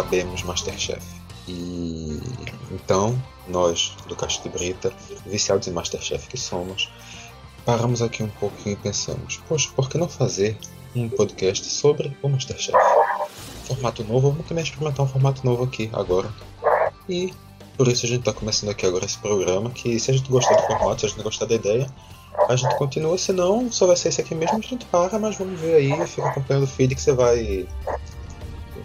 sabemos 0.00 0.42
Masterchef. 0.42 1.02
E 1.46 2.18
então, 2.70 3.20
nós 3.48 3.94
do 4.06 4.16
Caixa 4.16 4.40
de 4.42 4.48
Brita, 4.48 4.92
viciados 5.26 5.68
em 5.68 5.72
Masterchef 5.72 6.26
que 6.26 6.38
somos, 6.38 6.90
paramos 7.66 8.00
aqui 8.00 8.22
um 8.22 8.28
pouquinho 8.28 8.74
e 8.74 8.76
pensamos: 8.76 9.40
poxa, 9.46 9.68
por 9.76 9.90
que 9.90 9.98
não 9.98 10.08
fazer 10.08 10.56
um 10.96 11.08
podcast 11.08 11.66
sobre 11.66 12.16
o 12.22 12.28
Masterchef? 12.28 12.78
Formato 13.64 14.02
novo, 14.04 14.30
vamos 14.30 14.46
também 14.46 14.64
experimentar 14.64 15.04
um 15.04 15.08
formato 15.08 15.44
novo 15.44 15.64
aqui 15.64 15.90
agora. 15.92 16.32
E 17.08 17.34
por 17.76 17.86
isso 17.86 18.06
a 18.06 18.08
gente 18.08 18.20
está 18.20 18.32
começando 18.32 18.70
aqui 18.70 18.86
agora 18.86 19.04
esse 19.04 19.18
programa. 19.18 19.70
Que 19.70 19.98
se 20.00 20.10
a 20.10 20.14
gente 20.14 20.30
gostar 20.30 20.56
do 20.56 20.62
formato, 20.62 21.00
se 21.00 21.06
a 21.06 21.08
gente 21.10 21.22
gostar 21.22 21.44
da 21.44 21.54
ideia, 21.54 21.86
a 22.48 22.56
gente 22.56 22.74
continua. 22.76 23.18
Se 23.18 23.32
não, 23.32 23.70
só 23.70 23.86
vai 23.86 23.96
ser 23.96 24.08
esse 24.08 24.20
aqui 24.20 24.34
mesmo, 24.34 24.56
a 24.56 24.60
gente 24.60 24.86
para, 24.86 25.18
mas 25.18 25.36
vamos 25.36 25.60
ver 25.60 25.74
aí, 25.74 26.06
fica 26.06 26.28
acompanhando 26.28 26.64
o 26.64 26.66
feed 26.66 26.94
que 26.94 27.02
você 27.02 27.12
vai, 27.12 27.68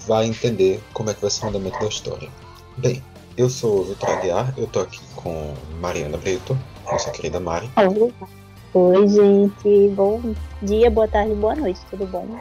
vai 0.08 0.26
entender 0.26 0.82
como 0.94 1.10
é 1.10 1.14
que 1.14 1.22
vai 1.22 1.30
ser 1.30 1.46
o 1.46 1.50
andamento 1.50 1.80
da 1.80 1.88
história. 1.88 2.30
Bem, 2.78 3.04
eu 3.38 3.50
sou 3.50 3.82
o 3.82 3.84
Vitor 3.86 4.10
Aguiar, 4.10 4.54
eu 4.58 4.68
tô 4.68 4.80
aqui 4.80 5.02
com 5.16 5.54
Mariana 5.80 6.18
Brito, 6.18 6.58
nossa 6.86 7.12
querida 7.12 7.40
Mari. 7.40 7.70
Oi, 8.74 9.08
gente. 9.08 9.90
Bom 9.96 10.36
dia, 10.62 10.92
boa 10.92 11.08
tarde, 11.08 11.34
boa 11.34 11.56
noite, 11.56 11.80
tudo 11.90 12.06
bom? 12.06 12.40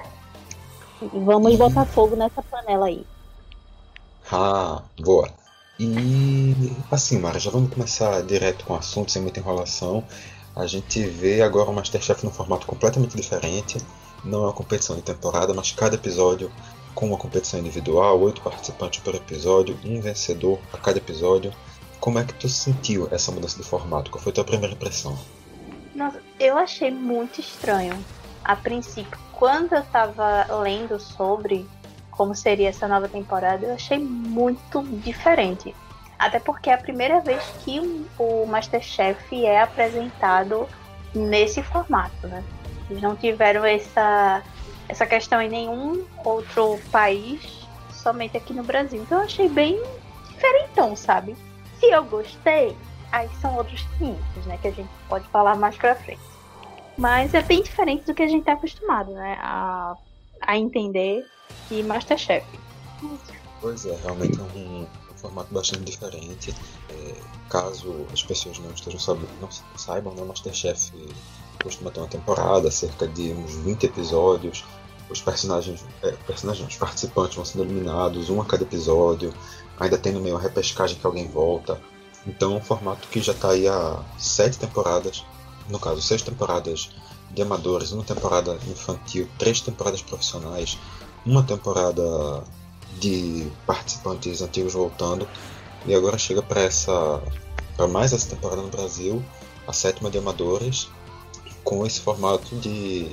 E 1.00 1.18
vamos 1.20 1.56
botar 1.56 1.84
fogo 1.84 2.16
nessa 2.16 2.42
panela 2.42 2.86
aí. 2.86 3.06
Ah, 4.30 4.82
boa. 5.00 5.28
E 5.78 6.72
assim, 6.90 7.18
Mara, 7.18 7.38
já 7.38 7.50
vamos 7.50 7.72
começar 7.72 8.22
direto 8.22 8.64
com 8.64 8.74
o 8.74 8.76
assunto, 8.76 9.10
sem 9.10 9.20
muita 9.20 9.40
enrolação. 9.40 10.04
A 10.54 10.66
gente 10.66 11.04
vê 11.04 11.42
agora 11.42 11.70
o 11.70 11.74
Masterchef 11.74 12.24
num 12.24 12.30
formato 12.30 12.66
completamente 12.66 13.16
diferente. 13.16 13.78
Não 14.24 14.44
é 14.44 14.46
uma 14.46 14.52
competição 14.52 14.94
de 14.94 15.02
temporada, 15.02 15.52
mas 15.52 15.72
cada 15.72 15.96
episódio 15.96 16.50
com 16.94 17.06
uma 17.06 17.18
competição 17.18 17.60
individual, 17.60 18.20
oito 18.20 18.40
participantes 18.40 19.00
por 19.00 19.14
episódio, 19.14 19.78
um 19.84 20.00
vencedor 20.00 20.58
a 20.72 20.78
cada 20.78 20.98
episódio. 20.98 21.52
Como 22.00 22.18
é 22.18 22.24
que 22.24 22.34
tu 22.34 22.48
sentiu 22.48 23.08
essa 23.10 23.32
mudança 23.32 23.56
de 23.56 23.68
formato? 23.68 24.10
Qual 24.10 24.22
foi 24.22 24.30
a 24.30 24.34
tua 24.34 24.44
primeira 24.44 24.74
impressão? 24.74 25.18
Nossa, 25.94 26.20
eu 26.38 26.56
achei 26.58 26.90
muito 26.90 27.40
estranho. 27.40 27.94
A 28.44 28.54
princípio, 28.54 29.18
quando 29.32 29.74
eu 29.74 29.82
tava 29.84 30.44
lendo 30.62 31.00
sobre 31.00 31.66
como 32.10 32.34
seria 32.34 32.68
essa 32.68 32.86
nova 32.86 33.08
temporada, 33.08 33.66
eu 33.66 33.74
achei 33.74 33.98
muito 33.98 34.82
diferente. 35.02 35.74
Até 36.18 36.38
porque 36.38 36.70
é 36.70 36.74
a 36.74 36.78
primeira 36.78 37.20
vez 37.20 37.42
que 37.64 38.08
o 38.18 38.46
Masterchef 38.46 39.44
é 39.44 39.60
apresentado 39.60 40.68
nesse 41.14 41.62
formato, 41.62 42.28
né? 42.28 42.42
Eles 42.88 43.02
não 43.02 43.16
tiveram 43.16 43.64
essa, 43.64 44.42
essa 44.88 45.06
questão 45.06 45.40
em 45.40 45.48
nenhum 45.48 46.04
outro 46.24 46.78
país, 46.90 47.66
somente 47.90 48.36
aqui 48.36 48.52
no 48.52 48.62
Brasil. 48.62 49.02
Então 49.02 49.18
eu 49.18 49.24
achei 49.24 49.48
bem 49.48 49.82
diferentão, 50.30 50.94
sabe? 50.94 51.36
Se 51.78 51.86
eu 51.86 52.04
gostei, 52.04 52.76
aí 53.10 53.28
são 53.40 53.56
outros 53.56 53.82
500, 53.98 54.46
né? 54.46 54.58
Que 54.60 54.68
a 54.68 54.72
gente 54.72 54.90
pode 55.08 55.26
falar 55.28 55.56
mais 55.56 55.76
pra 55.76 55.94
frente. 55.94 56.20
Mas 56.96 57.34
é 57.34 57.42
bem 57.42 57.62
diferente 57.62 58.04
do 58.04 58.14
que 58.14 58.22
a 58.22 58.28
gente 58.28 58.44
tá 58.44 58.52
acostumado, 58.52 59.12
né? 59.12 59.36
A, 59.40 59.96
a 60.42 60.56
entender 60.56 61.26
de 61.68 61.82
Masterchef. 61.82 62.46
Pois 63.60 63.86
é, 63.86 63.96
realmente 64.02 64.38
é 64.38 64.42
um, 64.42 64.86
formato 65.24 65.52
bastante 65.52 65.84
diferente. 65.84 66.54
É, 66.90 67.14
caso 67.48 68.06
as 68.12 68.22
pessoas 68.22 68.58
não 68.58 68.70
estejam 68.70 69.00
sabendo, 69.00 69.40
não 69.40 69.48
saibam, 69.76 70.14
né, 70.14 70.22
Masterchef 70.24 70.92
costuma 71.62 71.90
ter 71.90 72.00
uma 72.00 72.08
temporada, 72.08 72.70
cerca 72.70 73.06
de 73.06 73.32
uns 73.32 73.54
20 73.56 73.84
episódios. 73.84 74.64
Os 75.10 75.20
personagens, 75.20 75.84
é, 76.02 76.12
personagens, 76.26 76.68
os 76.68 76.76
participantes 76.76 77.36
vão 77.36 77.44
sendo 77.44 77.64
eliminados, 77.64 78.30
um 78.30 78.40
a 78.40 78.44
cada 78.44 78.62
episódio. 78.62 79.32
Ainda 79.78 79.98
tem 79.98 80.12
no 80.12 80.20
meio 80.20 80.36
a 80.36 80.40
repescagem 80.40 80.98
que 80.98 81.06
alguém 81.06 81.28
volta. 81.28 81.80
Então 82.26 82.54
é 82.54 82.56
um 82.56 82.60
formato 82.62 83.06
que 83.08 83.20
já 83.20 83.32
está 83.32 83.50
aí 83.50 83.68
há 83.68 84.02
sete 84.18 84.58
temporadas, 84.58 85.24
no 85.68 85.78
caso, 85.78 86.00
seis 86.00 86.22
temporadas 86.22 86.90
de 87.30 87.42
amadores, 87.42 87.92
uma 87.92 88.04
temporada 88.04 88.58
infantil, 88.68 89.28
três 89.38 89.60
temporadas 89.60 90.00
profissionais, 90.00 90.78
uma 91.26 91.42
temporada 91.42 92.44
de 93.00 93.50
participantes 93.66 94.40
antigos 94.40 94.72
voltando 94.72 95.28
e 95.86 95.94
agora 95.94 96.16
chega 96.16 96.42
para 96.42 96.62
essa 96.62 97.22
para 97.76 97.88
mais 97.88 98.12
essa 98.12 98.28
temporada 98.30 98.62
no 98.62 98.68
Brasil, 98.68 99.22
a 99.66 99.72
sétima 99.72 100.08
de 100.08 100.16
amadores, 100.16 100.88
com 101.64 101.84
esse 101.86 102.00
formato 102.00 102.54
de, 102.56 103.08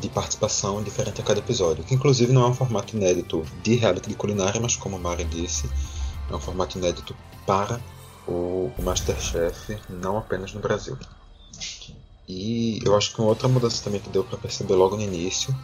de 0.00 0.08
participação 0.10 0.82
diferente 0.82 1.20
a 1.20 1.24
cada 1.24 1.38
episódio, 1.38 1.84
que 1.84 1.94
inclusive 1.94 2.32
não 2.32 2.42
é 2.42 2.48
um 2.48 2.54
formato 2.54 2.96
inédito 2.96 3.42
de 3.62 3.76
reality 3.76 4.08
de 4.08 4.16
culinária, 4.16 4.60
mas 4.60 4.76
como 4.76 4.96
a 4.96 4.98
Mari 4.98 5.24
disse, 5.24 5.70
é 6.30 6.34
um 6.34 6.40
formato 6.40 6.76
inédito 6.76 7.16
para 7.46 7.80
o, 8.26 8.72
Masterchef, 8.78 9.78
não 9.88 10.18
apenas 10.18 10.52
no 10.52 10.60
Brasil. 10.60 10.98
E 12.28 12.80
eu 12.84 12.96
acho 12.96 13.14
que 13.14 13.20
uma 13.20 13.28
outra 13.28 13.46
mudança 13.46 13.84
também 13.84 14.00
que 14.00 14.10
deu 14.10 14.24
para 14.24 14.36
perceber 14.36 14.74
logo 14.74 14.96
no 14.96 15.02
início 15.02 15.54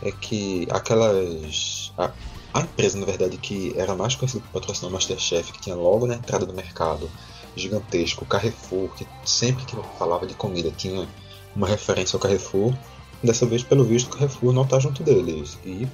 é 0.00 0.12
que 0.12 0.68
aquelas. 0.70 1.92
A, 1.98 2.12
a, 2.54 2.60
empresa, 2.60 2.96
na 2.98 3.06
verdade, 3.06 3.36
que 3.38 3.74
era 3.76 3.94
mais 3.96 4.14
conhecida 4.14 4.44
por 4.44 4.60
patrocinar 4.60 4.90
o 4.90 4.92
Masterchef, 4.92 5.52
que 5.52 5.60
tinha 5.60 5.74
logo 5.74 6.06
na 6.06 6.14
entrada 6.14 6.46
do 6.46 6.52
mercado, 6.52 7.10
gigantesco, 7.56 8.24
Carrefour, 8.24 8.90
que 8.94 9.06
sempre 9.24 9.64
que 9.64 9.76
falava 9.98 10.26
de 10.26 10.34
comida 10.34 10.70
tinha 10.70 11.08
uma 11.54 11.66
referência 11.66 12.16
ao 12.16 12.20
Carrefour, 12.20 12.74
dessa 13.22 13.46
vez, 13.46 13.62
pelo 13.62 13.84
visto, 13.84 14.06
o 14.08 14.10
Carrefour 14.10 14.52
não 14.52 14.62
está 14.62 14.78
junto 14.78 15.02
deles. 15.02 15.58
E 15.64 15.86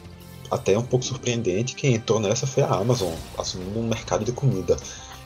até 0.50 0.74
é 0.74 0.78
um 0.78 0.84
pouco 0.84 1.04
surpreendente, 1.04 1.74
quem 1.74 1.94
entrou 1.94 2.20
nessa 2.20 2.46
foi 2.46 2.62
a 2.62 2.68
Amazon, 2.68 3.12
assumindo 3.36 3.78
um 3.78 3.88
mercado 3.88 4.24
de 4.24 4.32
comida. 4.32 4.76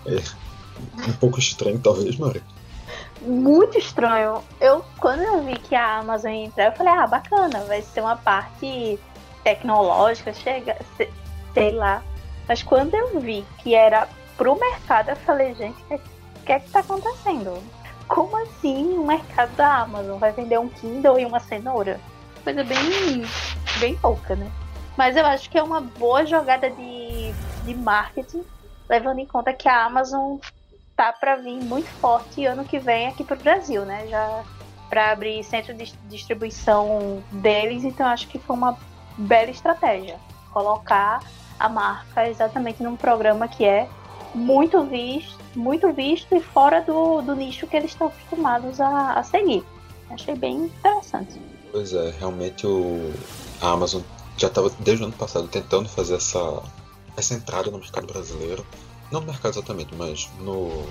É 0.06 0.16
um 1.08 1.12
pouco 1.12 1.38
estranho, 1.38 1.78
talvez, 1.78 2.16
Mari 2.16 2.42
muito 3.24 3.78
estranho. 3.78 4.42
Eu, 4.60 4.84
quando 4.98 5.22
eu 5.22 5.42
vi 5.42 5.58
que 5.58 5.74
a 5.74 5.98
Amazon 5.98 6.32
ia 6.32 6.44
entrar, 6.46 6.66
eu 6.66 6.72
falei, 6.72 6.92
ah, 6.92 7.06
bacana, 7.06 7.60
vai 7.64 7.82
ser 7.82 8.00
uma 8.00 8.16
parte 8.16 8.98
tecnológica, 9.44 10.32
chega, 10.32 10.76
sei 11.54 11.72
lá. 11.72 12.02
Mas 12.48 12.62
quando 12.62 12.94
eu 12.94 13.20
vi 13.20 13.44
que 13.58 13.74
era 13.74 14.08
pro 14.36 14.58
mercado, 14.58 15.10
eu 15.10 15.16
falei, 15.16 15.54
gente, 15.54 15.80
o 15.90 16.44
que, 16.44 16.52
é 16.52 16.60
que 16.60 16.70
tá 16.70 16.80
acontecendo? 16.80 17.62
Como 18.08 18.36
assim 18.42 18.98
o 18.98 19.06
mercado 19.06 19.54
da 19.56 19.78
Amazon 19.82 20.18
vai 20.18 20.32
vender 20.32 20.58
um 20.58 20.68
Kindle 20.68 21.18
e 21.18 21.24
uma 21.24 21.40
cenoura? 21.40 22.00
Coisa 22.44 22.64
bem, 22.64 22.78
bem 23.78 23.96
pouca, 23.96 24.34
né? 24.34 24.50
Mas 24.96 25.16
eu 25.16 25.24
acho 25.24 25.48
que 25.48 25.58
é 25.58 25.62
uma 25.62 25.80
boa 25.80 26.26
jogada 26.26 26.70
de, 26.70 27.32
de 27.64 27.74
marketing, 27.74 28.44
levando 28.88 29.18
em 29.18 29.26
conta 29.26 29.52
que 29.52 29.68
a 29.68 29.86
Amazon 29.86 30.36
tá 30.96 31.12
para 31.12 31.36
vir 31.36 31.62
muito 31.62 31.88
forte 32.00 32.44
ano 32.44 32.64
que 32.64 32.78
vem 32.78 33.08
aqui 33.08 33.24
pro 33.24 33.36
Brasil, 33.36 33.84
né? 33.84 34.06
Já 34.08 34.44
para 34.90 35.12
abrir 35.12 35.42
centro 35.42 35.72
de 35.72 35.90
distribuição 36.10 37.22
deles, 37.32 37.82
então 37.82 38.06
acho 38.06 38.28
que 38.28 38.38
foi 38.38 38.54
uma 38.54 38.76
bela 39.16 39.50
estratégia 39.50 40.18
colocar 40.52 41.20
a 41.58 41.68
marca 41.68 42.28
exatamente 42.28 42.82
num 42.82 42.94
programa 42.94 43.48
que 43.48 43.64
é 43.64 43.88
muito 44.34 44.84
visto, 44.84 45.41
muito 45.54 45.92
visto 45.92 46.34
e 46.34 46.40
fora 46.40 46.80
do, 46.80 47.22
do 47.22 47.34
nicho 47.34 47.66
que 47.66 47.76
eles 47.76 47.92
estão 47.92 48.08
acostumados 48.08 48.80
a, 48.80 49.14
a 49.14 49.22
seguir. 49.22 49.64
Achei 50.10 50.34
bem 50.34 50.64
interessante. 50.64 51.40
Pois 51.70 51.92
é, 51.92 52.10
realmente 52.18 52.66
o, 52.66 53.12
a 53.60 53.70
Amazon 53.70 54.02
já 54.36 54.48
estava 54.48 54.70
desde 54.80 55.04
o 55.04 55.06
ano 55.06 55.16
passado 55.16 55.48
tentando 55.48 55.88
fazer 55.88 56.16
essa, 56.16 56.62
essa 57.16 57.34
entrada 57.34 57.70
no 57.70 57.78
mercado 57.78 58.06
brasileiro 58.06 58.64
não 59.12 59.20
no 59.20 59.26
mercado 59.26 59.52
exatamente, 59.52 59.94
mas 59.94 60.28
no, 60.40 60.86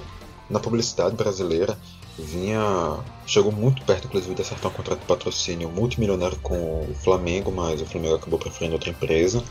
na 0.49 0.59
publicidade 0.59 1.16
brasileira, 1.16 1.78
vinha. 2.17 2.99
chegou 3.25 3.51
muito 3.51 3.83
perto, 3.83 4.05
inclusive, 4.05 4.35
de 4.35 4.41
acertar 4.43 4.72
um 4.72 4.75
contrato 4.75 4.99
de 4.99 5.05
patrocínio 5.05 5.69
multimilionário 5.69 6.37
com 6.40 6.55
o 6.55 6.96
Flamengo, 7.03 7.52
mas 7.52 7.81
o 7.81 7.85
Flamengo 7.85 8.16
acabou 8.16 8.37
preferindo 8.37 8.75
outra 8.75 8.91
empresa. 8.91 9.43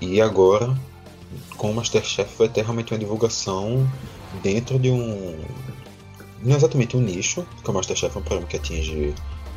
E 0.00 0.20
agora, 0.20 0.76
com 1.56 1.70
o 1.70 1.74
Masterchef, 1.74 2.36
vai 2.38 2.48
ter 2.48 2.62
realmente 2.62 2.92
uma 2.92 2.98
divulgação 2.98 3.88
dentro 4.42 4.78
de 4.78 4.90
um. 4.90 5.38
Não 6.42 6.56
exatamente 6.56 6.96
um 6.96 7.00
nicho, 7.00 7.46
porque 7.54 7.70
o 7.70 7.74
Masterchef 7.74 8.16
é 8.16 8.20
um 8.20 8.22
programa 8.22 8.46
que 8.46 8.56
atinge 8.56 9.14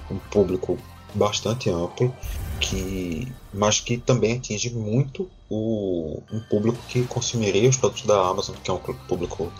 um 0.10 0.18
público 0.18 0.78
bastante 1.14 1.70
amplo, 1.70 2.14
que, 2.60 3.28
mas 3.54 3.80
que 3.80 3.98
também 3.98 4.38
atinge 4.38 4.70
muito 4.72 5.30
o, 5.50 6.22
um 6.32 6.40
público 6.50 6.78
que 6.88 7.04
consumiria 7.04 7.70
os 7.70 7.78
produtos 7.78 8.06
da 8.06 8.28
Amazon, 8.28 8.56
que 8.64 8.70
é 8.70 8.74
um 8.74 8.80
público 8.80 9.52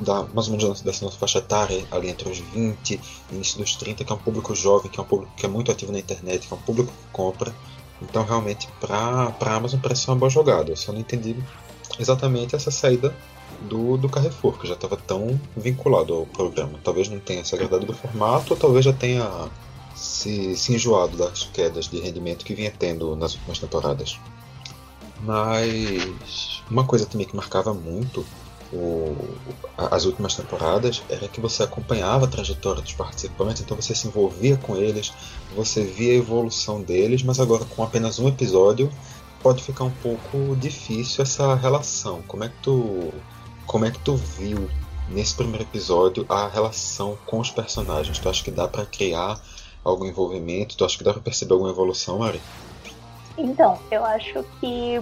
da, 0.00 0.24
mais 0.34 0.48
ou 0.48 0.56
menos 0.56 0.80
dessa 0.80 1.04
nossa 1.04 1.18
faixa 1.18 1.38
etária, 1.38 1.86
ali 1.90 2.08
entre 2.08 2.28
os 2.28 2.38
20 2.38 2.94
e 3.30 3.34
início 3.34 3.58
dos 3.58 3.76
30, 3.76 4.04
que 4.04 4.12
é 4.12 4.14
um 4.14 4.18
público 4.18 4.54
jovem, 4.54 4.90
que 4.90 4.98
é 4.98 5.02
um 5.02 5.06
público 5.06 5.32
que 5.36 5.46
é 5.46 5.48
muito 5.48 5.70
ativo 5.70 5.92
na 5.92 5.98
internet, 5.98 6.46
que 6.46 6.52
é 6.52 6.56
um 6.56 6.60
público 6.60 6.90
que 6.90 7.12
compra. 7.12 7.54
Então, 8.02 8.24
realmente, 8.24 8.68
para 8.80 9.34
a 9.40 9.54
Amazon 9.54 9.80
parece 9.80 10.02
ser 10.02 10.10
uma 10.10 10.16
boa 10.16 10.30
jogada. 10.30 10.70
Eu 10.70 10.76
só 10.76 10.92
não 10.92 11.00
entendi 11.00 11.36
exatamente 11.98 12.54
essa 12.54 12.70
saída 12.70 13.14
do, 13.62 13.96
do 13.96 14.08
Carrefour, 14.08 14.58
que 14.58 14.66
já 14.66 14.74
estava 14.74 14.96
tão 14.96 15.40
vinculado 15.56 16.12
ao 16.12 16.26
programa. 16.26 16.78
Talvez 16.82 17.08
não 17.08 17.18
tenha 17.18 17.44
se 17.44 17.54
agradado 17.54 17.86
do 17.86 17.94
formato, 17.94 18.52
ou 18.54 18.58
talvez 18.58 18.84
já 18.84 18.92
tenha 18.92 19.48
se, 19.94 20.56
se 20.56 20.74
enjoado 20.74 21.16
das 21.16 21.44
quedas 21.44 21.88
de 21.88 22.00
rendimento 22.00 22.44
que 22.44 22.54
vinha 22.54 22.72
tendo 22.76 23.14
nas 23.16 23.34
últimas 23.34 23.58
temporadas. 23.58 24.18
Mas 25.20 26.62
Uma 26.70 26.84
coisa 26.84 27.06
também 27.06 27.26
que 27.26 27.36
marcava 27.36 27.72
muito 27.74 28.24
o, 28.74 29.16
as 29.76 30.04
últimas 30.04 30.34
temporadas 30.34 31.02
era 31.08 31.28
que 31.28 31.40
você 31.40 31.62
acompanhava 31.62 32.24
a 32.24 32.28
trajetória 32.28 32.82
dos 32.82 32.92
participantes, 32.92 33.62
então 33.62 33.76
você 33.76 33.94
se 33.94 34.08
envolvia 34.08 34.56
com 34.56 34.76
eles, 34.76 35.12
você 35.54 35.84
via 35.84 36.12
a 36.12 36.16
evolução 36.16 36.82
deles, 36.82 37.22
mas 37.22 37.38
agora 37.38 37.64
com 37.64 37.84
apenas 37.84 38.18
um 38.18 38.28
episódio 38.28 38.90
pode 39.40 39.62
ficar 39.62 39.84
um 39.84 39.90
pouco 39.90 40.56
difícil 40.56 41.22
essa 41.22 41.54
relação. 41.54 42.22
Como 42.26 42.42
é 42.44 42.48
que 42.48 42.56
tu, 42.62 43.12
como 43.66 43.84
é 43.84 43.90
que 43.90 43.98
tu 44.00 44.16
viu 44.16 44.68
nesse 45.08 45.34
primeiro 45.34 45.62
episódio 45.62 46.26
a 46.28 46.48
relação 46.48 47.16
com 47.26 47.38
os 47.38 47.50
personagens? 47.50 48.18
Tu 48.18 48.28
acha 48.28 48.42
que 48.42 48.50
dá 48.50 48.66
para 48.66 48.86
criar 48.86 49.38
algum 49.84 50.06
envolvimento? 50.06 50.76
Tu 50.76 50.84
acha 50.84 50.98
que 50.98 51.04
dá 51.04 51.12
para 51.12 51.22
perceber 51.22 51.52
alguma 51.52 51.70
evolução, 51.70 52.22
Ari? 52.22 52.40
Então, 53.36 53.78
eu 53.90 54.04
acho 54.04 54.44
que 54.60 55.00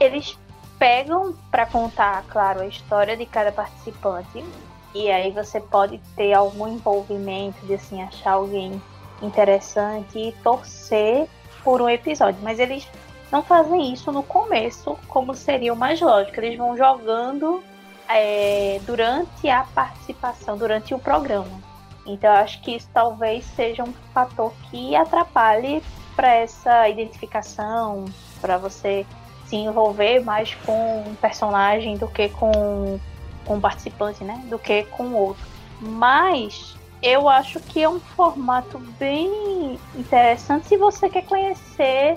eles 0.00 0.36
pegam 0.82 1.32
para 1.48 1.64
contar, 1.64 2.24
claro, 2.24 2.62
a 2.62 2.66
história 2.66 3.16
de 3.16 3.24
cada 3.24 3.52
participante. 3.52 4.44
E 4.92 5.08
aí 5.08 5.30
você 5.30 5.60
pode 5.60 5.98
ter 6.16 6.32
algum 6.32 6.66
envolvimento 6.66 7.64
de 7.64 7.74
assim 7.74 8.02
achar 8.02 8.32
alguém 8.32 8.82
interessante 9.22 10.18
e 10.18 10.32
torcer 10.42 11.28
por 11.62 11.80
um 11.80 11.88
episódio, 11.88 12.40
mas 12.42 12.58
eles 12.58 12.84
não 13.30 13.44
fazem 13.44 13.92
isso 13.92 14.10
no 14.10 14.24
começo, 14.24 14.98
como 15.06 15.36
seria 15.36 15.72
o 15.72 15.76
mais 15.76 16.00
lógico. 16.00 16.40
Eles 16.40 16.58
vão 16.58 16.76
jogando 16.76 17.62
é, 18.08 18.80
durante 18.84 19.48
a 19.48 19.62
participação, 19.62 20.58
durante 20.58 20.92
o 20.92 20.98
programa. 20.98 21.60
Então 22.04 22.32
acho 22.32 22.60
que 22.60 22.74
isso 22.74 22.88
talvez 22.92 23.44
seja 23.54 23.84
um 23.84 23.92
fator 24.12 24.52
que 24.68 24.96
atrapalhe 24.96 25.80
para 26.16 26.34
essa 26.34 26.88
identificação, 26.88 28.06
para 28.40 28.58
você 28.58 29.06
se 29.52 29.56
envolver 29.56 30.24
mais 30.24 30.54
com 30.64 31.04
um 31.06 31.14
personagem 31.16 31.98
do 31.98 32.08
que 32.08 32.30
com, 32.30 32.98
com 33.44 33.56
um 33.56 33.60
participante, 33.60 34.24
né? 34.24 34.42
Do 34.48 34.58
que 34.58 34.84
com 34.84 35.12
outro. 35.12 35.46
Mas 35.78 36.74
eu 37.02 37.28
acho 37.28 37.60
que 37.60 37.82
é 37.82 37.88
um 37.88 38.00
formato 38.00 38.78
bem 38.98 39.78
interessante 39.94 40.68
se 40.68 40.78
você 40.78 41.10
quer 41.10 41.26
conhecer 41.26 42.16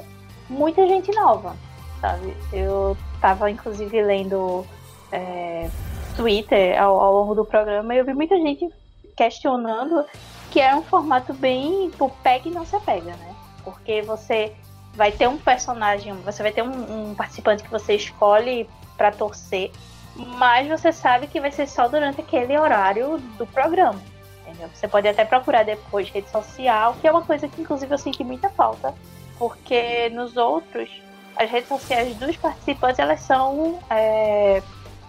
muita 0.50 0.88
gente 0.88 1.12
nova, 1.12 1.58
sabe? 2.00 2.34
Eu 2.54 2.96
tava 3.20 3.52
inclusive 3.52 4.02
lendo 4.02 4.66
é, 5.12 5.70
Twitter 6.16 6.82
ao, 6.82 6.98
ao, 7.02 7.14
longo 7.16 7.36
do 7.36 7.44
programa 7.44 7.94
e 7.94 7.98
eu 7.98 8.06
vi 8.06 8.14
muita 8.14 8.38
gente 8.38 8.70
questionando 9.18 10.06
que 10.52 10.62
é 10.62 10.74
um 10.74 10.84
formato 10.84 11.34
bem 11.34 11.90
tipo, 11.90 12.10
pega 12.24 12.48
e 12.48 12.52
não 12.52 12.66
se 12.66 12.78
apega, 12.78 13.12
né? 13.12 13.36
Porque 13.62 14.02
você 14.04 14.56
vai 14.96 15.12
ter 15.12 15.28
um 15.28 15.38
personagem, 15.38 16.14
você 16.22 16.42
vai 16.42 16.52
ter 16.52 16.64
um, 16.64 17.10
um 17.10 17.16
participante 17.16 17.64
que 17.64 17.70
você 17.70 17.96
escolhe 17.96 18.70
para 18.98 19.12
torcer, 19.12 19.72
mas 20.16 20.68
você 20.68 20.92
sabe 20.92 21.28
que 21.28 21.40
vai 21.40 21.52
ser 21.52 21.68
só 21.68 21.88
durante 21.88 22.22
aquele 22.22 22.58
horário 22.58 23.18
do 23.38 23.46
programa. 23.46 24.02
Entendeu? 24.42 24.70
Você 24.74 24.88
pode 24.88 25.08
até 25.08 25.26
procurar 25.26 25.64
depois 25.64 26.10
rede 26.10 26.30
social, 26.30 26.96
que 27.02 27.08
é 27.08 27.12
uma 27.12 27.24
coisa 27.24 27.48
que 27.48 27.62
inclusive 27.62 27.94
eu 27.94 27.98
senti 27.98 28.24
muita 28.24 28.50
falta, 28.50 28.94
porque 29.38 30.10
nos 30.10 30.38
outros, 30.38 30.90
as 31.36 31.50
redes 31.50 31.68
sociais 31.68 32.16
dos 32.16 32.38
participantes 32.38 33.00
elas 33.00 33.20
são 33.22 33.80
é, 33.90 34.62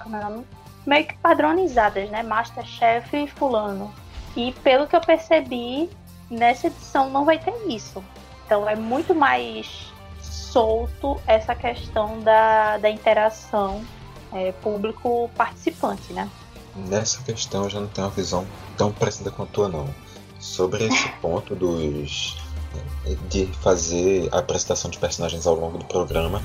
como 0.02 0.16
é 0.16 0.20
o 0.20 0.22
nome? 0.30 0.46
meio 0.86 1.06
que 1.06 1.18
padronizadas, 1.18 2.08
né? 2.10 2.22
Masterchef 2.22 3.16
e 3.16 3.26
fulano. 3.26 3.92
E 4.36 4.52
pelo 4.62 4.86
que 4.86 4.94
eu 4.94 5.00
percebi, 5.00 5.90
nessa 6.30 6.68
edição 6.68 7.10
não 7.10 7.24
vai 7.24 7.38
ter 7.38 7.54
isso. 7.66 8.02
Então 8.46 8.68
é 8.68 8.76
muito 8.76 9.14
mais 9.14 9.92
solto 10.22 11.20
essa 11.26 11.54
questão 11.54 12.20
da, 12.20 12.78
da 12.78 12.88
interação 12.88 13.84
é, 14.32 14.52
público-participante, 14.52 16.12
né? 16.12 16.30
Nessa 16.76 17.22
questão 17.22 17.64
eu 17.64 17.70
já 17.70 17.80
não 17.80 17.88
tenho 17.88 18.06
uma 18.06 18.12
visão 18.12 18.46
tão 18.76 18.92
parecida 18.92 19.30
com 19.30 19.42
a 19.42 19.46
tua, 19.46 19.68
não. 19.68 19.88
Sobre 20.38 20.84
esse 20.86 21.08
ponto 21.20 21.54
dos 21.54 22.36
de 23.28 23.46
fazer 23.62 24.28
a 24.32 24.38
apresentação 24.38 24.90
de 24.90 24.98
personagens 24.98 25.46
ao 25.46 25.54
longo 25.54 25.78
do 25.78 25.84
programa, 25.84 26.42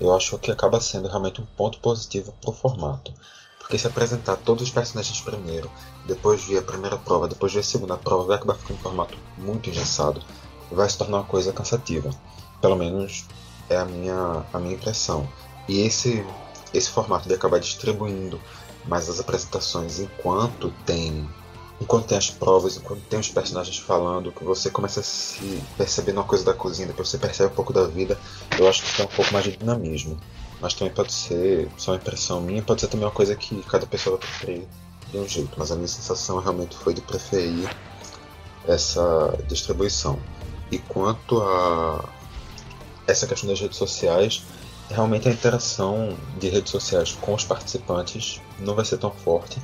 eu 0.00 0.14
acho 0.14 0.38
que 0.38 0.50
acaba 0.50 0.80
sendo 0.80 1.08
realmente 1.08 1.40
um 1.40 1.46
ponto 1.56 1.78
positivo 1.78 2.32
para 2.40 2.50
o 2.50 2.52
formato. 2.52 3.12
Porque 3.58 3.78
se 3.78 3.86
apresentar 3.86 4.36
todos 4.36 4.62
os 4.64 4.70
personagens 4.70 5.20
primeiro, 5.20 5.70
depois 6.06 6.44
vir 6.44 6.58
a 6.58 6.62
primeira 6.62 6.96
prova, 6.96 7.28
depois 7.28 7.52
vir 7.52 7.60
a 7.60 7.62
segunda 7.62 7.96
prova, 7.96 8.24
vai 8.24 8.36
acabar 8.36 8.54
ficando 8.54 8.78
um 8.78 8.82
formato 8.82 9.16
muito 9.38 9.70
engessado 9.70 10.22
vai 10.70 10.88
se 10.88 10.98
tornar 10.98 11.18
uma 11.18 11.24
coisa 11.24 11.52
cansativa. 11.52 12.10
Pelo 12.60 12.76
menos 12.76 13.26
é 13.68 13.76
a 13.76 13.84
minha, 13.84 14.44
a 14.52 14.58
minha 14.58 14.74
impressão. 14.74 15.28
E 15.68 15.80
esse, 15.80 16.24
esse 16.72 16.90
formato 16.90 17.28
de 17.28 17.34
acabar 17.34 17.58
distribuindo 17.58 18.40
mais 18.86 19.08
as 19.08 19.18
apresentações 19.18 19.98
enquanto 19.98 20.70
tem 20.84 21.26
enquanto 21.80 22.06
tem 22.06 22.16
as 22.16 22.30
provas, 22.30 22.76
enquanto 22.76 23.02
tem 23.02 23.18
os 23.18 23.28
personagens 23.28 23.78
falando, 23.78 24.32
que 24.32 24.44
você 24.44 24.70
começa 24.70 25.00
a 25.00 25.02
se 25.02 25.62
perceber 25.76 26.12
uma 26.12 26.24
coisa 26.24 26.44
da 26.44 26.54
cozinha, 26.54 26.86
depois 26.86 27.08
você 27.08 27.18
percebe 27.18 27.52
um 27.52 27.54
pouco 27.54 27.72
da 27.72 27.84
vida, 27.84 28.18
eu 28.58 28.68
acho 28.68 28.82
que 28.82 28.96
tem 28.96 29.04
um 29.04 29.08
pouco 29.08 29.32
mais 29.32 29.44
de 29.44 29.56
dinamismo. 29.56 30.18
Mas 30.60 30.72
também 30.72 30.94
pode 30.94 31.12
ser 31.12 31.68
só 31.76 31.90
uma 31.90 31.96
impressão 31.96 32.40
minha, 32.40 32.62
pode 32.62 32.80
ser 32.80 32.86
também 32.86 33.04
uma 33.04 33.12
coisa 33.12 33.34
que 33.34 33.62
cada 33.64 33.86
pessoa 33.86 34.16
vai 34.16 34.26
preferir 34.26 34.66
de 35.10 35.18
um 35.18 35.28
jeito. 35.28 35.50
Mas 35.58 35.70
a 35.70 35.74
minha 35.74 35.88
sensação 35.88 36.38
realmente 36.38 36.76
foi 36.76 36.94
de 36.94 37.00
preferir 37.02 37.68
essa 38.66 39.36
distribuição. 39.46 40.18
E 40.74 40.78
quanto 40.88 41.40
a 41.40 42.04
essa 43.06 43.28
questão 43.28 43.48
das 43.48 43.60
redes 43.60 43.78
sociais, 43.78 44.42
realmente 44.90 45.28
a 45.28 45.32
interação 45.32 46.16
de 46.36 46.48
redes 46.48 46.72
sociais 46.72 47.16
com 47.20 47.32
os 47.32 47.44
participantes 47.44 48.40
não 48.58 48.74
vai 48.74 48.84
ser 48.84 48.98
tão 48.98 49.12
forte, 49.12 49.62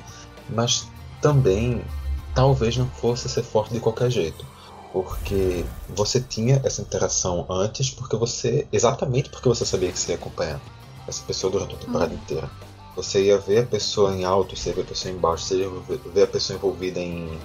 mas 0.48 0.86
também 1.20 1.84
talvez 2.32 2.76
não 2.76 2.86
fosse 2.86 3.28
ser 3.28 3.42
forte 3.42 3.74
de 3.74 3.80
qualquer 3.80 4.08
jeito, 4.08 4.46
porque 4.92 5.64
você 5.88 6.20
tinha 6.20 6.60
essa 6.64 6.80
interação 6.80 7.44
antes, 7.50 7.90
porque 7.90 8.14
você 8.14 8.68
exatamente 8.72 9.30
porque 9.30 9.48
você 9.48 9.64
sabia 9.64 9.90
que 9.90 9.98
você 9.98 10.12
ia 10.12 10.18
acompanhar 10.18 10.60
essa 11.08 11.24
pessoa 11.24 11.50
durante 11.50 11.74
a 11.74 11.78
temporada 11.78 12.14
hum. 12.14 12.18
inteira. 12.22 12.48
Você 12.94 13.24
ia 13.24 13.38
ver 13.38 13.64
a 13.64 13.66
pessoa 13.66 14.14
em 14.14 14.24
alto, 14.24 14.56
você 14.56 14.68
ia 14.68 14.76
ver 14.76 14.82
a 14.82 14.84
pessoa 14.84 15.12
embaixo, 15.12 15.44
você 15.44 15.56
ia 15.56 15.70
ver 16.12 16.22
a 16.22 16.26
pessoa 16.28 16.56
envolvida 16.56 17.00
em, 17.00 17.36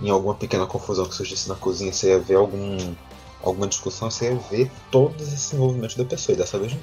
em 0.00 0.08
alguma 0.08 0.34
pequena 0.34 0.66
confusão 0.66 1.06
que 1.06 1.14
surgisse 1.14 1.48
na 1.48 1.54
cozinha, 1.54 1.92
você 1.92 2.08
ia 2.08 2.18
ver 2.18 2.36
algum 2.36 2.94
alguma 3.42 3.66
discussão, 3.66 4.10
você 4.10 4.30
ia 4.30 4.38
ver 4.50 4.70
todos 4.90 5.32
esses 5.32 5.52
movimentos 5.52 5.96
da 5.96 6.04
pessoa. 6.04 6.34
E 6.34 6.38
dessa 6.38 6.58
vez 6.58 6.76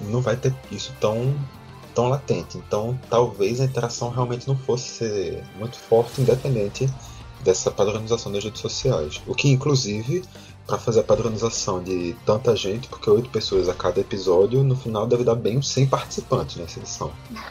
não 0.00 0.20
vai 0.20 0.36
ter 0.36 0.54
isso 0.70 0.92
tão, 1.00 1.34
tão 1.94 2.08
latente. 2.08 2.58
Então 2.58 2.98
talvez 3.08 3.60
a 3.60 3.64
interação 3.64 4.10
realmente 4.10 4.46
não 4.48 4.56
fosse 4.56 5.42
muito 5.58 5.76
forte, 5.76 6.20
independente 6.20 6.88
dessa 7.42 7.70
padronização 7.70 8.30
das 8.30 8.44
redes 8.44 8.60
sociais. 8.60 9.20
O 9.26 9.34
que, 9.34 9.48
inclusive, 9.48 10.24
para 10.66 10.78
fazer 10.78 11.00
a 11.00 11.04
padronização 11.04 11.82
de 11.82 12.14
tanta 12.24 12.54
gente, 12.54 12.88
porque 12.88 13.10
oito 13.10 13.28
pessoas 13.30 13.68
a 13.68 13.74
cada 13.74 14.00
episódio, 14.00 14.62
no 14.62 14.76
final 14.76 15.06
deve 15.06 15.24
dar 15.24 15.34
bem 15.34 15.58
uns 15.58 15.68
100 15.68 15.88
participantes 15.88 16.56
nessa 16.56 16.78
edição. 16.78 17.10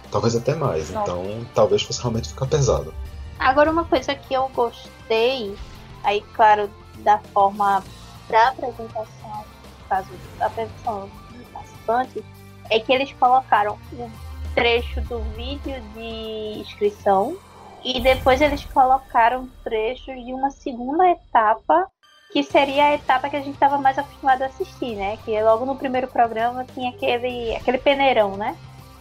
Talvez 0.10 0.36
até 0.36 0.56
mais. 0.56 0.90
Então 0.90 1.46
talvez 1.54 1.82
fosse 1.82 2.00
realmente 2.00 2.30
ficar 2.30 2.46
pesado. 2.46 2.94
Agora, 3.38 3.72
uma 3.72 3.84
coisa 3.84 4.14
que 4.16 4.34
eu 4.34 4.50
gostei, 4.50 5.56
aí, 6.04 6.22
claro, 6.36 6.70
da 7.00 7.18
forma 7.34 7.84
da 8.32 8.48
apresentação, 8.48 9.46
caso 9.88 10.10
da 10.40 10.48
apresentação 10.48 11.10
dos 11.32 11.48
participantes, 11.50 12.24
é 12.70 12.80
que 12.80 12.92
eles 12.92 13.12
colocaram 13.14 13.78
um 13.94 14.10
trecho 14.56 15.02
do 15.02 15.20
vídeo 15.36 15.80
de 15.94 16.60
inscrição 16.60 17.38
e 17.84 18.00
depois 18.00 18.42
eles 18.42 18.64
colocaram 18.66 19.50
trechos 19.64 20.16
de 20.24 20.34
uma 20.34 20.50
segunda 20.50 21.10
etapa 21.10 21.88
que 22.32 22.44
seria 22.44 22.86
a 22.86 22.94
etapa 22.94 23.30
que 23.30 23.36
a 23.36 23.42
gente 23.42 23.56
estava 23.56 23.78
mais 23.78 23.98
acostumado 23.98 24.44
a 24.44 24.46
assistir, 24.46 24.96
né? 24.96 25.18
Que 25.26 25.42
logo 25.44 25.66
no 25.66 25.76
primeiro 25.76 26.08
programa 26.08 26.66
tinha 26.74 26.92
aquele, 26.92 27.54
aquele 27.56 27.78
peneirão, 27.78 28.38
né? 28.38 28.56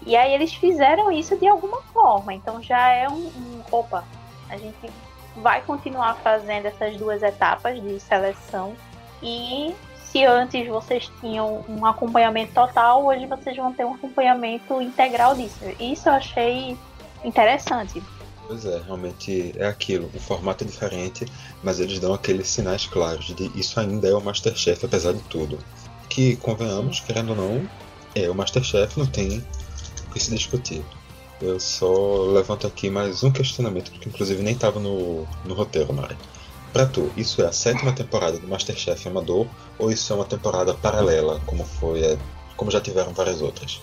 E 0.04 0.16
aí 0.16 0.34
eles 0.34 0.52
fizeram 0.52 1.12
isso 1.12 1.36
de 1.36 1.46
alguma 1.46 1.80
forma, 1.92 2.34
então 2.34 2.60
já 2.60 2.88
é 2.88 3.08
um, 3.08 3.26
um 3.26 3.62
opa, 3.70 4.02
a 4.48 4.56
gente 4.56 4.90
vai 5.36 5.60
continuar 5.60 6.14
fazendo 6.16 6.66
essas 6.66 6.96
duas 6.96 7.22
etapas 7.22 7.80
de 7.80 8.00
seleção 8.00 8.74
e 9.22 9.74
se 10.10 10.24
antes 10.24 10.66
vocês 10.68 11.10
tinham 11.20 11.64
um 11.68 11.86
acompanhamento 11.86 12.52
total, 12.52 13.06
hoje 13.06 13.26
vocês 13.26 13.56
vão 13.56 13.72
ter 13.72 13.84
um 13.84 13.94
acompanhamento 13.94 14.80
integral 14.82 15.36
disso. 15.36 15.60
Isso 15.78 16.08
eu 16.08 16.14
achei 16.14 16.76
interessante. 17.24 18.02
Pois 18.46 18.64
é, 18.64 18.82
realmente 18.84 19.54
é 19.56 19.66
aquilo. 19.66 20.10
O 20.12 20.18
formato 20.18 20.64
é 20.64 20.66
diferente, 20.66 21.24
mas 21.62 21.78
eles 21.78 22.00
dão 22.00 22.12
aqueles 22.12 22.48
sinais 22.48 22.86
claros 22.86 23.26
de 23.26 23.50
isso 23.56 23.78
ainda 23.78 24.08
é 24.08 24.14
o 24.14 24.20
Masterchef, 24.20 24.84
apesar 24.84 25.12
de 25.12 25.22
tudo. 25.22 25.56
Que, 26.08 26.34
convenhamos, 26.36 26.98
querendo 26.98 27.30
ou 27.30 27.36
não, 27.36 27.70
é 28.12 28.28
o 28.28 28.34
Masterchef, 28.34 28.98
não 28.98 29.06
tem 29.06 29.44
o 30.08 30.12
que 30.12 30.18
se 30.18 30.34
discutir. 30.34 30.84
Eu 31.40 31.60
só 31.60 32.24
levanto 32.24 32.66
aqui 32.66 32.90
mais 32.90 33.22
um 33.22 33.30
questionamento, 33.30 33.92
que 33.92 34.08
inclusive 34.08 34.42
nem 34.42 34.54
estava 34.54 34.80
no, 34.80 35.24
no 35.44 35.54
roteiro, 35.54 35.92
Mari. 35.92 36.16
Pra 36.72 36.86
tu, 36.86 37.10
isso 37.16 37.42
é 37.42 37.46
a 37.46 37.52
sétima 37.52 37.92
temporada 37.92 38.38
do 38.38 38.46
Masterchef 38.46 39.08
Amador 39.08 39.46
ou 39.78 39.90
isso 39.90 40.12
é 40.12 40.16
uma 40.16 40.24
temporada 40.24 40.72
paralela, 40.74 41.40
como 41.44 41.64
foi, 41.64 42.02
é, 42.02 42.18
como 42.56 42.70
já 42.70 42.80
tiveram 42.80 43.12
várias 43.12 43.42
outras? 43.42 43.82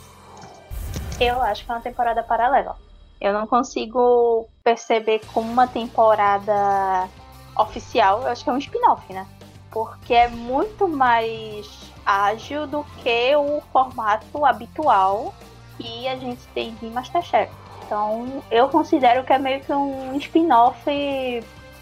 Eu 1.19 1.41
acho 1.41 1.65
que 1.65 1.71
é 1.71 1.75
uma 1.75 1.81
temporada 1.81 2.23
paralela. 2.23 2.77
Eu 3.19 3.33
não 3.33 3.47
consigo 3.47 4.47
perceber 4.63 5.21
como 5.33 5.51
uma 5.51 5.67
temporada 5.67 7.09
oficial. 7.57 8.21
Eu 8.21 8.27
acho 8.27 8.43
que 8.43 8.49
é 8.49 8.53
um 8.53 8.57
spin-off, 8.57 9.11
né? 9.11 9.25
Porque 9.71 10.13
é 10.13 10.27
muito 10.27 10.87
mais 10.87 11.67
ágil 12.05 12.67
do 12.67 12.85
que 13.01 13.35
o 13.35 13.61
formato 13.73 14.45
habitual 14.45 15.33
que 15.77 16.07
a 16.07 16.15
gente 16.15 16.45
tem 16.53 16.73
de 16.75 16.87
Masterchef. 16.87 17.51
Então, 17.85 18.43
eu 18.51 18.69
considero 18.69 19.23
que 19.23 19.33
é 19.33 19.39
meio 19.39 19.61
que 19.61 19.73
um 19.73 20.15
spin-off, 20.17 20.83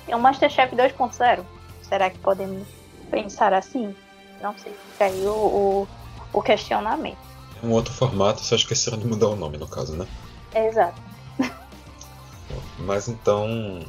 é 0.08 0.16
um 0.16 0.20
Masterchef 0.20 0.76
2.0. 0.76 1.44
Será 1.82 2.10
que 2.10 2.18
podemos 2.20 2.68
pensar 3.10 3.54
assim? 3.54 3.96
Não 4.42 4.56
sei. 4.58 4.74
Fica 4.92 5.06
aí 5.06 5.26
o, 5.26 5.32
o, 5.32 5.88
o 6.34 6.42
questionamento. 6.42 7.18
É 7.62 7.66
um 7.66 7.72
outro 7.72 7.94
formato, 7.94 8.42
só 8.42 8.56
esqueceram 8.56 8.98
de 8.98 9.08
mudar 9.08 9.28
o 9.28 9.36
nome, 9.36 9.58
no 9.58 9.68
caso, 9.68 9.96
né? 9.96 10.08
Exato. 10.54 11.02
Mas 12.80 13.08
então, 13.08 13.84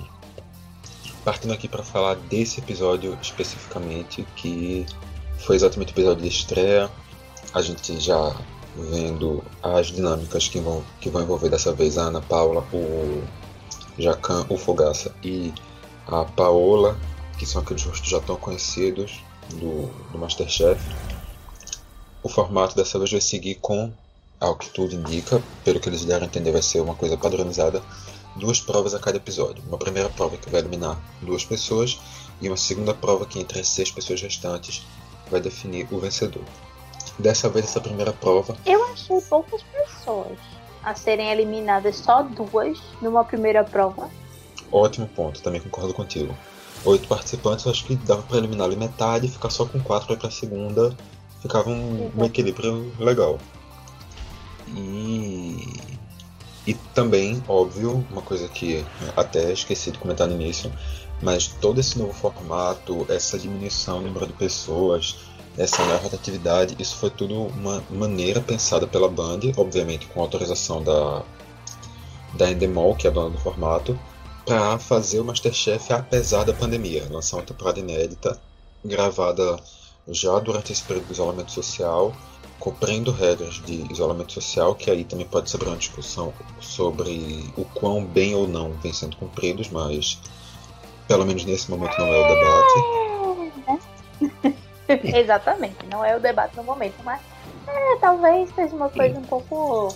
partindo 1.25 1.53
aqui 1.53 1.69
para 1.69 1.83
falar 1.83 2.15
desse 2.15 2.61
episódio 2.61 3.19
especificamente, 3.21 4.27
que 4.37 4.87
foi 5.39 5.57
exatamente 5.57 5.91
o 5.91 5.95
episódio 5.95 6.23
de 6.23 6.29
estreia, 6.29 6.91
a 7.53 7.61
gente 7.61 7.99
já 8.01 8.35
vendo 8.77 9.43
as 9.63 9.89
dinâmicas 9.89 10.49
que 10.49 10.61
vão, 10.61 10.85
que 11.01 11.09
vão 11.09 11.23
envolver 11.23 11.49
dessa 11.49 11.73
vez 11.73 11.97
a 11.99 12.03
Ana 12.03 12.21
Paula, 12.21 12.65
o 12.73 13.23
Jacan, 13.99 14.47
o 14.49 14.57
Fogaça 14.57 15.15
e 15.23 15.53
a 16.07 16.25
Paola, 16.25 16.97
que 17.39 17.47
são 17.47 17.63
aqueles 17.63 17.85
rostos 17.85 18.09
já 18.09 18.21
tão 18.21 18.37
conhecidos 18.37 19.23
do, 19.51 19.89
do 20.11 20.19
Masterchef. 20.19 20.81
O 22.23 22.29
formato 22.29 22.75
dessa 22.77 22.99
vez 22.99 23.11
vai 23.11 23.21
seguir 23.21 23.57
com, 23.57 23.93
ao 24.41 24.57
que 24.57 24.71
tudo 24.71 24.95
indica, 24.95 25.43
pelo 25.65 25.81
que 25.81 25.89
eles 25.89 26.05
deram 26.05 26.25
a 26.25 26.27
entender, 26.27 26.53
vai 26.53 26.63
ser 26.63 26.81
uma 26.81 26.95
coisa 26.95 27.17
padronizada, 27.17 27.83
duas 28.37 28.61
provas 28.61 28.95
a 28.95 28.99
cada 28.99 29.17
episódio. 29.17 29.63
Uma 29.67 29.79
primeira 29.79 30.09
prova 30.09 30.37
que 30.37 30.51
vai 30.51 30.61
eliminar 30.61 30.99
duas 31.23 31.45
pessoas 31.45 31.99
e 32.41 32.49
uma 32.49 32.57
segunda 32.57 32.95
prova 32.95 33.27
que 33.27 33.39
entre 33.39 33.61
as 33.61 33.69
seis 33.69 33.91
pessoas 33.91 34.21
restantes 34.21 34.87
vai 35.31 35.41
definir 35.41 35.89
o 35.91 35.99
vencedor. 35.99 36.45
Dessa 37.19 37.49
vez, 37.49 37.65
essa 37.65 37.81
primeira 37.81 38.13
prova. 38.13 38.57
Eu 38.67 38.85
achei 38.93 39.21
poucas 39.23 39.63
pessoas 39.63 40.39
a 40.85 40.95
serem 40.95 41.31
eliminadas, 41.31 41.97
só 41.97 42.23
duas 42.23 42.79
numa 43.01 43.25
primeira 43.25 43.65
prova. 43.65 44.11
Ótimo 44.71 45.09
ponto, 45.09 45.41
também 45.43 45.61
concordo 45.61 45.95
contigo. 45.95 46.37
Oito 46.85 47.09
participantes, 47.09 47.67
acho 47.67 47.85
que 47.85 47.97
dava 47.97 48.23
para 48.23 48.39
eliminar 48.39 48.67
ali 48.67 48.77
metade, 48.77 49.29
ficar 49.29 49.51
só 49.51 49.65
com 49.67 49.81
quatro 49.81 50.17
para 50.17 50.29
a 50.29 50.31
segunda, 50.31 50.97
ficava 51.41 51.71
um, 51.71 52.11
um 52.17 52.25
equilíbrio 52.25 52.93
legal. 52.99 53.39
E 54.69 55.97
e 56.67 56.75
também, 56.75 57.41
óbvio, 57.47 58.05
uma 58.11 58.21
coisa 58.21 58.49
que 58.49 58.85
até 59.17 59.53
esqueci 59.53 59.93
de 59.93 59.99
comentar 59.99 60.27
no 60.27 60.35
início, 60.35 60.73
mas 61.23 61.47
todo 61.47 61.79
esse 61.79 61.97
novo 61.97 62.13
formato, 62.13 63.07
essa 63.09 63.39
diminuição 63.39 64.01
do 64.01 64.09
número 64.09 64.27
de 64.27 64.33
pessoas, 64.33 65.17
essa 65.57 65.85
nova 65.85 66.03
rotatividade, 66.03 66.75
isso 66.79 66.97
foi 66.97 67.09
tudo 67.09 67.35
uma 67.35 67.83
maneira 67.89 68.41
pensada 68.41 68.85
pela 68.87 69.09
Band, 69.09 69.41
obviamente 69.57 70.07
com 70.09 70.21
autorização 70.21 70.83
da, 70.83 71.23
da 72.35 72.51
Endemol, 72.51 72.97
que 72.97 73.07
é 73.07 73.11
a 73.11 73.13
dona 73.13 73.31
do 73.31 73.39
formato, 73.39 73.97
para 74.47 74.79
fazer 74.79 75.19
o 75.19 75.25
Masterchef 75.25 75.93
apesar 75.93 76.45
da 76.45 76.55
pandemia, 76.55 77.07
lançar 77.11 77.39
uma 77.39 77.43
temporada 77.43 77.81
inédita, 77.81 78.41
gravada 78.85 79.59
já 80.09 80.39
durante 80.39 80.73
esse 80.73 80.85
período 80.85 81.07
de 81.07 81.13
isolamento 81.15 81.51
social, 81.51 82.15
cumprindo 82.61 83.11
regras 83.11 83.55
de 83.65 83.93
isolamento 83.93 84.33
social, 84.33 84.77
que 84.77 84.89
aí 84.89 85.05
também 85.05 85.27
pode 85.27 85.51
ser 85.51 85.61
uma 85.63 85.77
discussão 85.77 86.33
sobre 86.61 87.53
o 87.57 87.65
quão 87.65 88.05
bem 88.05 88.37
ou 88.37 88.47
não 88.47 88.73
vem 88.75 88.93
sendo 88.93 89.17
cumpridos, 89.17 89.69
mas 89.69 90.21
pelo 91.09 91.27
menos 91.27 91.45
nesse 91.45 91.69
momento 91.69 91.99
não 91.99 92.07
é 92.07 92.21
o 92.21 92.29
debate. 92.29 92.97
Exatamente, 95.19 95.85
não 95.91 96.05
é 96.05 96.17
o 96.17 96.21
debate 96.21 96.57
no 96.57 96.63
momento, 96.63 96.95
mas 97.05 97.21
é, 97.67 97.97
talvez 97.97 98.49
seja 98.55 98.77
uma 98.77 98.89
coisa 98.89 99.19
um 99.19 99.23
pouco. 99.23 99.89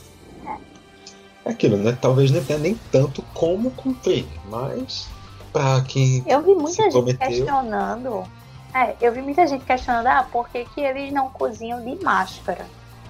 É. 1.44 1.50
aquilo, 1.50 1.76
né? 1.76 1.97
Talvez 2.00 2.30
não 2.30 2.42
tenha 2.44 2.59
nem 2.59 2.75
tanto 2.90 3.23
como 3.35 3.70
cumprir, 3.73 4.26
mas 4.49 5.09
para 5.52 5.82
quem. 5.82 6.23
Eu 6.26 6.42
vi 6.42 6.54
muita 6.54 6.82
gente 6.82 6.92
prometeu... 6.92 7.28
questionando. 7.28 8.25
É, 8.73 8.94
eu 9.00 9.12
vi 9.12 9.20
muita 9.20 9.47
gente 9.47 9.64
questionando, 9.64 10.06
ah, 10.06 10.26
por 10.30 10.49
que, 10.49 10.64
que 10.64 10.80
eles 10.80 11.12
não 11.12 11.28
cozinham 11.28 11.85
de 11.85 12.02
máscara? 12.04 12.64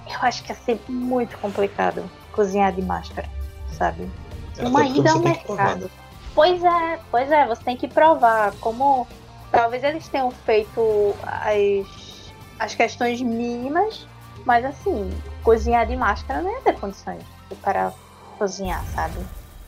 Eu 0.07 0.17
acho 0.21 0.43
que 0.43 0.51
ia 0.51 0.55
ser 0.55 0.79
muito 0.89 1.37
complicado 1.37 2.03
cozinhar 2.31 2.71
de 2.71 2.81
máscara, 2.81 3.29
sabe? 3.77 4.09
É, 4.57 4.65
uma 4.65 4.85
ida 4.85 5.11
ao 5.11 5.19
mercado. 5.19 5.91
Pois 6.33 6.63
é, 6.63 6.99
pois 7.11 7.31
é, 7.31 7.45
você 7.45 7.63
tem 7.63 7.77
que 7.77 7.87
provar 7.87 8.53
como 8.59 9.05
Talvez 9.51 9.83
eles 9.83 10.07
tenham 10.07 10.31
feito 10.31 11.13
as, 11.23 12.31
as 12.57 12.73
questões 12.73 13.21
mínimas, 13.21 14.07
mas 14.45 14.63
assim, 14.63 15.09
cozinhar 15.43 15.85
de 15.85 15.95
máscara 15.95 16.41
não 16.41 16.49
ia 16.49 16.61
ter 16.61 16.79
condições 16.79 17.21
para 17.61 17.93
cozinhar, 18.41 18.83
sabe? 18.95 19.19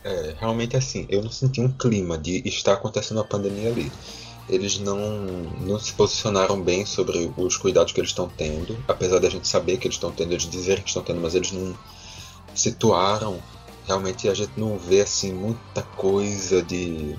É, 0.02 0.34
realmente 0.40 0.76
assim, 0.76 1.06
eu 1.08 1.22
não 1.22 1.30
senti 1.30 1.60
um 1.60 1.70
clima 1.70 2.18
de 2.18 2.42
estar 2.48 2.72
acontecendo 2.72 3.20
a 3.20 3.24
pandemia 3.24 3.70
ali. 3.70 3.90
Eles 4.48 4.78
não, 4.80 4.98
não 5.60 5.78
se 5.78 5.92
posicionaram 5.92 6.60
bem 6.60 6.84
sobre 6.84 7.32
os 7.36 7.56
cuidados 7.56 7.92
que 7.92 8.00
eles 8.00 8.10
estão 8.10 8.28
tendo, 8.28 8.76
apesar 8.88 9.20
da 9.20 9.30
gente 9.30 9.46
saber 9.46 9.78
que 9.78 9.86
eles 9.86 9.94
estão 9.94 10.10
tendo, 10.10 10.32
eles 10.32 10.50
dizer 10.50 10.82
que 10.82 10.88
estão 10.88 11.04
tendo, 11.04 11.20
mas 11.20 11.36
eles 11.36 11.52
não 11.52 11.72
situaram. 12.52 13.38
Realmente 13.86 14.28
a 14.28 14.34
gente 14.34 14.52
não 14.56 14.76
vê 14.76 15.02
assim 15.02 15.32
muita 15.32 15.82
coisa 15.82 16.60
de 16.62 17.16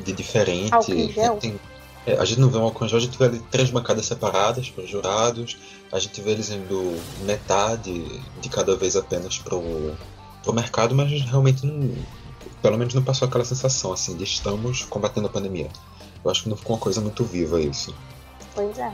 de 0.00 0.12
diferente. 0.12 0.92
Tem, 1.40 1.60
é, 2.06 2.16
a 2.18 2.24
gente 2.24 2.40
não 2.40 2.50
vê 2.50 2.58
um 2.58 2.62
álcool 2.62 2.86
gel, 2.86 2.98
a 2.98 3.00
gente 3.00 3.18
vê 3.18 3.24
ali 3.24 3.40
três 3.50 3.70
bancadas 3.70 4.06
separadas 4.06 4.68
para 4.68 4.84
os 4.84 4.90
jurados, 4.90 5.56
a 5.90 5.98
gente 5.98 6.20
vê 6.20 6.32
eles 6.32 6.50
indo 6.50 7.00
metade 7.24 8.22
de 8.40 8.48
cada 8.48 8.76
vez 8.76 8.94
apenas 8.94 9.38
para 9.38 9.56
o 10.46 10.52
mercado, 10.52 10.94
mas 10.94 11.10
realmente 11.22 11.66
não, 11.66 11.94
pelo 12.62 12.78
menos 12.78 12.94
não 12.94 13.02
passou 13.02 13.28
aquela 13.28 13.44
sensação 13.44 13.92
assim 13.92 14.16
de 14.16 14.24
estamos 14.24 14.84
combatendo 14.84 15.26
a 15.26 15.30
pandemia. 15.30 15.68
Eu 16.24 16.30
acho 16.30 16.44
que 16.44 16.48
não 16.48 16.56
ficou 16.56 16.76
uma 16.76 16.82
coisa 16.82 17.00
muito 17.00 17.24
viva 17.24 17.60
isso. 17.60 17.94
Pois 18.54 18.78
é, 18.78 18.92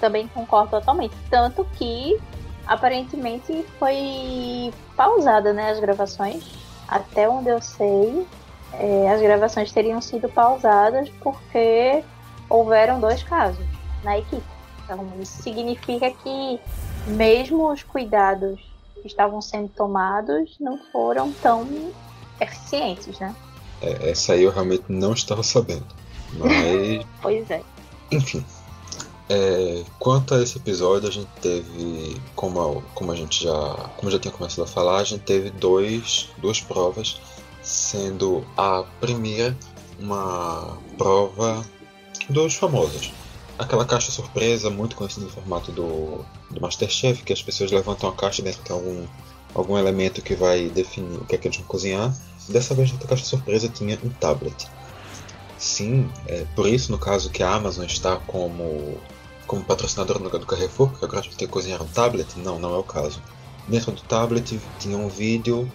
também 0.00 0.28
concordo 0.28 0.70
totalmente. 0.70 1.14
Tanto 1.28 1.66
que 1.76 2.18
aparentemente 2.66 3.64
foi 3.78 4.72
pausada 4.96 5.52
né, 5.52 5.70
as 5.70 5.80
gravações, 5.80 6.44
até 6.88 7.28
onde 7.28 7.50
eu 7.50 7.60
sei, 7.60 8.26
é, 8.72 9.10
as 9.10 9.20
gravações 9.20 9.72
teriam 9.72 10.00
sido 10.00 10.28
pausadas 10.28 11.08
porque 11.20 12.02
houveram 12.48 13.00
dois 13.00 13.22
casos 13.22 13.64
na 14.02 14.18
equipe. 14.18 14.42
Então, 14.84 15.06
isso 15.20 15.42
significa 15.42 16.10
que, 16.10 16.60
mesmo 17.06 17.70
os 17.70 17.82
cuidados 17.82 18.60
que 19.06 19.12
estavam 19.12 19.40
sendo 19.40 19.68
tomados, 19.68 20.56
não 20.60 20.78
foram 20.92 21.32
tão 21.32 21.92
eficientes, 22.40 23.18
né? 23.18 23.34
É, 23.80 24.10
essa 24.10 24.32
aí 24.32 24.42
eu 24.42 24.50
realmente 24.50 24.84
não 24.88 25.12
estava 25.12 25.42
sabendo. 25.42 25.86
Mas. 26.32 27.06
pois 27.22 27.50
é. 27.50 27.62
Enfim. 28.10 28.44
É, 29.28 29.82
quanto 29.98 30.34
a 30.34 30.42
esse 30.42 30.56
episódio, 30.58 31.08
a 31.08 31.12
gente 31.12 31.28
teve, 31.40 32.20
como 32.36 32.60
a, 32.60 32.82
como 32.94 33.10
a 33.10 33.16
gente 33.16 33.42
já, 33.42 33.90
como 33.96 34.10
já 34.10 34.18
tinha 34.18 34.32
começado 34.32 34.64
a 34.64 34.68
falar, 34.68 34.98
a 34.98 35.04
gente 35.04 35.22
teve 35.22 35.50
dois, 35.50 36.28
duas 36.38 36.60
provas 36.60 37.20
sendo 37.62 38.46
a 38.56 38.84
primeira 39.00 39.56
uma 39.98 40.78
prova 40.96 41.64
dos 42.28 42.54
famosos. 42.54 43.12
Aquela 43.58 43.84
caixa 43.84 44.12
surpresa, 44.12 44.70
muito 44.70 44.94
conhecida 44.94 45.26
no 45.26 45.32
formato 45.32 45.72
do, 45.72 46.24
do 46.50 46.60
Masterchef, 46.60 47.22
que 47.22 47.32
as 47.32 47.42
pessoas 47.42 47.70
levantam 47.70 48.08
a 48.08 48.12
caixa 48.12 48.42
dentro 48.42 48.62
de 48.62 48.72
algum, 48.72 49.06
algum 49.54 49.76
elemento 49.76 50.22
que 50.22 50.34
vai 50.34 50.68
definir 50.68 51.18
o 51.18 51.24
que 51.24 51.34
é 51.34 51.38
que 51.38 51.48
eles 51.48 51.56
vão 51.56 51.66
cozinhar. 51.66 52.14
Dessa 52.48 52.74
vez, 52.74 52.92
a 52.92 53.06
caixa 53.06 53.24
surpresa 53.24 53.68
tinha 53.68 53.98
um 54.02 54.10
tablet. 54.10 54.68
Sim, 55.58 56.10
é 56.26 56.44
por 56.54 56.66
isso, 56.66 56.92
no 56.92 56.98
caso, 56.98 57.30
que 57.30 57.42
a 57.42 57.52
Amazon 57.52 57.86
está 57.86 58.16
como, 58.16 58.98
como 59.46 59.64
patrocinadora 59.64 60.18
do 60.18 60.46
Carrefour, 60.46 60.90
porque 60.90 61.04
agora 61.04 61.20
a 61.20 61.22
gente 61.22 61.36
tem 61.36 61.48
que 61.48 61.52
cozinhar 61.52 61.82
um 61.82 61.88
tablet. 61.88 62.28
Não, 62.36 62.58
não 62.58 62.74
é 62.74 62.78
o 62.78 62.84
caso. 62.84 63.22
Dentro 63.66 63.92
do 63.92 64.02
tablet 64.02 64.60
tinha 64.78 64.96
um 64.96 65.08
vídeo 65.08 65.70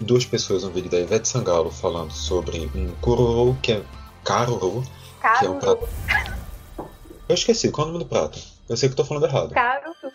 duas 0.00 0.24
pessoas 0.24 0.64
um 0.64 0.70
vídeo 0.70 0.90
da 0.90 0.98
Ivete 0.98 1.28
Sangalo 1.28 1.70
falando 1.70 2.12
sobre 2.12 2.70
um 2.74 2.92
cururu 3.00 3.56
que 3.62 3.72
é 3.72 3.82
caruru, 4.22 4.82
que 5.38 5.46
é 5.46 5.50
um 5.50 5.58
prato. 5.58 5.88
Eu 7.28 7.34
esqueci, 7.34 7.70
qual 7.70 7.86
é 7.86 7.90
o 7.90 7.92
nome 7.92 8.04
do 8.04 8.08
prato? 8.08 8.38
Eu 8.68 8.76
sei 8.76 8.88
que 8.88 8.92
estou 8.92 9.04
falando 9.04 9.26
errado. 9.26 9.50
Caruru. 9.52 10.12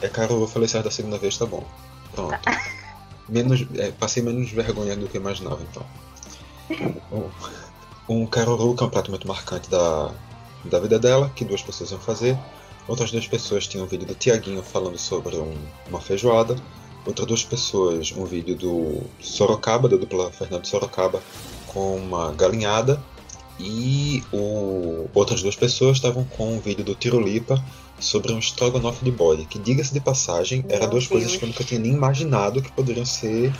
É 0.00 0.08
caruru, 0.08 0.42
eu 0.42 0.48
falei 0.48 0.68
certo 0.68 0.84
da 0.84 0.90
segunda 0.90 1.18
vez, 1.18 1.36
tá 1.36 1.46
bom. 1.46 1.64
Pronto. 2.12 2.38
Tá. 2.42 2.62
Menos, 3.28 3.66
é, 3.76 3.90
passei 3.90 4.22
menos 4.22 4.50
vergonha 4.50 4.96
do 4.96 5.06
que 5.06 5.18
imaginava, 5.18 5.60
então. 5.62 5.84
Um, 7.12 7.30
um 8.08 8.26
caruru, 8.26 8.74
que 8.74 8.82
é 8.82 8.86
um 8.86 8.88
prato 8.88 9.10
muito 9.10 9.28
marcante 9.28 9.68
da, 9.68 10.10
da 10.64 10.80
vida 10.80 10.98
dela, 10.98 11.30
que 11.36 11.44
duas 11.44 11.60
pessoas 11.60 11.90
iam 11.90 12.00
fazer. 12.00 12.38
Outras 12.86 13.10
duas 13.10 13.28
pessoas 13.28 13.66
tinham 13.66 13.84
um 13.84 13.86
vídeo 13.86 14.06
do 14.06 14.14
Tiaguinho 14.14 14.62
falando 14.62 14.96
sobre 14.96 15.36
um, 15.36 15.54
uma 15.90 16.00
feijoada 16.00 16.56
outras 17.08 17.26
duas 17.26 17.44
pessoas 17.44 18.12
um 18.16 18.24
vídeo 18.24 18.54
do 18.54 19.02
Sorocaba, 19.20 19.88
da 19.88 19.96
dupla 19.96 20.30
Fernando 20.30 20.66
Sorocaba, 20.66 21.22
com 21.66 21.96
uma 21.96 22.32
galinhada. 22.32 23.02
E 23.58 24.22
o, 24.32 25.08
outras 25.12 25.42
duas 25.42 25.56
pessoas 25.56 25.96
estavam 25.96 26.24
com 26.24 26.54
um 26.54 26.60
vídeo 26.60 26.84
do 26.84 26.94
Tirolipa 26.94 27.62
sobre 27.98 28.32
um 28.32 28.38
estrogonofe 28.38 29.04
de 29.04 29.10
bode, 29.10 29.44
que 29.44 29.58
diga-se 29.58 29.92
de 29.92 30.00
passagem, 30.00 30.64
Meu 30.66 30.76
era 30.76 30.86
duas 30.86 31.04
Deus. 31.04 31.08
coisas 31.08 31.36
que 31.36 31.44
eu 31.44 31.48
nunca 31.48 31.64
tinha 31.64 31.80
nem 31.80 31.92
imaginado 31.92 32.62
que 32.62 32.70
poderiam 32.72 33.04
ser, 33.04 33.52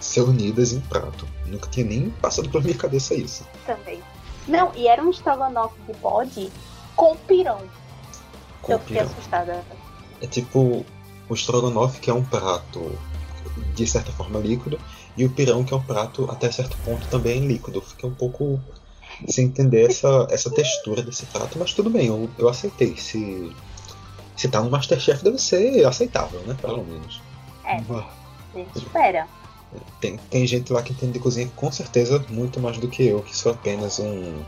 ser 0.00 0.22
unidas 0.22 0.72
em 0.72 0.80
prato. 0.80 1.26
Nunca 1.46 1.68
tinha 1.68 1.86
nem 1.86 2.10
passado 2.10 2.48
pela 2.48 2.62
minha 2.62 2.76
cabeça 2.76 3.14
isso. 3.14 3.46
Também. 3.66 4.00
Não, 4.46 4.72
e 4.74 4.88
era 4.88 5.02
um 5.02 5.10
estrogonofe 5.10 5.80
de 5.86 5.92
bode 5.94 6.50
com 6.96 7.16
pirão. 7.16 7.60
Com 8.62 8.72
eu 8.72 8.78
fiquei 8.78 9.00
assustada. 9.00 9.64
É 10.20 10.26
tipo 10.26 10.84
o 11.28 11.34
estrogonofe, 11.34 12.00
que 12.00 12.10
é 12.10 12.14
um 12.14 12.24
prato 12.24 12.98
de 13.74 13.86
certa 13.86 14.10
forma 14.12 14.38
líquido, 14.38 14.78
e 15.16 15.24
o 15.24 15.30
pirão, 15.30 15.64
que 15.64 15.72
é 15.72 15.76
um 15.76 15.82
prato 15.82 16.28
até 16.30 16.50
certo 16.50 16.76
ponto 16.84 17.06
também 17.08 17.46
líquido. 17.46 17.80
Fiquei 17.80 18.08
um 18.08 18.14
pouco 18.14 18.60
sem 19.28 19.46
entender 19.46 19.88
essa, 19.88 20.26
essa 20.30 20.50
textura 20.50 21.02
desse 21.02 21.24
prato, 21.26 21.58
mas 21.58 21.72
tudo 21.72 21.88
bem, 21.88 22.06
eu, 22.08 22.28
eu 22.38 22.48
aceitei. 22.48 22.96
Se, 22.96 23.52
se 24.36 24.48
tá 24.48 24.60
no 24.60 24.70
Masterchef, 24.70 25.22
deve 25.22 25.38
ser 25.38 25.84
aceitável, 25.86 26.40
né? 26.40 26.56
Pelo 26.60 26.84
menos. 26.84 27.22
É, 27.64 27.76
a 27.76 28.58
gente 28.58 28.78
espera. 28.78 29.26
Tem, 30.00 30.16
tem 30.30 30.46
gente 30.46 30.72
lá 30.72 30.82
que 30.82 30.92
entende 30.92 31.12
de 31.12 31.18
cozinha 31.18 31.50
com 31.56 31.70
certeza 31.70 32.24
muito 32.28 32.60
mais 32.60 32.78
do 32.78 32.88
que 32.88 33.06
eu, 33.06 33.22
que 33.22 33.36
sou 33.36 33.52
apenas 33.52 33.98
um, 33.98 34.42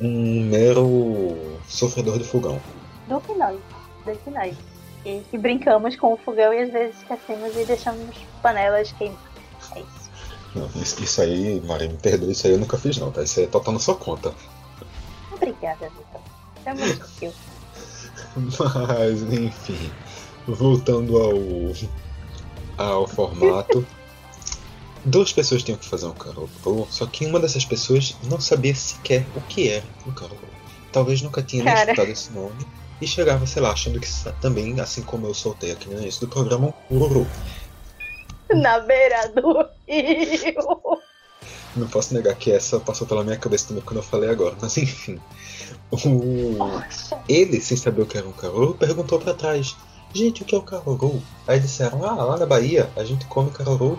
um 0.00 0.44
mero 0.44 1.58
sofredor 1.68 2.18
de 2.18 2.24
fogão. 2.24 2.60
Do 3.08 3.20
que 3.20 3.34
nós, 3.34 3.58
do 4.04 4.16
que 4.16 4.30
nós. 4.30 4.56
E 5.04 5.22
que 5.30 5.38
brincamos 5.38 5.96
com 5.96 6.12
o 6.12 6.16
fogão 6.16 6.52
e 6.52 6.62
às 6.62 6.72
vezes 6.72 6.96
esquecemos 6.98 7.56
e 7.56 7.64
deixamos 7.64 8.16
panelas 8.42 8.92
queimadas. 8.92 9.24
É 9.74 9.80
isso. 9.80 10.10
Não, 10.54 10.82
isso, 10.82 11.02
isso 11.02 11.22
aí, 11.22 11.60
Maria, 11.60 11.88
me 11.88 11.96
perdoe, 11.96 12.32
isso 12.32 12.46
aí 12.46 12.54
eu 12.54 12.58
nunca 12.58 12.76
fiz 12.76 12.98
não, 12.98 13.10
tá? 13.10 13.22
Isso 13.22 13.38
aí 13.40 13.46
é 13.46 13.48
total 13.48 13.74
na 13.74 13.80
sua 13.80 13.94
conta. 13.94 14.34
Obrigada, 15.32 15.88
Vitor. 15.88 16.20
É 16.64 16.74
muito 16.74 17.08
fio. 17.08 17.32
Mas, 18.36 19.22
enfim, 19.22 19.90
voltando 20.46 21.18
ao, 21.18 21.34
ao 22.76 23.06
formato. 23.06 23.86
Duas 25.04 25.32
pessoas 25.32 25.62
tinham 25.62 25.78
que 25.78 25.88
fazer 25.88 26.06
um 26.06 26.12
karaokê, 26.12 26.50
só 26.90 27.06
que 27.06 27.24
uma 27.24 27.40
dessas 27.40 27.64
pessoas 27.64 28.16
não 28.24 28.38
sabia 28.38 28.74
sequer 28.74 29.26
o 29.34 29.40
que 29.40 29.68
era 29.70 29.84
um 30.06 30.12
karaokê. 30.12 30.46
Talvez 30.92 31.22
nunca 31.22 31.42
tinha 31.42 31.64
nem 31.64 31.72
escutado 31.72 32.08
esse 32.08 32.32
nome 32.32 32.66
e 33.00 33.06
chegava, 33.06 33.46
sei 33.46 33.62
lá, 33.62 33.72
achando 33.72 33.98
que 33.98 34.08
também, 34.40 34.78
assim 34.78 35.02
como 35.02 35.26
eu 35.26 35.32
soltei 35.32 35.72
aqui 35.72 35.88
no 35.88 36.00
início 36.00 36.20
do 36.20 36.28
programa, 36.28 36.74
um 36.90 36.98
ururu. 36.98 37.26
Na 38.52 38.80
beira 38.80 39.28
do 39.28 39.66
rio. 39.88 41.00
Não 41.76 41.86
posso 41.86 42.12
negar 42.14 42.34
que 42.34 42.50
essa 42.50 42.80
passou 42.80 43.06
pela 43.06 43.22
minha 43.22 43.36
cabeça 43.36 43.68
também 43.68 43.82
quando 43.82 43.98
eu 43.98 44.02
falei 44.02 44.28
agora, 44.28 44.56
mas 44.60 44.76
enfim. 44.76 45.20
O... 45.90 46.56
Ele, 47.28 47.60
sem 47.60 47.76
saber 47.76 48.02
o 48.02 48.06
que 48.06 48.18
era 48.18 48.28
um 48.28 48.32
caruru, 48.32 48.74
perguntou 48.74 49.18
para 49.20 49.34
trás: 49.34 49.76
Gente, 50.12 50.42
o 50.42 50.44
que 50.44 50.54
é 50.54 50.58
o 50.58 50.62
caruru? 50.62 51.22
Aí 51.46 51.60
disseram: 51.60 52.04
Ah, 52.04 52.24
lá 52.24 52.36
na 52.36 52.46
Bahia 52.46 52.90
a 52.96 53.04
gente 53.04 53.24
come 53.26 53.50
caruru 53.50 53.98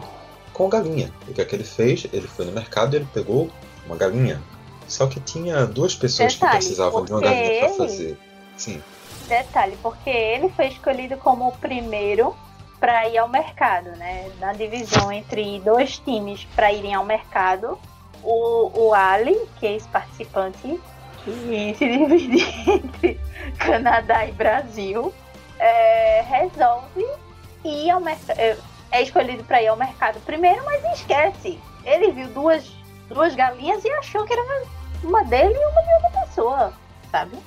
com 0.53 0.67
galinha. 0.67 1.13
O 1.27 1.33
que 1.33 1.41
é 1.41 1.45
que 1.45 1.55
ele 1.55 1.63
fez? 1.63 2.05
Ele 2.11 2.27
foi 2.27 2.45
no 2.45 2.51
mercado 2.51 2.93
e 2.93 2.97
ele 2.97 3.07
pegou 3.13 3.49
uma 3.85 3.95
galinha. 3.95 4.41
Só 4.87 5.07
que 5.07 5.19
tinha 5.21 5.65
duas 5.65 5.95
pessoas 5.95 6.33
Detalhe, 6.33 6.51
que 6.51 6.57
precisavam 6.57 7.05
de 7.05 7.13
uma 7.13 7.21
galinha 7.21 7.59
para 7.59 7.69
fazer. 7.75 8.17
Sim. 8.57 8.81
Detalhe, 9.27 9.77
porque 9.81 10.09
ele 10.09 10.49
foi 10.49 10.67
escolhido 10.67 11.15
como 11.17 11.47
o 11.47 11.51
primeiro 11.53 12.35
para 12.81 13.07
ir 13.07 13.17
ao 13.17 13.29
mercado, 13.29 13.91
né? 13.91 14.29
Na 14.39 14.51
divisão 14.51 15.09
entre 15.11 15.59
dois 15.59 15.99
times 15.99 16.43
para 16.55 16.73
irem 16.73 16.93
ao 16.93 17.05
mercado, 17.05 17.79
o, 18.23 18.87
o 18.87 18.93
Ali, 18.93 19.39
que 19.59 19.67
é 19.67 19.75
esse 19.75 19.87
participante, 19.87 20.79
que 21.23 21.75
se 21.77 21.87
divide 21.87 22.43
entre 22.69 23.19
Canadá 23.57 24.25
e 24.25 24.33
Brasil, 24.33 25.13
é, 25.59 26.21
resolve 26.27 27.05
ir 27.63 27.91
ao 27.91 28.01
mercado 28.01 28.61
é 28.91 29.01
escolhido 29.01 29.43
para 29.45 29.61
ir 29.61 29.67
ao 29.67 29.77
mercado 29.77 30.19
primeiro, 30.21 30.63
mas 30.65 30.83
esquece. 30.99 31.59
Ele 31.85 32.11
viu 32.11 32.27
duas, 32.29 32.69
duas 33.07 33.33
galinhas 33.33 33.83
e 33.85 33.89
achou 33.91 34.25
que 34.25 34.33
era 34.33 34.43
uma, 34.43 34.61
uma 35.03 35.23
dele 35.23 35.53
e 35.55 35.65
uma 35.65 35.81
de 35.81 35.93
outra 35.93 36.21
pessoa, 36.21 36.73
sabe? 37.09 37.37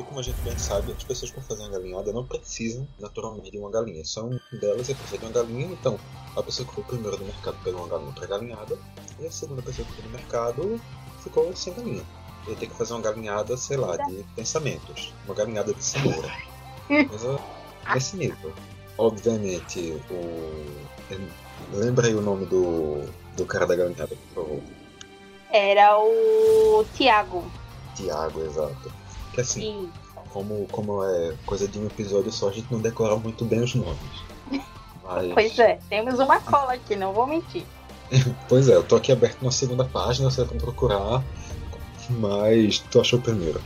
E 0.00 0.02
como 0.02 0.18
a 0.18 0.22
gente 0.22 0.40
bem 0.40 0.56
sabe, 0.58 0.92
as 0.92 1.04
pessoas 1.04 1.30
que 1.30 1.40
fazem 1.42 1.66
a 1.66 1.68
galinhada 1.68 2.12
não 2.12 2.24
precisam 2.24 2.88
naturalmente 2.98 3.50
de 3.50 3.58
uma 3.58 3.70
galinha. 3.70 4.04
Só 4.04 4.24
um 4.24 4.40
delas 4.52 4.88
é 4.88 4.94
precisar 4.94 5.18
de 5.18 5.24
uma 5.26 5.32
galinha, 5.32 5.66
então 5.66 5.98
a 6.34 6.42
pessoa 6.42 6.66
que 6.66 6.74
foi 6.74 6.84
primeiro 6.84 7.18
no 7.18 7.26
mercado 7.26 7.56
pegou 7.62 7.80
uma 7.80 7.88
galinha 7.88 8.12
para 8.12 8.26
galinhada, 8.26 8.78
e 9.18 9.26
a 9.26 9.30
segunda 9.30 9.60
pessoa 9.62 9.86
que 9.86 9.94
foi 9.94 10.04
no 10.04 10.10
mercado 10.10 10.80
ficou 11.22 11.54
sem 11.54 11.74
galinha. 11.74 12.04
Ele 12.46 12.56
tem 12.56 12.68
que 12.68 12.74
fazer 12.74 12.94
uma 12.94 13.02
galinhada, 13.02 13.56
sei 13.56 13.76
lá, 13.76 13.96
de 13.96 14.24
pensamentos. 14.34 15.12
Uma 15.26 15.34
galinhada 15.34 15.74
de 15.74 15.84
cenoura. 15.84 16.30
Coisa 16.88 17.38
nesse 17.92 18.16
nível 18.16 18.54
obviamente, 19.00 20.00
o. 20.10 20.96
Lembra 21.72 22.06
aí 22.06 22.14
o 22.14 22.20
nome 22.20 22.46
do, 22.46 23.04
do 23.36 23.44
cara 23.46 23.66
da 23.66 23.76
galinhada, 23.76 24.14
por 24.34 24.44
favor. 24.44 24.60
Era 25.52 25.98
o 25.98 26.84
Tiago. 26.94 27.44
Tiago, 27.94 28.42
exato. 28.42 28.92
Que 29.32 29.40
assim, 29.40 29.90
como, 30.30 30.66
como 30.70 31.04
é 31.04 31.34
coisa 31.46 31.68
de 31.68 31.78
um 31.78 31.86
episódio 31.86 32.32
só, 32.32 32.48
a 32.48 32.52
gente 32.52 32.70
não 32.70 32.80
decora 32.80 33.16
muito 33.16 33.44
bem 33.44 33.62
os 33.62 33.74
nomes. 33.74 33.98
Mas... 35.04 35.32
Pois 35.32 35.58
é, 35.58 35.78
temos 35.88 36.18
uma 36.18 36.40
cola 36.40 36.74
aqui, 36.74 36.94
não 36.96 37.12
vou 37.12 37.26
mentir. 37.26 37.64
pois 38.48 38.68
é, 38.68 38.74
eu 38.74 38.82
tô 38.82 38.96
aqui 38.96 39.12
aberto 39.12 39.42
na 39.42 39.50
segunda 39.50 39.84
página, 39.84 40.30
você 40.30 40.44
vai 40.44 40.58
procurar, 40.58 41.22
mas 42.08 42.80
tu 42.90 43.00
achou 43.00 43.20
primeiro. 43.20 43.60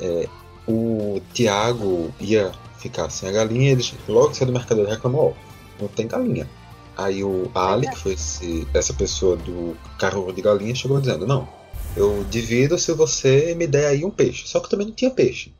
É, 0.00 0.26
o 0.66 1.20
Tiago 1.32 2.12
ia 2.18 2.52
ficar 2.78 3.10
sem 3.10 3.28
a 3.28 3.32
galinha, 3.32 3.72
eles 3.72 3.94
logo 4.08 4.34
cedo 4.34 4.48
o 4.48 4.52
mercadoria 4.52 4.94
reclamou, 4.94 5.36
ó, 5.36 5.82
não 5.82 5.88
tem 5.88 6.06
galinha. 6.06 6.48
Aí 6.96 7.22
o 7.24 7.50
Ali, 7.54 7.88
que 7.88 7.96
foi 7.96 8.12
esse, 8.12 8.66
essa 8.74 8.92
pessoa 8.92 9.36
do 9.36 9.76
carro 9.98 10.32
de 10.32 10.42
galinha, 10.42 10.74
chegou 10.74 11.00
dizendo, 11.00 11.26
não, 11.26 11.48
eu 11.96 12.24
divido 12.24 12.78
se 12.78 12.92
você 12.92 13.54
me 13.54 13.66
der 13.66 13.86
aí 13.88 14.04
um 14.04 14.10
peixe. 14.10 14.46
Só 14.46 14.60
que 14.60 14.68
também 14.68 14.86
não 14.86 14.94
tinha 14.94 15.10
peixe. 15.10 15.54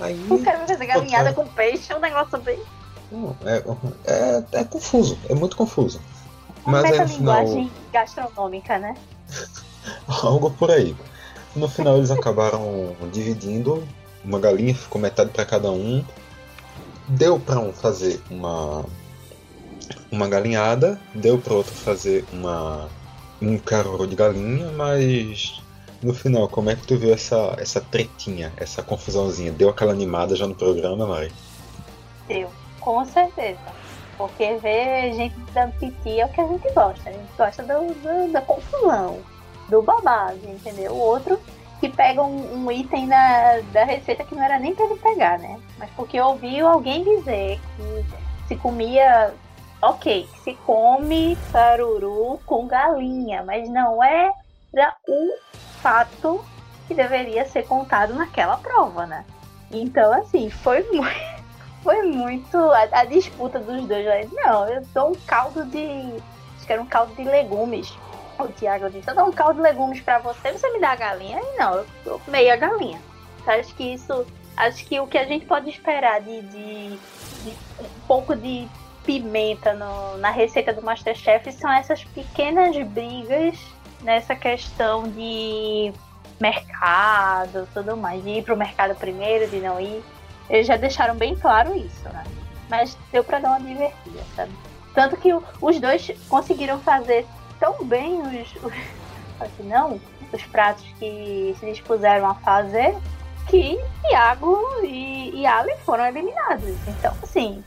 Aí, 0.00 0.18
o 0.28 0.42
cara 0.42 0.58
vai 0.58 0.68
fazer 0.68 0.86
galinhada 0.86 1.32
com 1.32 1.46
peixe, 1.46 1.92
é 1.92 1.96
um 1.96 2.00
negócio 2.00 2.38
bem. 2.40 2.58
Não, 3.10 3.36
é, 3.44 3.62
é, 4.06 4.60
é 4.60 4.64
confuso, 4.64 5.18
é 5.28 5.34
muito 5.34 5.56
confuso. 5.56 6.00
Uma 6.64 6.80
Mas 6.80 6.98
aí, 6.98 7.08
final... 7.08 7.44
gastronômica, 7.92 8.78
né? 8.78 8.94
Algo 10.06 10.50
por 10.50 10.70
aí. 10.70 10.96
No 11.54 11.68
final 11.68 11.98
eles 11.98 12.10
acabaram 12.10 12.96
dividindo, 13.12 13.86
uma 14.24 14.38
galinha 14.38 14.74
ficou 14.74 15.00
metade 15.00 15.30
para 15.30 15.44
cada 15.44 15.70
um, 15.70 16.04
deu 17.06 17.38
para 17.38 17.58
um 17.58 17.72
fazer 17.72 18.20
uma 18.30 18.84
uma 20.10 20.28
galinhada, 20.28 20.98
deu 21.14 21.38
para 21.38 21.54
outro 21.54 21.72
fazer 21.72 22.24
uma 22.32 22.88
um 23.42 23.58
carro 23.58 24.06
de 24.06 24.14
galinha, 24.14 24.70
mas 24.72 25.60
no 26.02 26.14
final, 26.14 26.48
como 26.48 26.70
é 26.70 26.76
que 26.76 26.86
tu 26.86 26.96
viu 26.96 27.12
essa 27.12 27.54
essa 27.58 27.80
tretinha, 27.80 28.52
essa 28.56 28.82
confusãozinha? 28.82 29.52
Deu 29.52 29.68
aquela 29.68 29.92
animada 29.92 30.34
já 30.36 30.46
no 30.46 30.54
programa, 30.54 31.06
Mari? 31.06 31.32
Deu, 32.28 32.48
com 32.80 33.04
certeza. 33.04 33.60
Porque 34.16 34.56
ver 34.56 35.14
gente 35.14 35.34
dando 35.52 35.72
piti 35.78 36.20
é 36.20 36.26
o 36.26 36.28
que 36.28 36.40
a 36.40 36.46
gente 36.46 36.70
gosta. 36.72 37.10
A 37.10 37.12
gente 37.12 37.30
gosta 37.36 37.62
do, 37.62 37.94
do, 37.94 38.32
da 38.32 38.40
confusão, 38.40 39.18
do 39.68 39.82
babado, 39.82 40.38
entendeu? 40.44 40.92
O 40.92 40.98
outro 40.98 41.38
que 41.80 41.88
pega 41.88 42.22
um, 42.22 42.64
um, 42.64 42.70
item 42.70 43.08
da, 43.08 43.60
da 43.72 43.84
receita 43.84 44.22
que 44.22 44.36
não 44.36 44.42
era 44.44 44.56
nem 44.60 44.72
para 44.72 44.84
ele 44.84 44.96
pegar, 44.96 45.38
né? 45.40 45.58
Mas 45.76 45.90
porque 45.96 46.20
ouviu 46.20 46.68
alguém 46.68 47.02
dizer 47.02 47.58
que 47.76 48.04
se 48.46 48.56
comia, 48.56 49.34
ok, 49.82 50.28
se 50.42 50.54
come 50.64 51.36
caruru 51.52 52.40
com 52.46 52.66
galinha, 52.66 53.42
mas 53.42 53.68
não 53.68 54.02
era 54.02 54.94
o 55.06 55.36
fato 55.82 56.44
que 56.86 56.94
deveria 56.94 57.44
ser 57.44 57.66
contado 57.66 58.14
naquela 58.14 58.56
prova, 58.56 59.04
né? 59.06 59.24
Então, 59.70 60.12
assim, 60.12 60.48
foi 60.48 60.82
muito. 60.92 61.42
Foi 61.82 62.00
muito 62.02 62.56
a, 62.56 63.00
a 63.00 63.04
disputa 63.04 63.58
dos 63.58 63.84
dois. 63.88 64.30
Não, 64.30 64.68
eu 64.68 64.82
dou 64.94 65.10
um 65.10 65.14
caldo 65.26 65.64
de. 65.64 66.14
Acho 66.56 66.64
que 66.64 66.72
era 66.72 66.80
um 66.80 66.86
caldo 66.86 67.12
de 67.16 67.24
legumes 67.24 67.92
o 68.38 68.48
Tiago 68.48 68.90
disse, 68.90 69.08
eu 69.08 69.14
dou 69.14 69.26
um 69.26 69.32
caldo 69.32 69.56
de 69.56 69.62
legumes 69.62 70.00
para 70.00 70.18
você, 70.18 70.52
você 70.52 70.68
me 70.70 70.80
dá 70.80 70.92
a 70.92 70.96
galinha? 70.96 71.40
E 71.40 71.58
não, 71.58 71.76
eu, 71.76 71.86
eu 72.06 72.20
meia 72.26 72.56
galinha. 72.56 73.00
Então, 73.40 73.54
acho 73.54 73.74
que 73.74 73.94
isso. 73.94 74.26
Acho 74.54 74.84
que 74.84 75.00
o 75.00 75.06
que 75.06 75.16
a 75.16 75.24
gente 75.24 75.46
pode 75.46 75.70
esperar 75.70 76.20
de, 76.20 76.42
de, 76.42 76.88
de 76.90 77.50
um 77.80 78.06
pouco 78.06 78.36
de 78.36 78.68
pimenta 79.04 79.72
no, 79.74 80.16
na 80.18 80.30
receita 80.30 80.72
do 80.72 80.82
Masterchef 80.82 81.50
são 81.52 81.72
essas 81.72 82.04
pequenas 82.04 82.76
brigas 82.88 83.58
nessa 84.02 84.34
questão 84.34 85.08
de 85.08 85.92
mercado 86.40 87.68
tudo 87.72 87.96
mais, 87.96 88.22
de 88.22 88.30
ir 88.30 88.42
pro 88.42 88.56
mercado 88.56 88.94
primeiro, 88.96 89.48
de 89.48 89.60
não 89.60 89.80
ir. 89.80 90.02
Eles 90.50 90.66
já 90.66 90.76
deixaram 90.76 91.14
bem 91.14 91.36
claro 91.36 91.74
isso, 91.74 92.08
né? 92.08 92.24
Mas 92.68 92.96
deu 93.12 93.22
pra 93.22 93.38
dar 93.38 93.50
uma 93.50 93.60
divertida, 93.60 94.20
sabe? 94.34 94.52
Tanto 94.92 95.16
que 95.16 95.32
os 95.32 95.80
dois 95.80 96.10
conseguiram 96.28 96.80
fazer 96.80 97.24
tão 97.60 97.84
bem 97.84 98.20
os, 98.20 98.56
os 98.62 98.72
assim, 99.40 99.62
não, 99.62 100.00
os 100.32 100.42
pratos 100.44 100.84
que 100.98 101.54
se 101.58 101.66
dispuseram 101.66 102.28
a 102.28 102.34
fazer 102.34 102.96
que 103.46 103.78
Iago 104.10 104.58
e, 104.82 105.40
e 105.40 105.46
Ali 105.46 105.74
foram 105.84 106.06
eliminados. 106.06 106.76
Então, 106.88 107.14
assim, 107.22 107.62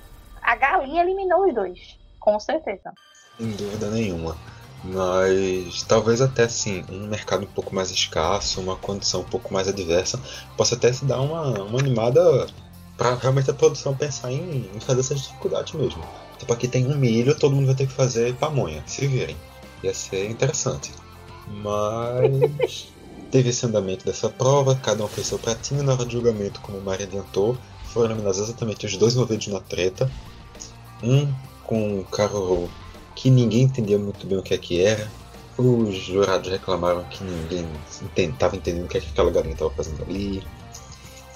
a 0.45 0.55
galinha 0.55 1.01
eliminou 1.01 1.47
os 1.47 1.53
dois, 1.53 1.97
com 2.19 2.39
certeza. 2.39 2.93
Sem 3.37 3.51
dúvida 3.51 3.89
nenhuma. 3.89 4.37
Mas 4.83 5.81
talvez 5.83 6.21
até 6.21 6.43
assim, 6.43 6.85
um 6.89 7.07
mercado 7.07 7.43
um 7.43 7.47
pouco 7.47 7.73
mais 7.73 7.89
escasso, 7.89 8.61
uma 8.61 8.75
condição 8.75 9.21
um 9.21 9.25
pouco 9.25 9.51
mais 9.51 9.67
adversa, 9.67 10.21
possa 10.55 10.75
até 10.75 10.93
se 10.93 11.03
dar 11.05 11.19
uma, 11.19 11.63
uma 11.63 11.79
animada 11.79 12.47
para 12.95 13.15
realmente 13.15 13.49
a 13.49 13.53
produção 13.53 13.95
pensar 13.95 14.31
em, 14.31 14.69
em, 14.73 14.79
fazer 14.79 14.99
essas 14.99 15.21
dificuldades 15.21 15.73
mesmo. 15.73 16.03
Tipo, 16.37 16.53
aqui 16.53 16.67
tem 16.67 16.85
um 16.85 16.95
milho, 16.95 17.37
todo 17.37 17.55
mundo 17.55 17.65
vai 17.65 17.75
ter 17.75 17.87
que 17.87 17.93
fazer 17.93 18.35
pamonha, 18.35 18.83
se 18.85 19.07
virem. 19.07 19.35
Ia 19.83 19.93
ser 19.93 20.29
interessante. 20.29 20.93
Mas 21.47 22.93
teve 23.31 23.49
esse 23.49 23.65
andamento 23.65 24.05
dessa 24.05 24.29
prova, 24.29 24.75
cada 24.75 25.03
um 25.03 25.07
fez 25.07 25.25
seu 25.25 25.39
pratinho 25.39 25.81
na 25.81 25.93
hora 25.93 26.05
de 26.05 26.13
julgamento, 26.13 26.61
como 26.61 26.77
o 26.77 26.83
Mari 26.83 27.03
adiantou. 27.03 27.57
Foram 27.85 28.09
nominados 28.09 28.39
exatamente 28.39 28.85
os 28.85 28.95
dois 28.97 29.15
envolvidos 29.15 29.47
na 29.47 29.59
treta. 29.59 30.11
Um 31.05 31.31
com 31.63 31.99
o 31.99 32.03
carro 32.05 32.69
que 33.15 33.29
ninguém 33.29 33.63
entendia 33.63 33.99
muito 33.99 34.25
bem 34.25 34.39
o 34.39 34.43
que 34.43 34.55
é 34.55 34.57
que 34.57 34.81
era. 34.81 35.09
Os 35.57 35.95
jurados 35.95 36.49
reclamaram 36.49 37.03
que 37.05 37.23
ninguém 37.23 37.65
estava 38.17 38.55
entendendo 38.55 38.85
o 38.85 38.87
que, 38.87 38.97
é 38.97 39.01
que 39.01 39.09
aquela 39.11 39.31
galinha 39.31 39.53
estava 39.53 39.71
fazendo 39.71 40.03
ali. 40.03 40.43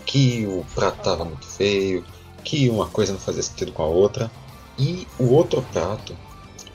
Que 0.06 0.48
o 0.48 0.66
prato 0.74 0.98
estava 0.98 1.24
muito 1.24 1.46
feio. 1.46 2.04
Que 2.44 2.68
uma 2.70 2.88
coisa 2.88 3.14
não 3.14 3.20
fazia 3.20 3.44
sentido 3.44 3.72
com 3.72 3.84
a 3.84 3.88
outra. 3.88 4.32
E 4.78 5.08
o 5.20 5.32
outro 5.34 5.62
prato, 5.72 6.18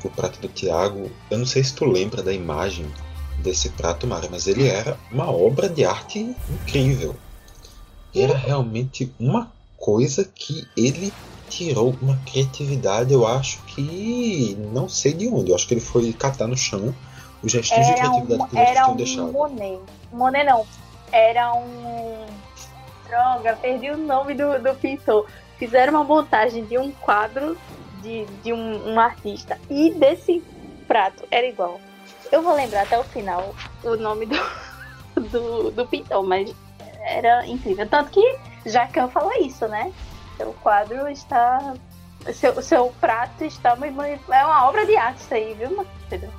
o 0.05 0.09
prato 0.09 0.41
do 0.41 0.49
Tiago, 0.49 1.11
eu 1.31 1.39
não 1.39 1.47
sei 1.47 1.65
se 1.65 1.75
tu 1.75 1.85
lembra 1.85 2.23
da 2.23 2.33
imagem 2.33 2.87
desse 3.43 3.71
prato, 3.71 4.07
Mara, 4.07 4.29
mas 4.31 4.47
ele 4.47 4.69
era 4.69 4.99
uma 5.11 5.31
obra 5.31 5.69
de 5.69 5.85
arte 5.85 6.35
incrível. 6.49 7.17
Era 8.15 8.37
realmente 8.37 9.13
uma 9.19 9.53
coisa 9.77 10.25
que 10.25 10.67
ele 10.77 11.13
tirou 11.49 11.95
uma 12.01 12.17
criatividade, 12.27 13.13
eu 13.13 13.27
acho 13.27 13.63
que 13.65 14.57
não 14.73 14.89
sei 14.89 15.13
de 15.13 15.29
onde. 15.29 15.51
Eu 15.51 15.57
acho 15.57 15.67
que 15.67 15.75
ele 15.75 15.81
foi 15.81 16.13
catar 16.13 16.47
no 16.47 16.57
chão 16.57 16.95
os 17.43 17.53
gestos 17.53 17.87
de 17.87 17.93
criatividade 17.95 18.43
um, 18.43 18.47
que 18.47 18.57
eles 18.57 18.71
tinham 18.71 18.93
um 18.93 18.97
deixado. 18.97 19.33
Monet. 19.33 19.81
Monet 20.13 20.45
não. 20.45 20.67
Era 21.13 21.55
um. 21.55 22.27
Droga, 23.09 23.57
perdi 23.61 23.91
o 23.91 23.97
nome 23.97 24.35
do, 24.35 24.59
do 24.59 24.75
pintor. 24.75 25.27
Fizeram 25.59 25.93
uma 25.93 26.05
montagem 26.05 26.65
de 26.65 26.77
um 26.79 26.91
quadro 26.91 27.57
de, 28.03 28.25
de 28.43 28.53
um, 28.53 28.93
um 28.93 29.01
artista 29.01 29.59
e 29.71 29.91
desse 29.91 30.43
prato 30.87 31.25
era 31.31 31.47
igual. 31.47 31.81
Eu 32.33 32.43
vou 32.43 32.55
lembrar 32.55 32.83
até 32.83 32.99
o 32.99 33.05
final 33.05 33.55
o 33.83 33.97
nome 33.97 34.27
do, 34.27 34.37
do, 35.31 35.71
do 35.71 35.87
pintor, 35.87 36.23
mas 36.25 36.53
era 37.05 37.47
incrível. 37.47 37.87
Tanto 37.89 38.11
que 38.11 38.39
Jacan 38.67 39.09
falou 39.09 39.33
isso, 39.41 39.69
né? 39.69 39.93
Seu 40.37 40.53
quadro 40.55 41.09
está. 41.09 41.75
Seu, 42.33 42.63
seu 42.63 42.95
prato 43.01 43.45
está. 43.45 43.77
É 43.77 44.45
uma 44.45 44.69
obra 44.69 44.87
de 44.87 44.97
arte 44.97 45.21
isso 45.21 45.35
aí, 45.35 45.55
viu, 45.55 45.87
Pedro? 46.09 46.31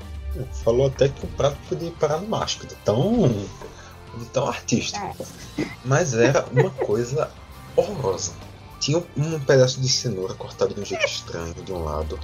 Falou 0.63 0.87
até 0.87 1.07
que 1.07 1.25
o 1.25 1.29
prato 1.29 1.57
podia 1.69 1.91
parar 1.91 2.17
no 2.17 2.27
mágico, 2.27 2.67
de 2.67 2.75
tão, 2.75 3.31
tão 4.33 4.47
artístico. 4.47 5.25
É. 5.57 5.65
Mas 5.83 6.13
era 6.13 6.45
uma 6.51 6.69
coisa 6.71 7.31
horrorosa. 7.75 8.33
Tinha 8.79 9.03
um 9.15 9.39
pedaço 9.39 9.79
de 9.79 9.87
cenoura 9.87 10.33
cortado 10.33 10.73
de 10.73 10.81
um 10.81 10.85
jeito 10.85 11.05
estranho 11.05 11.53
de 11.53 11.71
um 11.71 11.83
lado. 11.83 12.19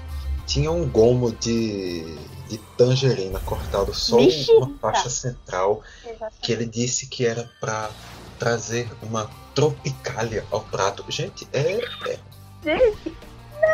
Tinha 0.46 0.72
um 0.72 0.88
gomo 0.88 1.32
de, 1.32 2.04
de 2.50 2.58
tangerina 2.78 3.40
cortado 3.40 3.94
só 3.94 4.18
Vixe, 4.18 4.52
uma 4.52 4.74
faixa 4.80 5.10
central 5.10 5.82
Exatamente. 6.04 6.42
que 6.42 6.52
ele 6.52 6.66
disse 6.66 7.08
que 7.08 7.26
era 7.26 7.50
para 7.62 7.90
trazer 8.38 8.92
uma 9.02 9.30
tropicália 9.54 10.46
ao 10.52 10.62
prato. 10.62 11.04
Gente, 11.10 11.48
é. 11.54 11.82
é... 12.08 12.20
Gente, 12.64 13.16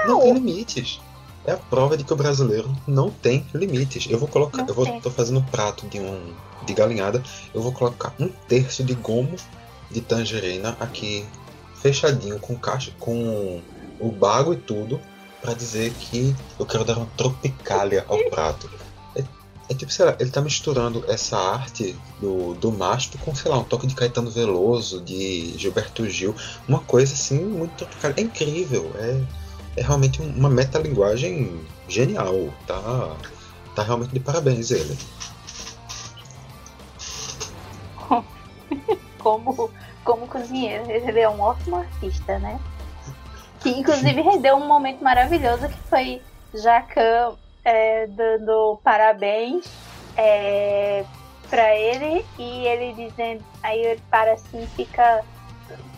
não. 0.06 0.08
não 0.08 0.22
tem 0.22 0.34
limites. 0.34 1.02
É 1.46 1.54
a 1.54 1.58
prova 1.58 1.96
de 1.96 2.04
que 2.04 2.12
o 2.12 2.16
brasileiro 2.16 2.70
não 2.86 3.10
tem 3.10 3.46
limites. 3.54 4.08
Eu 4.10 4.20
vou 4.20 4.28
colocar. 4.28 4.64
Não 4.64 4.68
eu 4.68 4.74
vou, 4.74 5.02
tô 5.02 5.10
fazendo 5.10 5.40
um 5.40 5.46
prato 5.46 5.88
de 5.88 6.00
um 6.00 6.34
de 6.66 6.74
galinhada. 6.74 7.24
Eu 7.54 7.62
vou 7.62 7.72
colocar 7.72 8.14
um 8.20 8.28
terço 8.28 8.84
de 8.84 8.94
gomo 8.94 9.36
de 9.90 10.02
tangerina 10.02 10.76
aqui 10.80 11.26
fechadinho 11.76 12.40
com 12.40 12.56
caixa 12.58 12.92
com 13.00 13.62
o 14.00 14.12
bago 14.12 14.54
e 14.54 14.58
tudo 14.58 15.00
para 15.42 15.54
dizer 15.54 15.94
que 15.94 16.36
eu 16.60 16.66
quero 16.66 16.84
dar 16.84 16.98
uma 16.98 17.08
tropicália 17.16 18.04
ao 18.08 18.18
prato. 18.30 18.70
É 19.70 19.74
tipo, 19.74 19.92
sei 19.92 20.06
lá, 20.06 20.16
ele 20.20 20.30
tá 20.30 20.40
misturando 20.42 21.04
essa 21.10 21.38
arte 21.38 21.94
do, 22.22 22.54
do 22.54 22.72
mastro 22.72 23.20
com, 23.20 23.36
sei 23.36 23.52
lá, 23.52 23.58
um 23.58 23.64
toque 23.66 23.86
de 23.86 23.96
Caetano 23.96 24.32
Veloso, 24.32 25.02
de 25.02 25.58
Gilberto 25.58 26.10
Gil, 26.10 26.34
uma 26.68 26.80
coisa 26.80 27.14
assim 27.14 27.44
muito 27.44 27.76
tropical. 27.76 28.14
É 28.16 28.22
incrível, 28.22 28.90
é, 28.96 29.22
é 29.76 29.82
realmente 29.82 30.22
uma 30.22 30.50
metalinguagem 30.50 31.60
genial, 31.88 32.54
tá, 32.66 33.16
tá 33.76 33.84
realmente 33.84 34.12
de 34.12 34.22
parabéns 34.22 34.72
ele. 34.72 34.98
Como, 39.20 39.70
como 40.06 40.28
cozinheiro, 40.28 40.90
ele 40.90 41.20
é 41.20 41.28
um 41.28 41.42
ótimo 41.42 41.76
artista, 41.76 42.40
né? 42.40 42.58
Que 43.60 43.72
inclusive 43.72 44.22
rendeu 44.22 44.56
um 44.56 44.66
momento 44.66 45.04
maravilhoso 45.04 45.68
que 45.68 45.78
foi 45.90 46.22
Jacan 46.54 47.36
é, 47.68 48.08
dando 48.08 48.80
parabéns 48.82 49.66
é, 50.16 51.04
para 51.50 51.76
ele 51.76 52.26
e 52.40 52.66
ele 52.66 52.94
dizendo, 52.94 53.44
aí 53.62 53.78
ele 53.84 54.02
para 54.10 54.32
assim, 54.32 54.66
fica 54.68 55.22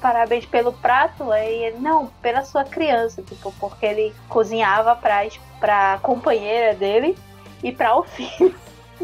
parabéns 0.02 0.48
pelo 0.48 0.74
prato, 0.74 1.32
aí 1.32 1.66
ele, 1.66 1.78
não, 1.78 2.08
pela 2.24 2.44
sua 2.44 2.64
criança, 2.64 3.22
tipo, 3.22 3.54
porque 3.60 3.86
ele 3.86 4.16
cozinhava 4.28 4.96
para 4.96 5.28
pra 5.60 6.00
companheira 6.02 6.74
dele 6.74 7.16
e 7.64 7.72
para 7.72 7.96
o 7.96 8.02
filho, 8.04 8.56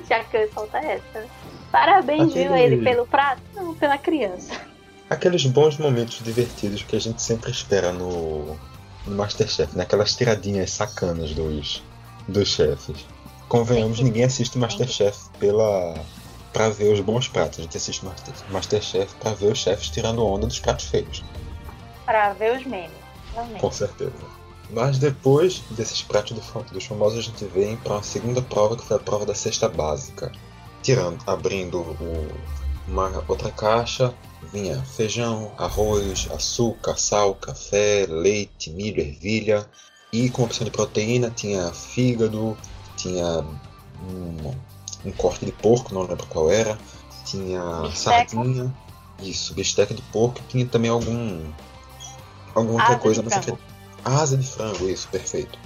já 0.10 0.24
que 0.24 0.36
eu 0.36 0.52
solta 0.52 0.80
essa. 0.80 1.20
Né? 1.20 1.28
Parabéns, 1.72 2.32
Aquele... 2.32 2.48
viu, 2.48 2.56
ele 2.58 2.78
pelo 2.84 3.06
prato? 3.06 3.44
Não, 3.54 3.76
pela 3.76 4.00
criança. 4.00 4.60
Aqueles 5.08 5.46
bons 5.46 5.78
momentos 5.78 6.18
divertidos 6.24 6.82
que 6.82 6.96
a 6.96 7.00
gente 7.00 7.22
sempre 7.22 7.52
espera 7.52 7.92
no, 7.92 8.58
no 9.06 9.16
Masterchef, 9.16 9.78
naquelas 9.78 10.14
né? 10.14 10.18
tiradinhas 10.18 10.72
sacanas 10.72 11.32
dos, 11.34 11.84
dos 12.28 12.50
chefes. 12.50 13.06
Convenhamos, 13.48 14.00
ninguém 14.00 14.24
assiste 14.24 14.58
Masterchef 14.58 15.30
pela 15.40 15.96
para 16.52 16.70
ver 16.70 16.94
os 16.94 17.02
bons 17.02 17.28
pratos. 17.28 17.60
A 17.60 17.62
gente 17.64 17.76
assiste 17.76 18.06
Masterchef 18.50 19.14
para 19.16 19.32
ver 19.32 19.52
os 19.52 19.60
chefes 19.60 19.90
tirando 19.90 20.26
onda 20.26 20.48
dos 20.48 20.60
pratos 20.60 20.86
feios. 20.86 21.24
Para 22.06 22.34
ver 22.34 22.58
os 22.58 22.66
memes. 22.66 23.06
Com 23.60 23.70
certeza. 23.70 24.14
Mas 24.70 24.98
depois 24.98 25.60
desses 25.72 26.02
pratos 26.02 26.38
dos 26.72 26.86
famosos, 26.86 27.20
a 27.20 27.22
gente 27.22 27.46
vem 27.46 27.76
para 27.78 27.94
uma 27.94 28.04
segunda 28.04 28.42
prova, 28.42 28.78
que 28.78 28.86
foi 28.86 28.98
a 28.98 29.00
prova 29.00 29.26
da 29.26 29.36
cesta 29.36 29.68
básica. 29.68 30.32
Tirando, 30.82 31.22
abrindo 31.28 31.80
o, 31.80 32.28
uma 32.88 33.24
outra 33.28 33.52
caixa, 33.52 34.14
vinha 34.54 34.82
feijão, 34.82 35.52
arroz, 35.58 36.30
açúcar, 36.32 36.98
sal, 36.98 37.36
café, 37.36 38.06
leite, 38.08 38.70
milho, 38.70 39.02
ervilha, 39.02 39.68
e 40.16 40.30
com 40.30 40.44
opção 40.44 40.64
de 40.64 40.72
proteína 40.72 41.30
tinha 41.30 41.74
fígado, 41.74 42.58
tinha 42.96 43.44
um, 44.10 44.54
um 45.04 45.12
corte 45.12 45.46
de 45.46 45.52
porco, 45.52 45.94
não 45.94 46.04
lembro 46.04 46.26
qual 46.28 46.50
era, 46.50 46.78
tinha 47.26 47.82
bisteca. 47.82 48.30
sardinha, 48.30 48.74
isso, 49.22 49.54
bisteca 49.54 49.94
de 49.94 50.02
porco, 50.04 50.40
tinha 50.48 50.66
também 50.66 50.90
algum 50.90 51.44
alguma 52.54 52.80
outra 52.80 52.98
coisa, 52.98 53.22
mas 53.22 53.34
frango. 53.34 53.60
asa 54.06 54.38
de 54.38 54.48
frango, 54.48 54.88
isso, 54.88 55.10
perfeito. 55.10 55.60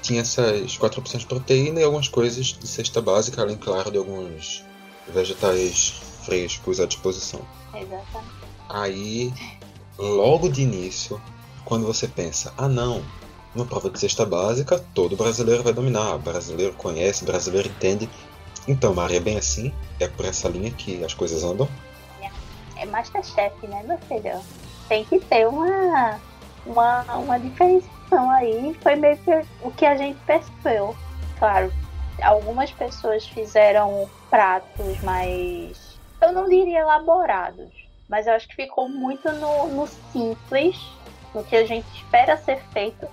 Tinha 0.00 0.20
essas 0.20 0.76
quatro 0.76 1.00
opções 1.00 1.22
de 1.22 1.28
proteína 1.28 1.80
e 1.80 1.82
algumas 1.82 2.06
coisas 2.06 2.46
de 2.46 2.68
cesta 2.68 3.02
básica, 3.02 3.42
além, 3.42 3.56
claro, 3.56 3.90
de 3.90 3.98
alguns 3.98 4.64
vegetais 5.12 6.00
frescos 6.24 6.78
à 6.78 6.86
disposição. 6.86 7.40
Exatamente. 7.74 8.30
Aí, 8.68 9.32
logo 9.98 10.48
de 10.48 10.62
início, 10.62 11.20
quando 11.64 11.84
você 11.84 12.06
pensa, 12.06 12.54
ah 12.56 12.68
não, 12.68 13.02
uma 13.56 13.66
prova 13.66 13.90
de 13.90 13.98
cesta 13.98 14.24
básica, 14.24 14.78
todo 14.94 15.16
brasileiro 15.16 15.62
vai 15.62 15.72
dominar. 15.72 16.18
Brasileiro 16.18 16.74
conhece, 16.74 17.24
brasileiro 17.24 17.68
entende. 17.68 18.08
Então, 18.68 18.94
Maria, 18.94 19.18
é 19.18 19.20
bem 19.20 19.38
assim? 19.38 19.72
É 20.00 20.08
por 20.08 20.24
essa 20.24 20.48
linha 20.48 20.70
que 20.70 21.02
as 21.04 21.14
coisas 21.14 21.42
andam? 21.42 21.68
É, 22.20 22.82
é 22.82 22.86
Masterchef, 22.86 23.66
né, 23.66 23.82
meu 23.84 23.98
filho? 23.98 24.40
Tem 24.88 25.04
que 25.04 25.18
ter 25.20 25.46
uma, 25.48 26.20
uma, 26.64 27.02
uma 27.14 27.38
diferenciação 27.38 28.30
aí. 28.30 28.76
Foi 28.82 28.96
meio 28.96 29.16
que 29.18 29.30
o 29.62 29.70
que 29.70 29.86
a 29.86 29.96
gente 29.96 30.18
percebeu. 30.26 30.96
Claro, 31.38 31.72
algumas 32.22 32.70
pessoas 32.72 33.26
fizeram 33.26 34.08
pratos 34.30 35.00
mais. 35.02 35.96
Eu 36.20 36.32
não 36.32 36.48
diria 36.48 36.80
elaborados, 36.80 37.70
mas 38.08 38.26
eu 38.26 38.32
acho 38.32 38.48
que 38.48 38.56
ficou 38.56 38.88
muito 38.88 39.30
no, 39.32 39.68
no 39.68 39.86
simples, 40.12 40.76
no 41.34 41.44
que 41.44 41.54
a 41.54 41.66
gente 41.66 41.86
espera 41.94 42.36
ser 42.36 42.60
feito 42.72 43.06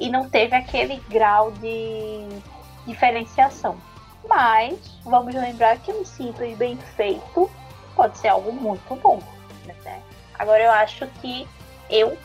e 0.00 0.08
não 0.08 0.28
teve 0.28 0.56
aquele 0.56 0.96
grau 1.08 1.52
de 1.52 2.26
diferenciação. 2.86 3.76
Mas 4.26 4.98
vamos 5.04 5.34
lembrar 5.34 5.76
que 5.78 5.92
um 5.92 6.04
simples 6.04 6.56
bem 6.56 6.76
feito 6.96 7.50
pode 7.94 8.18
ser 8.18 8.28
algo 8.28 8.50
muito 8.50 8.96
bom. 8.96 9.20
Né? 9.66 10.00
Agora 10.38 10.62
eu 10.62 10.70
acho 10.70 11.06
que 11.20 11.46
eu 11.90 12.16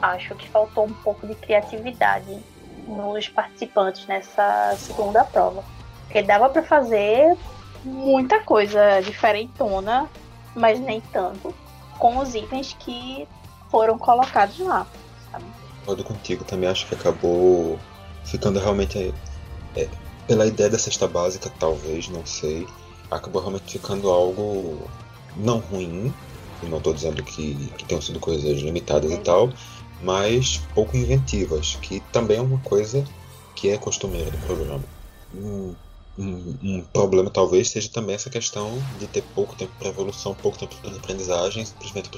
acho 0.00 0.34
que 0.34 0.48
faltou 0.48 0.84
um 0.84 0.92
pouco 0.92 1.26
de 1.26 1.34
criatividade 1.34 2.38
nos 2.86 3.28
participantes 3.28 4.06
nessa 4.06 4.74
segunda 4.76 5.24
prova. 5.24 5.64
Porque 6.04 6.22
dava 6.22 6.48
para 6.50 6.62
fazer 6.62 7.36
muita 7.84 8.40
coisa 8.40 9.00
diferentona, 9.00 10.08
mas 10.54 10.78
nem 10.78 11.00
tanto, 11.00 11.54
com 11.98 12.18
os 12.18 12.34
itens 12.34 12.76
que 12.78 13.26
foram 13.70 13.98
colocados 13.98 14.58
lá. 14.58 14.86
Concordo 15.82 16.04
contigo, 16.04 16.44
também 16.44 16.68
acho 16.68 16.86
que 16.86 16.94
acabou 16.94 17.78
ficando 18.24 18.58
realmente. 18.58 19.12
É, 19.76 19.88
pela 20.26 20.46
ideia 20.46 20.70
da 20.70 20.78
cesta 20.78 21.08
básica, 21.08 21.50
talvez, 21.58 22.08
não 22.08 22.24
sei. 22.24 22.66
Acabou 23.10 23.42
realmente 23.42 23.72
ficando 23.72 24.08
algo 24.08 24.88
não 25.36 25.58
ruim. 25.58 26.12
não 26.62 26.78
estou 26.78 26.94
dizendo 26.94 27.22
que, 27.22 27.54
que 27.76 27.84
tenham 27.84 28.00
sido 28.00 28.20
coisas 28.20 28.60
limitadas 28.60 29.10
e 29.10 29.18
tal, 29.18 29.52
mas 30.02 30.60
pouco 30.74 30.96
inventivas, 30.96 31.76
que 31.82 32.00
também 32.12 32.38
é 32.38 32.40
uma 32.40 32.58
coisa 32.58 33.04
que 33.56 33.68
é 33.68 33.76
costumeira 33.76 34.30
do 34.30 34.38
programa. 34.38 34.84
Um, 35.34 35.74
um, 36.18 36.56
um, 36.62 36.84
problema 36.92 37.30
talvez 37.30 37.70
seja 37.70 37.88
também 37.88 38.14
essa 38.14 38.30
questão 38.30 38.70
de 38.98 39.06
ter 39.06 39.22
pouco 39.34 39.56
tempo 39.56 39.72
para 39.78 39.88
evolução, 39.88 40.34
pouco 40.34 40.58
tempo 40.58 40.74
para 40.76 40.90
aprendizagem, 40.90 41.64
simplesmente 41.64 42.08
a 42.08 42.12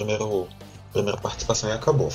primeira 0.92 1.16
participação 1.18 1.70
e 1.70 1.72
acabou. 1.72 2.10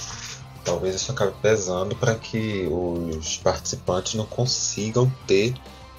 Talvez 0.69 0.93
isso 0.93 1.11
acabe 1.11 1.33
pesando 1.41 1.95
para 1.95 2.13
que 2.13 2.67
os 2.67 3.37
participantes 3.37 4.13
não 4.13 4.25
consigam 4.27 5.11
ter 5.25 5.55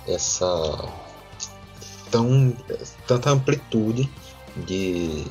essa 0.06 0.88
tão, 2.08 2.56
tanta 3.04 3.30
amplitude 3.30 4.08
de, 4.56 5.24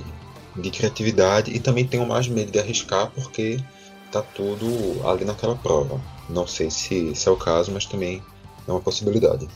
de 0.57 0.69
criatividade 0.71 1.51
e 1.51 1.59
também 1.59 1.87
tenham 1.87 2.05
mais 2.05 2.27
medo 2.27 2.51
de 2.51 2.59
arriscar 2.59 3.09
porque 3.11 3.63
tá 4.11 4.21
tudo 4.21 4.67
ali 5.07 5.23
naquela 5.23 5.55
prova. 5.55 6.01
Não 6.29 6.45
sei 6.45 6.69
se, 6.69 7.15
se 7.15 7.29
é 7.29 7.31
o 7.31 7.37
caso, 7.37 7.71
mas 7.71 7.85
também 7.85 8.21
é 8.67 8.71
uma 8.71 8.81
possibilidade. 8.81 9.47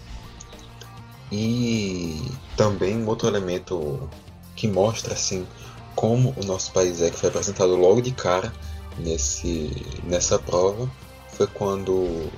E 1.30 2.22
também 2.56 2.96
um 2.96 3.08
outro 3.10 3.28
elemento 3.28 4.10
que 4.56 4.66
mostra 4.66 5.14
assim 5.14 5.46
como 5.94 6.34
o 6.42 6.46
nosso 6.46 6.72
país 6.72 7.02
é 7.02 7.10
que 7.10 7.18
foi 7.18 7.28
apresentado 7.28 7.76
logo 7.76 8.02
de 8.02 8.12
cara 8.12 8.54
nesse, 8.98 9.72
nessa 10.04 10.38
prova 10.40 10.90
foi 11.30 11.48
quando 11.48 12.30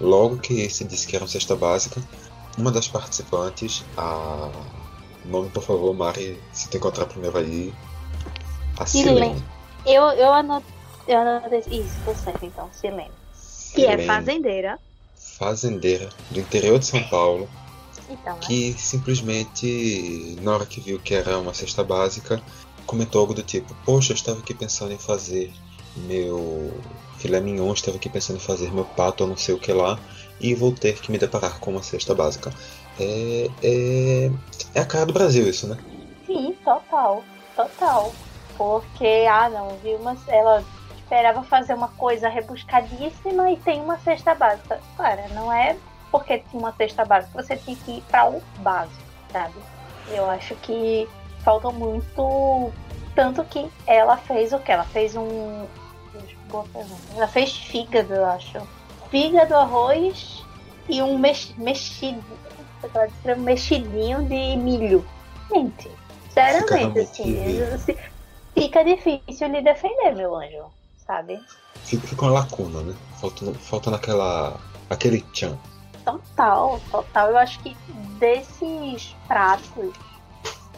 logo 0.00 0.38
que 0.38 0.68
se 0.68 0.84
disse 0.84 1.06
que 1.06 1.16
era 1.16 1.24
uma 1.24 1.30
cesta 1.30 1.56
básica, 1.56 2.02
uma 2.56 2.70
das 2.70 2.88
participantes, 2.88 3.84
a 3.96 4.50
nome 5.24 5.50
por 5.50 5.62
favor, 5.62 5.94
Mari, 5.94 6.40
se 6.52 6.68
tu 6.68 6.76
encontrar 6.76 7.06
primeiro 7.06 7.36
aí, 7.38 7.72
a 8.78 8.86
Silene. 8.86 9.42
Eu, 9.86 10.04
eu 10.04 10.32
anotei 10.32 10.74
eu 11.06 11.18
anotei. 11.18 11.62
Isso, 11.70 11.96
tô 12.04 12.14
certo 12.14 12.44
então, 12.44 12.68
Silene. 12.72 13.10
Que 13.74 13.86
é 13.86 13.98
fazendeira. 14.06 14.78
Fazendeira 15.16 16.08
do 16.30 16.40
interior 16.40 16.78
de 16.78 16.86
São 16.86 17.02
Paulo. 17.04 17.48
Então, 18.08 18.38
que 18.38 18.70
é. 18.70 18.78
simplesmente, 18.78 20.36
na 20.42 20.54
hora 20.54 20.66
que 20.66 20.80
viu 20.80 20.98
que 20.98 21.14
era 21.14 21.38
uma 21.38 21.54
cesta 21.54 21.82
básica, 21.82 22.42
comentou 22.86 23.20
algo 23.20 23.34
do 23.34 23.42
tipo: 23.42 23.74
Poxa, 23.84 24.12
eu 24.12 24.14
estava 24.14 24.38
aqui 24.38 24.54
pensando 24.54 24.92
em 24.92 24.98
fazer 24.98 25.52
meu 25.96 26.72
filé 27.18 27.40
mignon, 27.40 27.72
estava 27.72 27.96
aqui 27.96 28.08
pensando 28.08 28.36
em 28.36 28.40
fazer 28.40 28.72
meu 28.72 28.84
pato 28.84 29.24
ou 29.24 29.30
não 29.30 29.36
sei 29.36 29.54
o 29.54 29.58
que 29.58 29.72
lá, 29.72 29.98
e 30.40 30.54
vou 30.54 30.72
ter 30.72 31.00
que 31.00 31.10
me 31.10 31.18
deparar 31.18 31.58
com 31.60 31.70
uma 31.70 31.82
cesta 31.82 32.14
básica. 32.14 32.52
É, 32.98 33.50
é, 33.62 34.30
é 34.74 34.80
a 34.80 34.86
cara 34.86 35.06
do 35.06 35.12
Brasil, 35.12 35.48
isso, 35.48 35.66
né? 35.66 35.78
Sim, 36.26 36.54
total, 36.64 37.24
total. 37.56 38.12
Porque, 38.56 39.26
ah, 39.28 39.48
não, 39.48 39.76
viu, 39.82 39.98
mas 40.00 40.18
ela 40.28 40.64
esperava 40.98 41.42
fazer 41.42 41.74
uma 41.74 41.88
coisa 41.88 42.28
rebuscadíssima 42.28 43.50
e 43.50 43.56
tem 43.58 43.80
uma 43.80 43.98
cesta 43.98 44.34
básica. 44.34 44.80
Cara, 44.96 45.28
não 45.28 45.52
é 45.52 45.76
porque 46.10 46.38
tinha 46.38 46.60
uma 46.60 46.72
cesta 46.72 47.04
básica, 47.04 47.42
você 47.42 47.56
tinha 47.56 47.76
que 47.76 47.98
ir 47.98 48.02
para 48.02 48.30
o 48.30 48.40
básico, 48.58 49.02
sabe? 49.32 49.54
Eu 50.08 50.30
acho 50.30 50.54
que 50.56 51.08
falta 51.40 51.70
muito. 51.70 52.72
Tanto 53.14 53.44
que 53.44 53.68
ela 53.86 54.16
fez 54.16 54.52
o 54.52 54.58
que? 54.58 54.72
Ela 54.72 54.84
fez 54.84 55.16
um. 55.16 55.66
Ela 57.14 57.28
fez 57.28 57.56
fígado, 57.56 58.14
eu 58.14 58.24
acho. 58.26 58.60
Fígado, 59.10 59.54
arroz 59.54 60.44
e 60.88 61.02
um 61.02 61.18
mex... 61.18 61.52
mexido. 61.56 62.22
Mexidinho 63.38 64.24
de 64.24 64.56
milho. 64.56 65.04
Gente, 65.52 65.90
sinceramente, 66.24 66.98
assim, 66.98 67.96
fica 68.54 68.84
difícil 68.84 69.48
lhe 69.48 69.62
defender, 69.62 70.14
meu 70.14 70.36
anjo 70.36 70.70
sabe? 71.06 71.42
Fica, 71.84 72.06
fica 72.06 72.22
uma 72.24 72.32
lacuna, 72.32 72.82
né? 72.82 72.94
Falta, 73.20 73.54
falta 73.54 73.90
naquela. 73.90 74.58
aquele 74.90 75.20
tchan. 75.32 75.58
Total, 76.04 76.80
total. 76.90 77.30
Eu 77.30 77.38
acho 77.38 77.58
que 77.60 77.74
desses 78.18 79.14
pratos, 79.26 79.92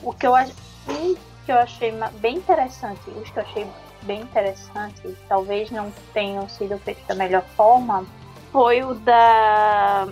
o 0.02 0.12
que 0.12 0.26
eu 0.26 0.34
acho. 0.34 0.52
Um 0.88 1.16
que 1.44 1.52
eu 1.52 1.58
achei 1.58 1.92
bem 2.20 2.36
interessante, 2.36 3.10
os 3.10 3.30
que 3.30 3.38
eu 3.38 3.42
achei 3.42 3.66
bem 4.02 4.22
interessante, 4.22 5.16
talvez 5.28 5.70
não 5.70 5.92
tenham 6.12 6.48
sido 6.48 6.78
feitos 6.78 7.04
da 7.06 7.14
melhor 7.14 7.42
forma, 7.56 8.06
foi 8.52 8.82
o 8.82 8.94
da, 8.94 10.08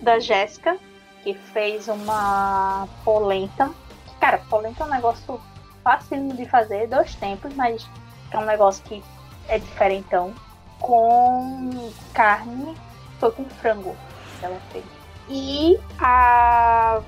da 0.00 0.18
Jéssica, 0.18 0.76
que 1.22 1.34
fez 1.34 1.88
uma 1.88 2.88
polenta. 3.04 3.70
Cara, 4.20 4.38
polenta 4.48 4.84
é 4.84 4.86
um 4.86 4.90
negócio 4.90 5.40
fácil 5.82 6.28
de 6.34 6.44
fazer, 6.46 6.86
dois 6.86 7.14
tempos, 7.14 7.54
mas 7.54 7.88
é 8.30 8.38
um 8.38 8.44
negócio 8.44 8.84
que 8.84 9.02
é 9.48 9.58
diferentão, 9.58 10.34
com 10.78 11.90
carne, 12.12 12.76
foi 13.18 13.32
com 13.32 13.44
frango 13.46 13.96
que 14.38 14.44
ela 14.44 14.60
fez. 14.70 14.84
E 15.28 15.78
a 15.98 17.00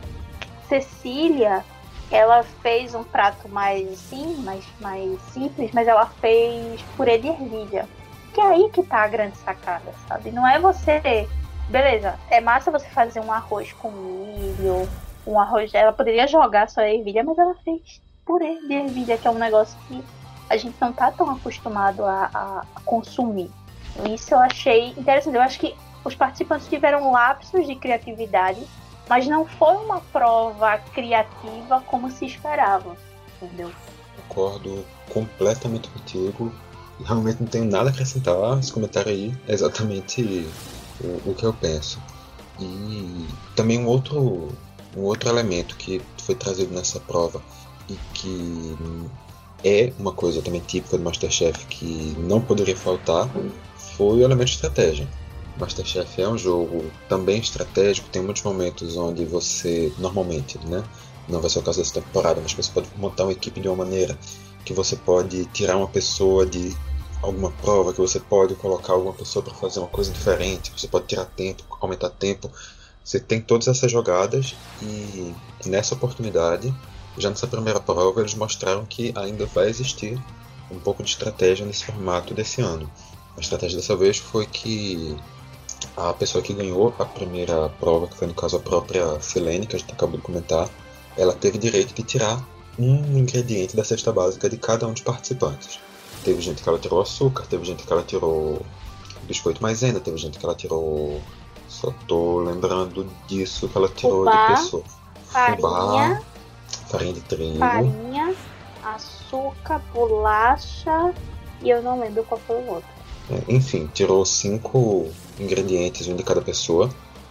Cecília, 0.68 1.64
ela 2.10 2.42
fez 2.42 2.94
um 2.94 3.04
prato 3.04 3.48
mais 3.48 3.90
assim, 3.92 4.36
mais, 4.42 4.64
mais 4.80 5.20
simples, 5.32 5.70
mas 5.72 5.86
ela 5.86 6.06
fez 6.06 6.82
purê 6.96 7.18
de 7.18 7.28
ervilha. 7.28 7.88
Que 8.34 8.40
é 8.40 8.46
aí 8.46 8.70
que 8.70 8.82
tá 8.82 9.02
a 9.02 9.08
grande 9.08 9.36
sacada, 9.38 9.92
sabe? 10.06 10.30
Não 10.30 10.46
é 10.46 10.58
você. 10.58 11.28
Beleza, 11.68 12.18
é 12.30 12.40
massa 12.40 12.70
você 12.70 12.88
fazer 12.88 13.20
um 13.20 13.32
arroz 13.32 13.72
com 13.72 13.90
milho, 13.90 14.88
um 15.26 15.38
arroz. 15.38 15.72
Ela 15.72 15.92
poderia 15.92 16.26
jogar 16.26 16.68
só 16.68 16.80
a 16.80 16.90
ervilha, 16.92 17.22
mas 17.22 17.38
ela 17.38 17.54
fez 17.64 18.00
purê 18.24 18.60
de 18.60 18.72
ervilha, 18.72 19.18
que 19.18 19.26
é 19.26 19.30
um 19.30 19.38
negócio 19.38 19.78
que 19.86 20.04
a 20.48 20.56
gente 20.56 20.76
não 20.80 20.92
tá 20.92 21.12
tão 21.12 21.30
acostumado 21.30 22.04
a, 22.04 22.30
a 22.34 22.80
consumir. 22.84 23.50
Isso 24.12 24.34
eu 24.34 24.38
achei 24.38 24.90
interessante. 24.90 25.34
Eu 25.34 25.42
acho 25.42 25.58
que 25.60 25.76
os 26.04 26.14
participantes 26.14 26.68
tiveram 26.68 27.12
lapsos 27.12 27.66
de 27.66 27.74
criatividade, 27.76 28.60
mas 29.08 29.26
não 29.26 29.46
foi 29.46 29.76
uma 29.76 30.00
prova 30.00 30.78
criativa 30.92 31.80
como 31.86 32.10
se 32.10 32.26
esperava, 32.26 32.96
entendeu? 33.40 33.70
Concordo 34.28 34.84
completamente 35.12 35.88
contigo. 35.88 36.52
Realmente 37.04 37.40
não 37.40 37.48
tenho 37.48 37.64
nada 37.64 37.90
a 37.90 37.92
acrescentar. 37.92 38.58
Esse 38.58 38.72
comentário 38.72 39.10
aí 39.10 39.34
é 39.48 39.52
exatamente 39.52 40.46
o, 41.00 41.30
o 41.30 41.34
que 41.34 41.44
eu 41.44 41.52
penso. 41.52 42.00
E 42.58 43.26
também 43.56 43.78
um 43.78 43.86
outro, 43.86 44.48
um 44.96 45.02
outro 45.02 45.28
elemento 45.28 45.76
que 45.76 46.00
foi 46.18 46.34
trazido 46.34 46.74
nessa 46.74 47.00
prova 47.00 47.42
e 47.88 47.96
que 48.14 48.76
é 49.64 49.92
uma 49.98 50.12
coisa 50.12 50.40
também 50.42 50.60
típica 50.60 50.96
do 50.96 51.04
Masterchef 51.04 51.66
que 51.66 52.14
não 52.18 52.40
poderia 52.40 52.76
faltar 52.76 53.28
foi 53.96 54.18
o 54.18 54.22
elemento 54.22 54.50
estratégia. 54.50 55.08
Masterchef 55.58 56.20
é 56.20 56.28
um 56.28 56.38
jogo 56.38 56.90
também 57.08 57.38
estratégico, 57.40 58.08
tem 58.08 58.22
muitos 58.22 58.42
momentos 58.42 58.96
onde 58.96 59.24
você, 59.24 59.92
normalmente, 59.98 60.58
né, 60.66 60.82
não 61.28 61.40
vai 61.40 61.50
ser 61.50 61.58
o 61.58 61.62
caso 61.62 61.78
dessa 61.78 61.94
temporada, 61.94 62.40
mas 62.40 62.52
você 62.52 62.70
pode 62.70 62.88
montar 62.96 63.24
uma 63.24 63.32
equipe 63.32 63.60
de 63.60 63.68
uma 63.68 63.76
maneira 63.76 64.18
que 64.64 64.72
você 64.72 64.96
pode 64.96 65.46
tirar 65.46 65.76
uma 65.76 65.88
pessoa 65.88 66.46
de 66.46 66.76
alguma 67.22 67.50
prova, 67.50 67.92
que 67.92 68.00
você 68.00 68.18
pode 68.18 68.54
colocar 68.54 68.94
alguma 68.94 69.12
pessoa 69.12 69.42
para 69.44 69.54
fazer 69.54 69.80
uma 69.80 69.88
coisa 69.88 70.10
diferente, 70.10 70.72
você 70.76 70.88
pode 70.88 71.06
tirar 71.06 71.26
tempo, 71.26 71.62
aumentar 71.80 72.10
tempo. 72.10 72.50
Você 73.04 73.18
tem 73.18 73.40
todas 73.40 73.68
essas 73.68 73.90
jogadas 73.90 74.56
e 74.80 75.34
nessa 75.66 75.94
oportunidade 75.94 76.74
já 77.18 77.28
nessa 77.28 77.46
primeira 77.46 77.80
prova, 77.80 78.20
eles 78.20 78.34
mostraram 78.34 78.84
que 78.86 79.12
ainda 79.16 79.46
vai 79.46 79.68
existir 79.68 80.18
um 80.70 80.78
pouco 80.78 81.02
de 81.02 81.10
estratégia 81.10 81.66
nesse 81.66 81.84
formato 81.84 82.32
desse 82.32 82.60
ano. 82.60 82.90
A 83.36 83.40
estratégia 83.40 83.76
dessa 83.78 83.96
vez 83.96 84.18
foi 84.18 84.46
que 84.46 85.16
a 85.96 86.12
pessoa 86.12 86.42
que 86.42 86.52
ganhou 86.52 86.94
a 86.98 87.04
primeira 87.04 87.68
prova, 87.68 88.06
que 88.06 88.16
foi 88.16 88.26
no 88.26 88.34
caso 88.34 88.56
a 88.56 88.60
própria 88.60 89.20
Silene, 89.20 89.66
que 89.66 89.76
a 89.76 89.78
gente 89.78 89.92
acabou 89.92 90.16
de 90.16 90.22
comentar, 90.22 90.68
ela 91.16 91.34
teve 91.34 91.58
direito 91.58 91.94
de 91.94 92.02
tirar 92.02 92.42
um 92.78 93.18
ingrediente 93.18 93.76
da 93.76 93.84
cesta 93.84 94.12
básica 94.12 94.48
de 94.48 94.56
cada 94.56 94.86
um 94.86 94.92
dos 94.92 95.02
participantes. 95.02 95.78
Teve 96.24 96.40
gente 96.40 96.62
que 96.62 96.68
ela 96.68 96.78
tirou 96.78 97.00
açúcar, 97.00 97.46
teve 97.46 97.64
gente 97.64 97.84
que 97.84 97.92
ela 97.92 98.02
tirou 98.02 98.64
biscoito 99.24 99.62
maisena, 99.62 100.00
teve 100.00 100.16
gente 100.16 100.38
que 100.38 100.44
ela 100.44 100.54
tirou. 100.54 101.20
Só 101.68 101.92
tô 102.06 102.40
lembrando 102.40 103.06
disso 103.28 103.68
que 103.68 103.76
ela 103.76 103.88
tirou 103.88 104.24
Fubá, 104.24 104.46
de 104.46 104.54
pessoa. 104.54 104.82
Farinha, 105.26 105.56
Fubá, 105.56 106.22
farinha 106.88 107.12
de 107.12 107.20
trigo. 107.20 107.58
farinha, 107.58 108.34
açúcar, 108.82 109.80
bolacha 109.94 111.14
e 111.62 111.70
eu 111.70 111.82
não 111.82 112.00
lembro 112.00 112.24
qual 112.24 112.40
foi 112.40 112.56
o 112.56 112.66
outro. 112.66 112.88
É, 113.30 113.52
Enfim, 113.52 113.88
tirou 113.92 114.24
cinco 114.24 115.08
ingredientes, 115.40 116.06
um 116.08 116.16
de 116.16 116.22
cada 116.22 116.40
pessoa. 116.40 116.90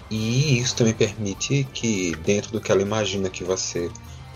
E 0.09 0.57
isso 0.59 0.75
também 0.75 0.93
permite 0.93 1.63
que, 1.73 2.15
dentro 2.17 2.51
do 2.51 2.59
que 2.59 2.71
ela 2.71 2.81
imagina 2.81 3.29
que 3.29 3.43
vai 3.43 3.57
ser 3.57 3.91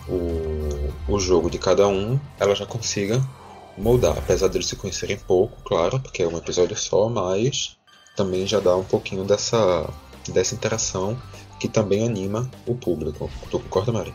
o, 0.08 1.14
o 1.14 1.20
jogo 1.20 1.50
de 1.50 1.58
cada 1.58 1.88
um, 1.88 2.20
ela 2.40 2.54
já 2.54 2.66
consiga 2.66 3.22
moldar. 3.78 4.18
Apesar 4.18 4.48
deles 4.50 4.68
se 4.68 4.76
conhecerem 4.76 5.18
pouco, 5.18 5.58
claro, 5.64 6.00
porque 6.00 6.24
é 6.24 6.28
um 6.28 6.38
episódio 6.38 6.78
só, 6.78 7.10
mas 7.10 7.78
também 8.16 8.46
já 8.46 8.60
dá 8.60 8.76
um 8.76 8.84
pouquinho 8.84 9.24
dessa, 9.24 9.90
dessa 10.30 10.54
interação 10.54 11.18
que 11.60 11.68
também 11.68 12.06
anima 12.06 12.50
o 12.68 12.76
público. 12.76 13.30
Tu 13.50 13.60
concorda, 13.60 13.92
Mari? 13.92 14.14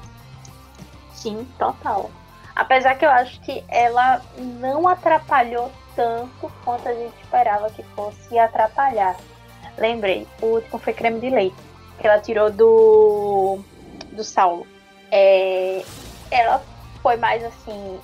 Sim, 1.15 1.47
total. 1.59 2.11
Apesar 2.55 2.95
que 2.97 3.05
eu 3.05 3.11
acho 3.11 3.41
que 3.41 3.65
ela 3.69 4.21
não 4.61 4.87
atrapalhou 4.87 5.71
tanto 5.97 6.53
quanto 6.65 6.89
a 6.89 6.93
gente 6.93 7.15
esperava 7.23 7.71
que 7.71 7.83
fosse 7.97 8.39
atrapalhar. 8.39 9.17
Lembrei, 9.79 10.27
o 10.43 10.47
último 10.47 10.79
foi 10.79 10.93
creme 10.93 11.21
de 11.21 11.31
leite, 11.31 11.57
que 12.01 12.07
ela 12.07 12.21
tirou 12.21 12.51
do, 12.51 13.61
do 14.13 14.25
Saulo. 14.25 14.67
É, 15.11 15.83
ela 16.31 16.63
foi 17.03 17.17
mais 17.17 17.45
assim, 17.45 17.99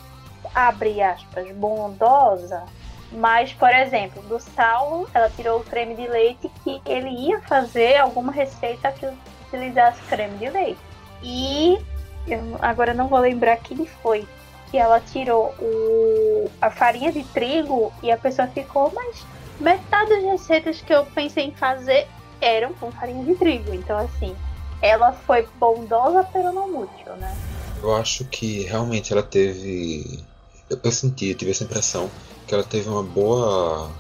abre 0.55 1.03
aspas, 1.03 1.51
bondosa. 1.53 2.65
Mas, 3.13 3.53
por 3.53 3.71
exemplo, 3.71 4.23
do 4.23 4.41
Saulo, 4.41 5.09
ela 5.15 5.31
tirou 5.31 5.61
o 5.61 5.65
creme 5.65 5.95
de 5.95 6.07
leite 6.07 6.51
que 6.63 6.81
ele 6.87 7.11
ia 7.11 7.41
fazer 7.43 7.97
alguma 7.97 8.33
receita 8.33 8.91
que 8.93 9.07
utilizasse 9.47 10.01
creme 10.03 10.37
de 10.39 10.51
leite. 10.51 10.81
E 11.23 11.79
eu 12.27 12.41
agora 12.61 12.95
não 12.95 13.09
vou 13.09 13.19
lembrar 13.19 13.57
quem 13.59 13.87
foi 13.87 14.27
que 14.71 14.79
ela 14.79 15.01
tirou 15.01 15.55
o, 15.61 16.51
a 16.61 16.69
farinha 16.71 17.13
de 17.13 17.23
trigo 17.25 17.93
e 18.03 18.11
a 18.11 18.17
pessoa 18.17 18.49
ficou, 18.49 18.93
mas 18.93 19.25
metade 19.61 20.11
das 20.11 20.25
receitas 20.25 20.81
que 20.81 20.93
eu 20.93 21.05
pensei 21.07 21.45
em 21.45 21.55
fazer 21.55 22.07
eram 22.41 22.73
com 22.75 22.91
farinha 22.93 23.25
de 23.25 23.35
trigo. 23.35 23.75
Então, 23.75 23.99
assim, 23.99 24.35
ela 24.83 25.13
foi 25.13 25.47
bondosa, 25.59 26.25
pero 26.33 26.53
não 26.53 26.83
útil, 26.83 27.17
né? 27.17 27.37
Eu 27.83 27.95
acho 27.95 28.25
que 28.27 28.63
realmente 28.63 29.13
ela 29.13 29.23
teve. 29.23 30.23
Eu, 30.69 30.79
eu 30.83 30.93
senti, 30.93 31.29
eu 31.29 31.35
tive 31.35 31.51
essa 31.51 31.65
impressão 31.65 32.11
que 32.47 32.55
ela 32.55 32.65
teve 32.65 32.89
uma 32.89 33.03
boa. 33.03 33.91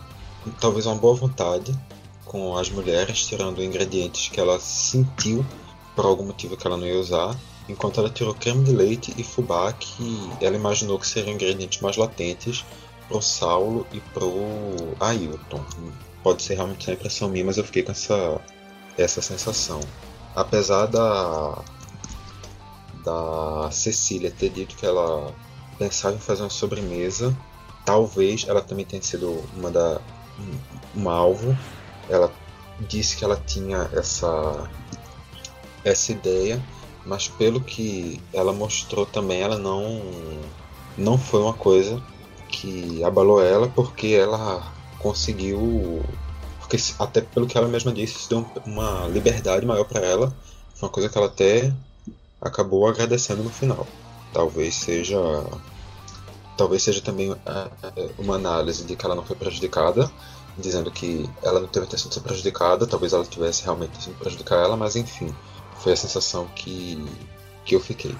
Talvez 0.61 0.87
uma 0.87 0.97
boa 0.97 1.15
vontade 1.15 1.75
com 2.25 2.57
as 2.57 2.69
mulheres, 2.69 3.27
tirando 3.27 3.63
ingredientes 3.63 4.29
que 4.29 4.41
ela 4.41 4.59
sentiu 4.59 5.45
por 5.95 6.05
algum 6.05 6.25
motivo 6.25 6.57
que 6.57 6.67
ela 6.67 6.77
não 6.77 6.87
ia 6.87 6.99
usar. 6.99 7.35
Enquanto 7.67 7.99
ela 7.99 8.11
tirou 8.11 8.35
creme 8.35 8.63
de 8.63 8.73
leite 8.73 9.15
e 9.17 9.25
fubá, 9.25 9.73
que 9.73 10.31
ela 10.41 10.55
imaginou 10.55 10.99
que 10.99 11.07
seriam 11.07 11.35
ingredientes 11.35 11.81
mais 11.81 11.97
latentes 11.97 12.63
pro 13.15 13.23
Saulo 13.23 13.87
e 13.93 14.01
pro 14.01 14.33
Ailton. 14.99 15.65
Pode 16.23 16.43
ser 16.43 16.55
realmente 16.55 16.89
uma 16.89 16.95
impressão 16.95 17.29
minha, 17.29 17.45
mas 17.45 17.57
eu 17.57 17.65
fiquei 17.65 17.85
com 17.85 17.93
essa, 17.93 18.41
essa 18.99 19.23
sensação. 19.23 19.79
Apesar 20.35 20.87
da, 20.87 21.63
da 23.05 23.71
Cecília 23.71 24.33
ter 24.33 24.51
dito 24.51 24.75
que 24.75 24.85
ela 24.85 25.33
pensava 25.79 26.17
em 26.17 26.19
fazer 26.19 26.43
uma 26.43 26.51
sobremesa, 26.51 27.37
talvez 27.85 28.47
ela 28.49 28.61
também 28.61 28.85
tenha 28.85 29.03
sido 29.03 29.45
uma 29.57 29.71
da 29.71 30.01
um 30.97 31.09
alvo. 31.09 31.57
Ela 32.09 32.33
disse 32.81 33.17
que 33.17 33.25
ela 33.25 33.41
tinha 33.47 33.89
essa 33.93 34.69
essa 35.85 36.11
ideia, 36.11 36.61
mas 37.07 37.29
pelo 37.29 37.61
que 37.61 38.21
ela 38.33 38.53
mostrou 38.53 39.07
também, 39.07 39.41
ela 39.41 39.57
não 39.59 40.03
não 40.97 41.17
foi 41.17 41.43
uma 41.43 41.55
coisa 41.55 42.03
que 42.55 43.03
abalou 43.03 43.43
ela 43.43 43.69
porque 43.69 44.09
ela 44.09 44.73
conseguiu 45.01 46.03
porque 46.61 46.79
até 46.99 47.21
pelo 47.21 47.47
que 47.47 47.59
ela 47.59 47.69
mesma 47.69 47.93
disse, 47.93 48.17
isso 48.17 48.31
deu 48.31 48.47
uma 48.65 49.07
liberdade 49.09 49.67
maior 49.67 49.85
para 49.85 50.01
ela. 50.01 50.35
Foi 50.75 50.89
uma 50.89 50.93
coisa 50.93 51.09
que 51.09 51.19
ela 51.19 51.27
até 51.27 51.73
acabou 52.41 52.87
agradecendo 52.87 53.43
no 53.43 53.51
final. 53.51 53.87
Talvez 54.33 54.75
seja 54.75 55.19
talvez 56.57 56.83
seja 56.83 57.01
também 57.01 57.33
é, 57.33 58.11
uma 58.19 58.37
análise 58.37 58.85
de 58.85 58.95
que 58.95 59.05
ela 59.05 59.15
não 59.15 59.25
foi 59.25 59.35
prejudicada, 59.35 60.11
dizendo 60.57 60.91
que 60.91 61.29
ela 61.43 61.61
não 61.61 61.67
teve 61.67 61.85
a 61.85 61.89
intenção 61.89 62.09
de 62.09 62.15
ser 62.15 62.21
prejudicada, 62.21 62.87
talvez 62.87 63.13
ela 63.13 63.25
tivesse 63.25 63.65
realmente 63.65 64.01
sido 64.03 64.17
prejudicar 64.17 64.65
ela, 64.65 64.77
mas 64.77 64.95
enfim, 64.95 65.35
foi 65.81 65.93
a 65.93 65.97
sensação 65.97 66.47
que, 66.55 67.05
que 67.65 67.75
eu 67.75 67.81
fiquei. 67.81 68.15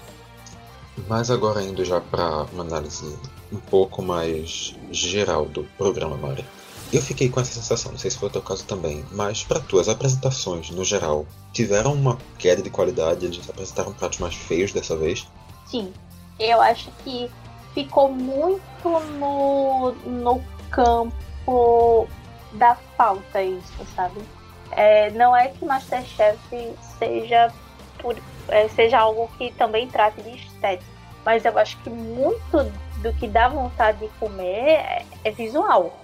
Mas 1.09 1.31
agora 1.31 1.63
indo 1.63 1.85
já 1.85 2.01
para 2.01 2.45
uma 2.53 2.63
análise 2.63 3.17
um 3.53 3.59
pouco 3.59 4.03
mais 4.03 4.75
geral 4.91 5.45
do 5.47 5.65
programa, 5.77 6.17
Mari. 6.17 6.45
Eu 6.93 7.03
fiquei 7.03 7.29
com 7.29 7.41
essa 7.41 7.55
sensação, 7.55 7.93
não 7.93 7.99
sei 7.99 8.11
se 8.11 8.19
foi 8.19 8.29
o 8.29 8.33
teu 8.33 8.43
caso 8.43 8.65
também, 8.67 9.05
mas 9.11 9.43
para 9.43 9.59
tu, 9.59 9.81
as 9.81 9.89
apresentações, 9.89 10.71
no 10.71 10.85
geral, 10.85 11.27
tiveram 11.53 11.93
uma 11.93 12.19
queda 12.39 12.63
de 12.63 12.71
qualidade? 12.71 13.27
Eles 13.27 13.49
apresentaram 13.49 13.93
pratos 13.93 14.21
mais 14.21 14.35
feios 14.35 14.73
dessa 14.73 14.97
vez? 14.97 15.27
Sim, 15.67 15.93
eu 16.39 16.61
acho 16.61 16.91
que 17.03 17.29
ficou 17.75 18.13
muito 18.13 18.63
no, 19.19 19.93
no 20.07 20.43
campo 20.71 22.07
da 22.53 22.77
falta 22.97 23.43
isso, 23.43 23.73
sabe? 23.97 24.21
É, 24.71 25.11
não 25.11 25.35
é 25.35 25.49
que 25.49 25.65
Masterchef 25.65 26.39
seja, 26.99 27.53
por, 27.99 28.17
é, 28.49 28.69
seja 28.69 28.99
algo 28.99 29.29
que 29.37 29.53
também 29.53 29.89
trate 29.89 30.23
de 30.23 30.37
estética, 30.37 30.91
mas 31.25 31.45
eu 31.45 31.57
acho 31.59 31.77
que 31.83 31.91
muito 31.91 32.65
do 33.03 33.13
que 33.15 33.27
dá 33.27 33.49
vontade 33.49 33.99
de 33.99 34.09
comer 34.19 34.71
é, 34.71 35.07
é 35.25 35.31
visual. 35.31 35.95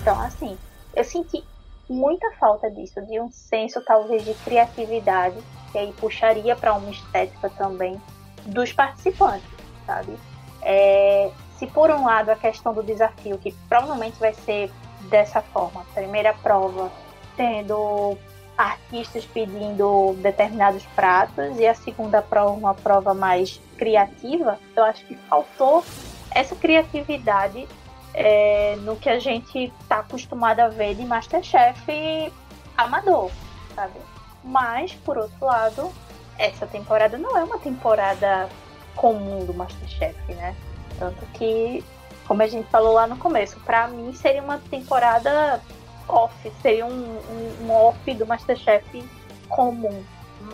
Então, 0.00 0.20
assim, 0.20 0.58
eu 0.94 1.04
senti 1.04 1.44
muita 1.88 2.30
falta 2.32 2.70
disso, 2.70 3.00
de 3.06 3.20
um 3.20 3.30
senso 3.30 3.80
talvez 3.80 4.24
de 4.24 4.34
criatividade, 4.34 5.36
que 5.72 5.78
aí 5.78 5.92
puxaria 5.94 6.54
para 6.54 6.74
uma 6.74 6.90
estética 6.90 7.50
também 7.50 8.00
dos 8.46 8.72
participantes, 8.72 9.48
sabe? 9.86 10.18
É, 10.62 11.30
se 11.56 11.66
por 11.66 11.90
um 11.90 12.04
lado 12.04 12.30
a 12.30 12.36
questão 12.36 12.74
do 12.74 12.82
desafio, 12.82 13.38
que 13.38 13.52
provavelmente 13.68 14.18
vai 14.18 14.34
ser 14.34 14.70
dessa 15.08 15.40
forma, 15.40 15.84
primeira 15.94 16.34
prova 16.34 16.90
tendo 17.36 18.18
artistas 18.58 19.24
pedindo 19.24 20.14
determinados 20.20 20.84
pratos 20.96 21.56
e 21.58 21.66
a 21.66 21.74
segunda 21.74 22.20
prova 22.20 22.50
uma 22.50 22.74
prova 22.74 23.14
mais 23.14 23.60
criativa, 23.76 24.58
eu 24.74 24.84
acho 24.84 25.04
que 25.06 25.14
faltou 25.14 25.84
essa 26.32 26.56
criatividade 26.56 27.68
é, 28.12 28.74
no 28.80 28.96
que 28.96 29.08
a 29.08 29.20
gente 29.20 29.72
está 29.80 30.00
acostumado 30.00 30.58
a 30.58 30.68
ver 30.68 30.96
de 30.96 31.04
Masterchef 31.04 32.32
amador, 32.76 33.30
sabe? 33.76 34.00
Mas, 34.42 34.92
por 34.92 35.16
outro 35.16 35.46
lado, 35.46 35.92
essa 36.36 36.66
temporada 36.66 37.16
não 37.16 37.36
é 37.38 37.44
uma 37.44 37.58
temporada 37.58 38.48
comum 38.96 39.44
do 39.44 39.54
Masterchef, 39.54 40.16
né? 40.34 40.56
Tanto 40.98 41.24
que, 41.34 41.84
como 42.26 42.42
a 42.42 42.46
gente 42.48 42.68
falou 42.70 42.94
lá 42.94 43.06
no 43.06 43.16
começo, 43.16 43.58
para 43.60 43.86
mim 43.86 44.12
seria 44.12 44.42
uma 44.42 44.58
temporada 44.58 45.60
off, 46.08 46.34
seria 46.62 46.86
um, 46.86 46.90
um, 46.90 47.66
um 47.66 47.70
off 47.70 48.14
do 48.14 48.26
Masterchef 48.26 49.04
comum. 49.48 50.02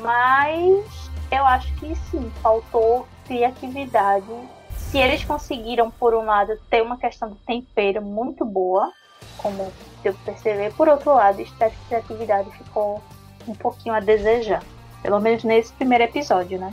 Mas 0.00 1.10
eu 1.31 1.44
acho 1.44 1.72
que 1.74 1.94
sim, 2.10 2.31
faltou 2.42 3.06
criatividade 3.26 4.26
se 4.94 4.98
eles 4.98 5.24
conseguiram, 5.24 5.90
por 5.90 6.14
um 6.14 6.24
lado, 6.24 6.56
ter 6.70 6.81
uma 6.81 6.96
questão 6.96 7.29
do 7.29 7.35
tempero 7.46 8.00
muito 8.00 8.44
boa, 8.44 8.92
como 9.38 9.72
deu 10.04 10.14
perceber, 10.24 10.72
por 10.74 10.88
outro 10.88 11.14
lado, 11.14 11.40
e 11.40 11.46
criatividade 11.88 12.48
ficou 12.52 13.02
um 13.48 13.54
pouquinho 13.54 13.94
a 13.94 13.98
desejar. 13.98 14.62
Pelo 15.02 15.20
menos 15.20 15.42
nesse 15.42 15.72
primeiro 15.72 16.04
episódio, 16.04 16.60
né? 16.60 16.72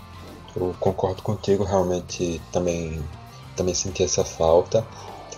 Eu 0.56 0.76
concordo 0.80 1.24
contigo, 1.24 1.64
realmente 1.64 2.40
também, 2.52 3.04
também 3.56 3.74
senti 3.74 4.04
essa 4.04 4.24
falta. 4.24 4.86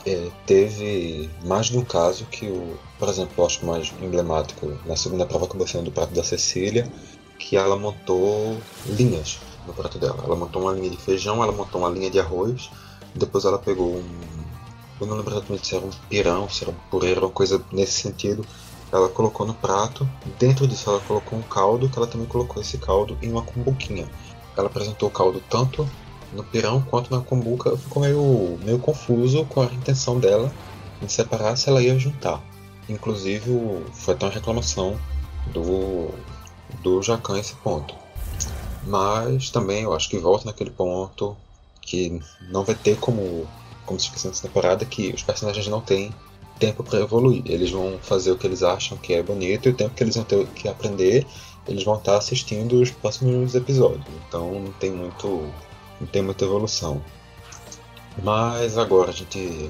É, 0.05 0.29
teve 0.45 1.29
mais 1.45 1.67
de 1.67 1.77
um 1.77 1.85
caso 1.85 2.25
que, 2.25 2.45
o, 2.47 2.77
por 2.99 3.07
exemplo, 3.07 3.33
eu 3.37 3.45
acho 3.45 3.65
mais 3.65 3.93
emblemático 4.01 4.77
na 4.85 4.97
segunda 4.97 5.25
prova 5.25 5.47
que 5.47 5.57
você 5.57 5.81
do 5.81 5.91
prato 5.91 6.13
da 6.13 6.23
Cecília, 6.23 6.91
que 7.39 7.55
ela 7.55 7.77
montou 7.77 8.57
linhas 8.85 9.39
no 9.65 9.73
prato 9.73 9.97
dela. 9.97 10.21
Ela 10.23 10.35
montou 10.35 10.63
uma 10.63 10.73
linha 10.73 10.89
de 10.89 10.97
feijão, 10.97 11.41
ela 11.41 11.53
montou 11.53 11.81
uma 11.81 11.89
linha 11.89 12.09
de 12.09 12.19
arroz, 12.19 12.69
depois 13.15 13.45
ela 13.45 13.57
pegou 13.57 13.95
um. 13.95 14.43
Eu 14.99 15.07
não 15.07 15.17
lembro 15.17 15.33
exatamente 15.33 15.67
se 15.67 15.75
era 15.75 15.85
um 15.85 15.89
pirão, 16.09 16.49
se 16.49 16.63
era 16.63 16.71
um 16.71 16.75
purê, 16.89 17.13
uma 17.13 17.29
coisa 17.29 17.63
nesse 17.71 18.01
sentido. 18.01 18.45
Ela 18.91 19.09
colocou 19.09 19.45
no 19.45 19.53
prato, 19.53 20.07
dentro 20.37 20.67
disso 20.67 20.89
ela 20.89 20.99
colocou 20.99 21.39
um 21.39 21.41
caldo, 21.41 21.89
que 21.89 21.97
ela 21.97 22.07
também 22.07 22.27
colocou 22.27 22.61
esse 22.61 22.77
caldo 22.77 23.17
em 23.21 23.31
uma 23.31 23.41
cumbuquinha. 23.41 24.07
Ela 24.55 24.67
apresentou 24.67 25.09
o 25.09 25.11
caldo 25.11 25.41
tanto 25.49 25.89
no 26.35 26.43
pirão 26.43 26.81
quanto 26.81 27.13
na 27.15 27.21
cumbuca, 27.21 27.75
ficou 27.77 28.01
meio, 28.01 28.57
meio 28.63 28.79
confuso 28.79 29.45
com 29.45 29.61
a 29.61 29.65
intenção 29.65 30.19
dela 30.19 30.51
em 31.01 31.07
separar 31.07 31.55
se 31.55 31.69
ela 31.69 31.81
ia 31.81 31.97
juntar. 31.97 32.41
inclusive 32.89 33.51
foi 33.93 34.13
até 34.13 34.25
uma 34.25 34.31
reclamação 34.31 34.97
do, 35.53 36.09
do 36.81 37.01
Jacan 37.01 37.39
esse 37.39 37.55
ponto. 37.55 37.95
Mas 38.85 39.49
também 39.49 39.83
eu 39.83 39.93
acho 39.93 40.09
que 40.09 40.17
volta 40.17 40.45
naquele 40.45 40.71
ponto 40.71 41.37
que 41.81 42.21
não 42.49 42.63
vai 42.63 42.75
ter 42.75 42.97
como, 42.97 43.47
como 43.85 43.99
se 43.99 44.07
esquecer 44.07 44.27
nessa 44.27 44.47
temporada, 44.47 44.85
que 44.85 45.11
os 45.13 45.23
personagens 45.23 45.67
não 45.67 45.81
têm 45.81 46.13
tempo 46.59 46.83
para 46.83 46.99
evoluir. 46.99 47.43
Eles 47.45 47.71
vão 47.71 47.97
fazer 48.01 48.31
o 48.31 48.37
que 48.37 48.47
eles 48.47 48.63
acham 48.63 48.97
que 48.97 49.13
é 49.13 49.23
bonito 49.23 49.67
e 49.67 49.71
o 49.71 49.75
tempo 49.75 49.95
que 49.95 50.03
eles 50.03 50.15
vão 50.15 50.23
ter 50.23 50.45
que 50.47 50.67
aprender, 50.67 51.25
eles 51.67 51.83
vão 51.83 51.95
estar 51.95 52.17
assistindo 52.17 52.81
os 52.81 52.91
próximos 52.91 53.55
episódios. 53.55 54.05
Então 54.27 54.59
não 54.59 54.71
tem 54.73 54.91
muito, 54.91 55.49
não 55.99 56.07
tem 56.07 56.21
muita 56.21 56.45
evolução. 56.45 57.01
Mas 58.21 58.77
agora 58.77 59.09
a 59.09 59.13
gente 59.13 59.69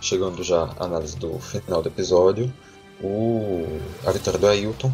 chegando 0.00 0.42
já 0.42 0.64
à 0.78 0.84
análise 0.84 1.16
do 1.16 1.38
final 1.38 1.82
do 1.82 1.88
episódio, 1.88 2.52
o 3.02 3.80
a 4.06 4.10
vitória 4.10 4.38
do 4.38 4.46
Ailton 4.46 4.92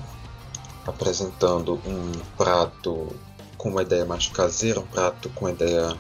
apresentando 0.86 1.80
um 1.86 2.12
prato 2.36 3.14
com 3.56 3.70
uma 3.70 3.82
ideia 3.82 4.04
mais 4.04 4.28
caseira, 4.28 4.80
um 4.80 4.86
prato 4.86 5.28
com 5.30 5.46
uma 5.46 5.50
ideia 5.50 5.96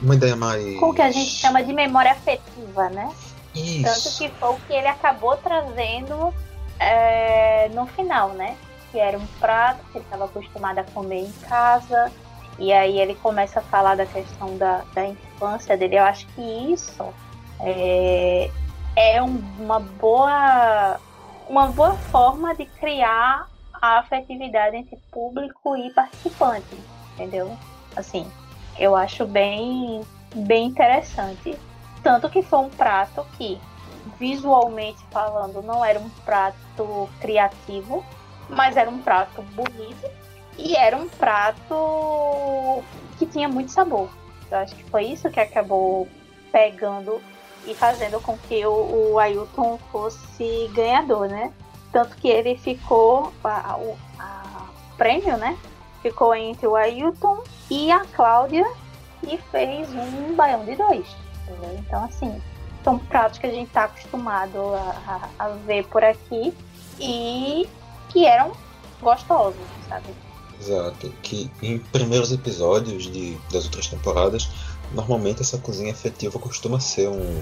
uma 0.00 0.14
ideia 0.14 0.36
mais 0.36 0.78
com 0.78 0.90
o 0.90 0.94
que 0.94 1.02
a 1.02 1.10
gente 1.10 1.30
chama 1.30 1.62
de 1.62 1.72
memória 1.72 2.12
afetiva, 2.12 2.88
né? 2.90 3.10
Isso. 3.54 3.82
Tanto 3.82 4.18
que 4.18 4.28
foi 4.38 4.48
o 4.50 4.56
que 4.66 4.72
ele 4.72 4.88
acabou 4.88 5.36
trazendo 5.36 6.34
é, 6.78 7.68
no 7.70 7.86
final, 7.86 8.30
né? 8.30 8.56
Que 8.90 8.98
era 8.98 9.18
um 9.18 9.26
prato 9.38 9.80
que 9.90 9.98
ele 9.98 10.04
estava 10.04 10.24
acostumado 10.24 10.78
a 10.78 10.84
comer 10.84 11.20
em 11.20 11.32
casa. 11.48 12.10
E 12.62 12.72
aí 12.72 13.00
ele 13.00 13.16
começa 13.16 13.58
a 13.58 13.62
falar 13.64 13.96
da 13.96 14.06
questão 14.06 14.56
da, 14.56 14.84
da 14.94 15.04
infância 15.04 15.76
dele. 15.76 15.98
Eu 15.98 16.04
acho 16.04 16.24
que 16.28 16.40
isso 16.72 17.12
é, 17.60 18.48
é 18.94 19.20
uma 19.20 19.80
boa 19.80 21.00
uma 21.48 21.66
boa 21.72 21.94
forma 21.96 22.54
de 22.54 22.64
criar 22.66 23.48
a 23.80 23.98
afetividade 23.98 24.76
entre 24.76 24.96
público 25.10 25.76
e 25.76 25.90
participante, 25.90 26.78
entendeu? 27.14 27.58
Assim, 27.96 28.24
eu 28.78 28.94
acho 28.94 29.26
bem 29.26 30.00
bem 30.32 30.66
interessante 30.66 31.58
tanto 32.00 32.30
que 32.30 32.42
foi 32.42 32.60
um 32.60 32.70
prato 32.70 33.26
que, 33.36 33.60
visualmente 34.20 35.04
falando, 35.10 35.62
não 35.62 35.84
era 35.84 35.98
um 35.98 36.08
prato 36.24 37.08
criativo, 37.20 38.04
mas 38.48 38.76
era 38.76 38.88
um 38.88 39.02
prato 39.02 39.42
bonito 39.42 40.21
e 40.62 40.76
era 40.76 40.96
um 40.96 41.08
prato 41.08 42.82
que 43.18 43.26
tinha 43.26 43.48
muito 43.48 43.72
sabor. 43.72 44.08
Eu 44.50 44.58
acho 44.58 44.74
que 44.76 44.84
foi 44.84 45.06
isso 45.06 45.30
que 45.30 45.40
acabou 45.40 46.06
pegando 46.52 47.20
e 47.66 47.74
fazendo 47.74 48.20
com 48.20 48.36
que 48.36 48.64
o, 48.64 49.12
o 49.12 49.18
Ailton 49.18 49.78
fosse 49.90 50.70
ganhador, 50.74 51.28
né? 51.28 51.52
Tanto 51.90 52.16
que 52.16 52.28
ele 52.28 52.56
ficou, 52.56 53.32
a, 53.42 53.48
a, 53.48 53.78
a 54.18 54.66
prêmio, 54.96 55.36
né? 55.36 55.58
Ficou 56.00 56.34
entre 56.34 56.66
o 56.66 56.76
Ailton 56.76 57.42
e 57.70 57.90
a 57.90 58.04
Cláudia 58.06 58.66
e 59.22 59.38
fez 59.50 59.88
um 59.94 60.34
baião 60.34 60.64
de 60.64 60.76
dois. 60.76 61.06
Entendeu? 61.46 61.76
Então, 61.78 62.04
assim, 62.04 62.40
são 62.84 62.98
pratos 62.98 63.38
que 63.38 63.46
a 63.46 63.50
gente 63.50 63.68
está 63.68 63.84
acostumado 63.84 64.58
a, 64.74 65.30
a, 65.38 65.46
a, 65.46 65.48
ver 65.50 65.86
por 65.86 66.04
aqui 66.04 66.52
e 67.00 67.68
que 68.08 68.26
eram 68.26 68.52
gostosos, 69.00 69.60
sabe? 69.88 70.14
Exato. 70.62 71.12
Que 71.22 71.50
em 71.60 71.78
primeiros 71.78 72.30
episódios 72.30 73.10
de, 73.10 73.36
das 73.50 73.64
outras 73.64 73.88
temporadas, 73.88 74.48
normalmente 74.92 75.42
essa 75.42 75.58
cozinha 75.58 75.92
afetiva 75.92 76.38
costuma 76.38 76.78
ser 76.78 77.08
um, 77.08 77.40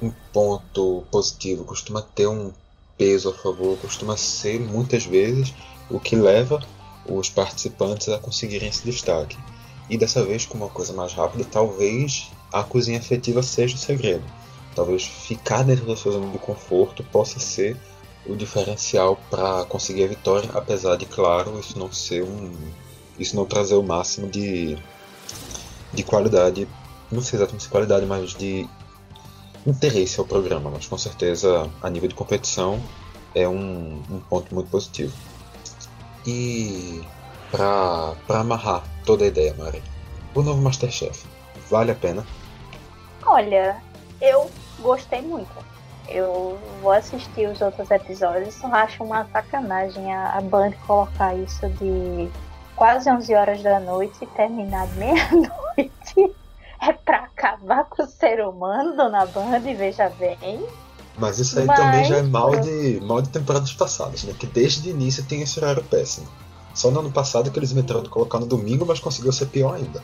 um 0.00 0.10
ponto 0.32 1.04
positivo, 1.10 1.64
costuma 1.64 2.00
ter 2.00 2.26
um 2.26 2.52
peso 2.96 3.28
a 3.28 3.34
favor, 3.34 3.76
costuma 3.78 4.16
ser 4.16 4.58
muitas 4.58 5.04
vezes 5.04 5.52
o 5.90 6.00
que 6.00 6.16
leva 6.16 6.64
os 7.06 7.28
participantes 7.28 8.08
a 8.08 8.18
conseguirem 8.18 8.68
esse 8.68 8.84
destaque. 8.84 9.36
E 9.90 9.98
dessa 9.98 10.24
vez, 10.24 10.46
com 10.46 10.56
uma 10.56 10.68
coisa 10.70 10.94
mais 10.94 11.12
rápida, 11.12 11.44
talvez 11.44 12.30
a 12.52 12.64
cozinha 12.64 12.98
afetiva 12.98 13.42
seja 13.42 13.76
o 13.76 13.78
segredo. 13.78 14.24
Talvez 14.74 15.04
ficar 15.04 15.62
dentro 15.62 15.86
da 15.86 15.94
sua 15.94 16.12
zona 16.12 16.32
de 16.32 16.38
conforto 16.38 17.04
possa 17.04 17.38
ser 17.38 17.76
o 18.28 18.36
diferencial 18.36 19.18
para 19.30 19.64
conseguir 19.64 20.04
a 20.04 20.08
vitória, 20.08 20.50
apesar 20.54 20.96
de, 20.96 21.06
claro, 21.06 21.58
isso 21.58 21.78
não 21.78 21.90
ser 21.92 22.22
um. 22.22 22.52
Isso 23.18 23.34
não 23.34 23.46
trazer 23.46 23.74
o 23.74 23.82
máximo 23.82 24.28
de, 24.28 24.76
de 25.92 26.02
qualidade, 26.02 26.68
não 27.10 27.22
sei 27.22 27.38
exatamente 27.38 27.64
se 27.64 27.68
qualidade, 27.68 28.04
mas 28.04 28.34
de 28.34 28.68
interesse 29.66 30.20
ao 30.20 30.26
programa. 30.26 30.70
Mas 30.70 30.86
com 30.86 30.98
certeza, 30.98 31.70
a 31.82 31.88
nível 31.88 32.08
de 32.08 32.14
competição, 32.14 32.82
é 33.34 33.48
um, 33.48 34.02
um 34.10 34.20
ponto 34.28 34.54
muito 34.54 34.70
positivo. 34.70 35.14
E 36.26 37.02
para 37.50 38.16
amarrar 38.28 38.82
toda 39.04 39.24
a 39.24 39.28
ideia, 39.28 39.54
Mari, 39.56 39.82
o 40.34 40.42
novo 40.42 40.60
Masterchef 40.60 41.24
Vale 41.70 41.92
a 41.92 41.94
pena? 41.94 42.24
Olha, 43.24 43.82
eu 44.20 44.50
gostei 44.80 45.20
muito. 45.20 45.50
Eu 46.08 46.58
vou 46.80 46.92
assistir 46.92 47.48
os 47.48 47.60
outros 47.60 47.90
episódios. 47.90 48.54
Só 48.54 48.68
acho 48.68 49.02
uma 49.02 49.26
sacanagem 49.26 50.12
a, 50.14 50.38
a 50.38 50.40
Band 50.40 50.72
colocar 50.86 51.34
isso 51.34 51.68
de 51.70 52.30
quase 52.74 53.10
11 53.10 53.34
horas 53.34 53.62
da 53.62 53.80
noite 53.80 54.16
e 54.22 54.26
terminar 54.26 54.86
meia-noite. 54.96 56.34
É 56.80 56.92
pra 56.92 57.24
acabar 57.24 57.84
com 57.84 58.02
o 58.02 58.06
ser 58.06 58.44
humano, 58.44 58.96
dona 58.96 59.26
Band, 59.26 59.60
veja 59.60 60.08
bem. 60.10 60.64
Mas 61.18 61.38
isso 61.38 61.58
aí 61.58 61.64
Mas... 61.64 61.78
também 61.78 62.04
já 62.04 62.18
é 62.18 62.22
mal 62.22 62.54
de, 62.60 63.00
mal 63.02 63.22
de 63.22 63.30
temporadas 63.30 63.72
passadas, 63.72 64.24
né? 64.24 64.34
Que 64.38 64.46
desde 64.46 64.88
o 64.88 64.92
início 64.92 65.24
tem 65.24 65.40
esse 65.40 65.58
horário 65.58 65.82
péssimo. 65.84 66.28
Só 66.74 66.90
no 66.90 67.00
ano 67.00 67.10
passado 67.10 67.50
que 67.50 67.58
eles 67.58 67.72
inventaram 67.72 68.02
de 68.02 68.10
colocar 68.10 68.38
no 68.38 68.46
domingo, 68.46 68.84
mas 68.84 69.00
conseguiu 69.00 69.32
ser 69.32 69.46
pior 69.46 69.76
ainda. 69.76 70.02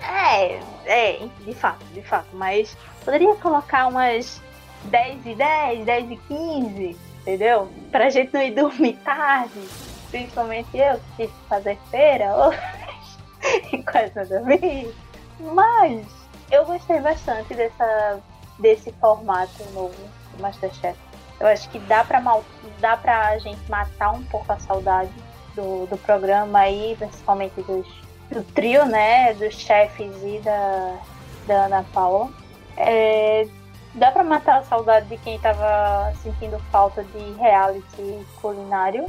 É, 0.00 0.60
é, 0.86 1.28
de 1.44 1.52
fato, 1.52 1.84
de 1.92 2.02
fato. 2.02 2.28
Mas 2.32 2.76
poderia 3.04 3.34
colocar 3.34 3.88
umas 3.88 4.40
10 4.84 5.26
e 5.26 5.34
10, 5.34 5.84
10 5.84 6.10
e 6.10 6.16
15, 6.16 6.96
entendeu? 7.20 7.68
Pra 7.90 8.10
gente 8.10 8.32
não 8.32 8.42
ir 8.42 8.52
dormir 8.52 8.94
tarde. 9.04 9.60
Principalmente 10.10 10.76
eu 10.76 10.98
que 11.16 11.26
que 11.26 11.34
fazer 11.48 11.78
feira 11.90 12.34
hoje 12.34 13.82
quase 13.84 14.12
não 14.14 14.26
dormi. 14.26 14.94
Mas 15.40 16.06
eu 16.50 16.64
gostei 16.64 17.00
bastante 17.00 17.54
dessa, 17.54 18.20
desse 18.58 18.92
formato 18.92 19.62
novo 19.72 19.94
do 20.34 20.42
Masterchef. 20.42 20.98
Eu 21.38 21.46
acho 21.46 21.68
que 21.70 21.78
dá 21.80 22.02
pra, 22.02 22.20
mal, 22.20 22.44
dá 22.80 22.96
pra 22.96 23.38
gente 23.38 23.60
matar 23.70 24.12
um 24.12 24.24
pouco 24.24 24.50
a 24.52 24.58
saudade 24.58 25.12
do, 25.54 25.86
do 25.86 25.96
programa 25.98 26.60
aí, 26.60 26.96
principalmente 26.98 27.60
dos 27.62 27.86
do 28.30 28.42
trio, 28.52 28.84
né, 28.84 29.32
dos 29.34 29.54
chefes 29.54 30.12
e 30.22 30.38
da, 30.40 30.98
da 31.46 31.64
Ana 31.64 31.84
Paula. 31.92 32.28
É, 32.76 33.46
dá 33.94 34.10
para 34.10 34.22
matar 34.22 34.58
a 34.58 34.64
saudade 34.64 35.08
de 35.08 35.16
quem 35.18 35.36
estava 35.36 36.12
sentindo 36.22 36.58
falta 36.70 37.02
de 37.02 37.32
reality 37.38 38.26
culinário, 38.40 39.06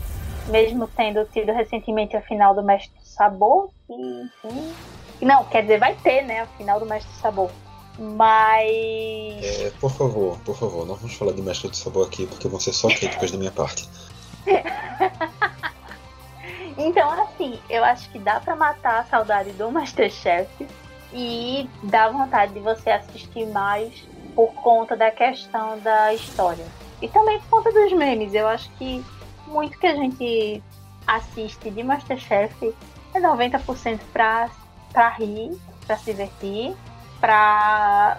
mesmo 0.47 0.87
tendo 0.87 1.25
tido 1.25 1.51
recentemente 1.51 2.15
a 2.15 2.21
final 2.21 2.55
do 2.55 2.63
Mestre 2.63 2.91
do 2.99 3.05
Sabor, 3.05 3.69
e 3.89 4.23
enfim. 4.23 4.73
Não, 5.21 5.43
quer 5.45 5.63
dizer, 5.63 5.79
vai 5.79 5.95
ter, 5.95 6.21
né, 6.23 6.41
a 6.41 6.47
final 6.47 6.79
do 6.79 6.85
Mestre 6.85 7.11
do 7.11 7.17
Sabor. 7.17 7.51
Mas. 7.97 9.43
É, 9.43 9.71
por 9.79 9.91
favor, 9.91 10.39
por 10.39 10.55
favor, 10.55 10.85
não 10.85 10.95
vamos 10.95 11.15
falar 11.15 11.33
de 11.33 11.41
Mestre 11.41 11.69
do 11.69 11.75
Sabor 11.75 12.07
aqui, 12.07 12.25
porque 12.25 12.47
vão 12.47 12.59
ser 12.59 12.71
só 12.73 12.87
críticas 12.87 13.31
da 13.31 13.37
minha 13.37 13.51
parte. 13.51 13.89
Então, 16.79 17.11
assim, 17.23 17.59
eu 17.69 17.83
acho 17.83 18.09
que 18.09 18.17
dá 18.17 18.39
para 18.39 18.55
matar 18.55 19.01
a 19.01 19.03
saudade 19.03 19.51
do 19.51 19.69
Masterchef 19.69 20.47
e 21.11 21.69
dá 21.83 22.07
vontade 22.07 22.53
de 22.53 22.61
você 22.61 22.89
assistir 22.89 23.45
mais 23.47 23.93
por 24.35 24.53
conta 24.55 24.95
da 24.95 25.11
questão 25.11 25.79
da 25.79 26.13
história. 26.13 26.65
E 27.01 27.07
também 27.07 27.39
por 27.41 27.49
conta 27.49 27.71
dos 27.71 27.91
memes. 27.93 28.33
Eu 28.33 28.47
acho 28.47 28.69
que 28.71 29.03
muito 29.47 29.77
que 29.79 29.87
a 29.87 29.95
gente 29.95 30.63
assiste 31.07 31.69
de 31.71 31.83
Masterchef 31.83 32.75
é 33.13 33.19
90% 33.19 33.99
pra, 34.13 34.49
pra 34.91 35.09
rir, 35.09 35.57
pra 35.85 35.97
se 35.97 36.11
divertir, 36.11 36.75
pra 37.19 38.17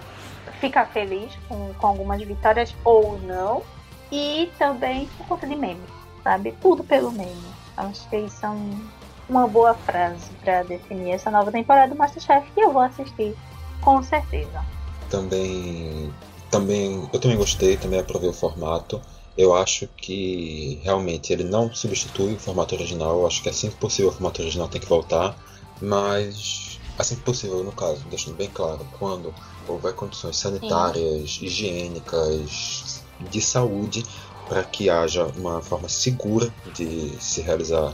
ficar 0.61 0.87
feliz 0.87 1.33
com, 1.49 1.73
com 1.75 1.87
algumas 1.87 2.21
vitórias 2.23 2.75
ou 2.85 3.19
não. 3.21 3.63
E 4.11 4.51
também 4.59 5.07
por 5.17 5.27
conta 5.29 5.47
de 5.47 5.55
memes, 5.55 5.89
sabe? 6.25 6.53
Tudo 6.61 6.83
pelo 6.83 7.13
meme. 7.13 7.61
Acho 7.77 8.09
que 8.09 8.17
isso 8.17 8.45
é 8.45 8.49
um, 8.51 8.89
uma 9.29 9.47
boa 9.47 9.75
frase 9.75 10.29
para 10.43 10.65
definir 10.65 11.13
essa 11.13 11.31
nova 11.31 11.53
temporada 11.53 11.95
do 11.95 11.99
Masterchef 11.99 12.51
que 12.51 12.61
eu 12.61 12.73
vou 12.73 12.83
assistir 12.83 13.37
com 13.81 14.03
certeza. 14.03 14.65
Também, 15.11 16.13
também, 16.51 17.09
eu 17.13 17.19
também 17.19 17.37
gostei, 17.37 17.77
também 17.77 18.01
aprovei 18.01 18.31
o 18.31 18.33
formato. 18.33 19.01
Eu 19.37 19.55
acho 19.55 19.89
que 19.97 20.81
realmente 20.83 21.33
ele 21.33 21.45
não 21.45 21.73
substitui 21.73 22.35
o 22.35 22.39
formato 22.39 22.75
original. 22.75 23.19
Eu 23.19 23.27
acho 23.27 23.43
que 23.43 23.49
assim 23.49 23.71
que 23.71 23.77
possível 23.77 24.11
o 24.11 24.13
formato 24.13 24.41
original 24.41 24.69
tem 24.69 24.81
que 24.81 24.89
voltar, 24.89 25.37
mas 25.81 26.79
assim 26.99 27.17
que 27.17 27.23
possível, 27.23 27.65
no 27.65 27.73
caso, 27.73 28.05
deixando 28.11 28.37
bem 28.37 28.51
claro, 28.53 28.87
quando 28.99 29.35
houver 29.67 29.95
condições 29.95 30.37
sanitárias, 30.37 31.35
Sim. 31.35 31.47
higiênicas, 31.47 33.03
de 33.29 33.41
saúde 33.41 34.05
para 34.49 34.65
que 34.65 34.89
haja 34.89 35.27
uma 35.37 35.61
forma 35.61 35.89
segura 35.89 36.53
de 36.75 37.17
se 37.21 37.41
realizar 37.41 37.93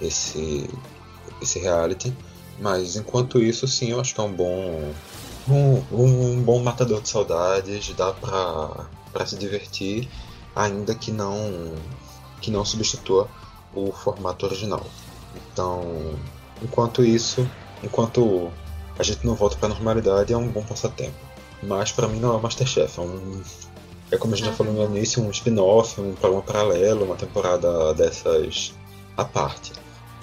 esse, 0.00 0.68
esse 1.40 1.58
reality. 1.58 2.14
Mas 2.58 2.96
enquanto 2.96 3.40
isso, 3.40 3.68
sim, 3.68 3.90
eu 3.90 4.00
acho 4.00 4.14
que 4.14 4.20
é 4.20 4.24
um 4.24 4.32
bom 4.32 4.92
um, 5.50 5.82
um 5.92 6.42
bom 6.42 6.62
matador 6.62 7.00
de 7.00 7.08
saudades, 7.08 7.92
dá 7.94 8.12
para 8.12 9.26
se 9.26 9.36
divertir, 9.36 10.08
ainda 10.54 10.94
que 10.94 11.10
não 11.10 11.74
que 12.40 12.50
não 12.50 12.64
substitua 12.64 13.28
o 13.74 13.92
formato 13.92 14.46
original. 14.46 14.86
Então, 15.52 16.14
enquanto 16.62 17.04
isso, 17.04 17.48
enquanto 17.82 18.50
a 18.98 19.02
gente 19.02 19.26
não 19.26 19.34
volta 19.34 19.56
para 19.56 19.66
a 19.66 19.70
normalidade, 19.70 20.32
é 20.32 20.36
um 20.36 20.48
bom 20.48 20.62
passatempo. 20.62 21.16
Mas 21.62 21.90
para 21.90 22.06
mim 22.06 22.20
não 22.20 22.36
é 22.36 22.40
Masterchef, 22.40 22.98
é 22.98 23.02
um 23.02 23.42
é 24.10 24.16
como 24.16 24.32
a 24.32 24.36
gente 24.36 24.46
já 24.46 24.52
falou 24.52 24.72
no 24.72 24.96
início, 24.96 25.22
um 25.22 25.30
spin-off, 25.30 26.00
um 26.00 26.14
programa 26.14 26.42
paralelo, 26.42 27.04
uma 27.04 27.16
temporada 27.16 27.92
dessas 27.92 28.74
à 29.16 29.24
parte. 29.24 29.72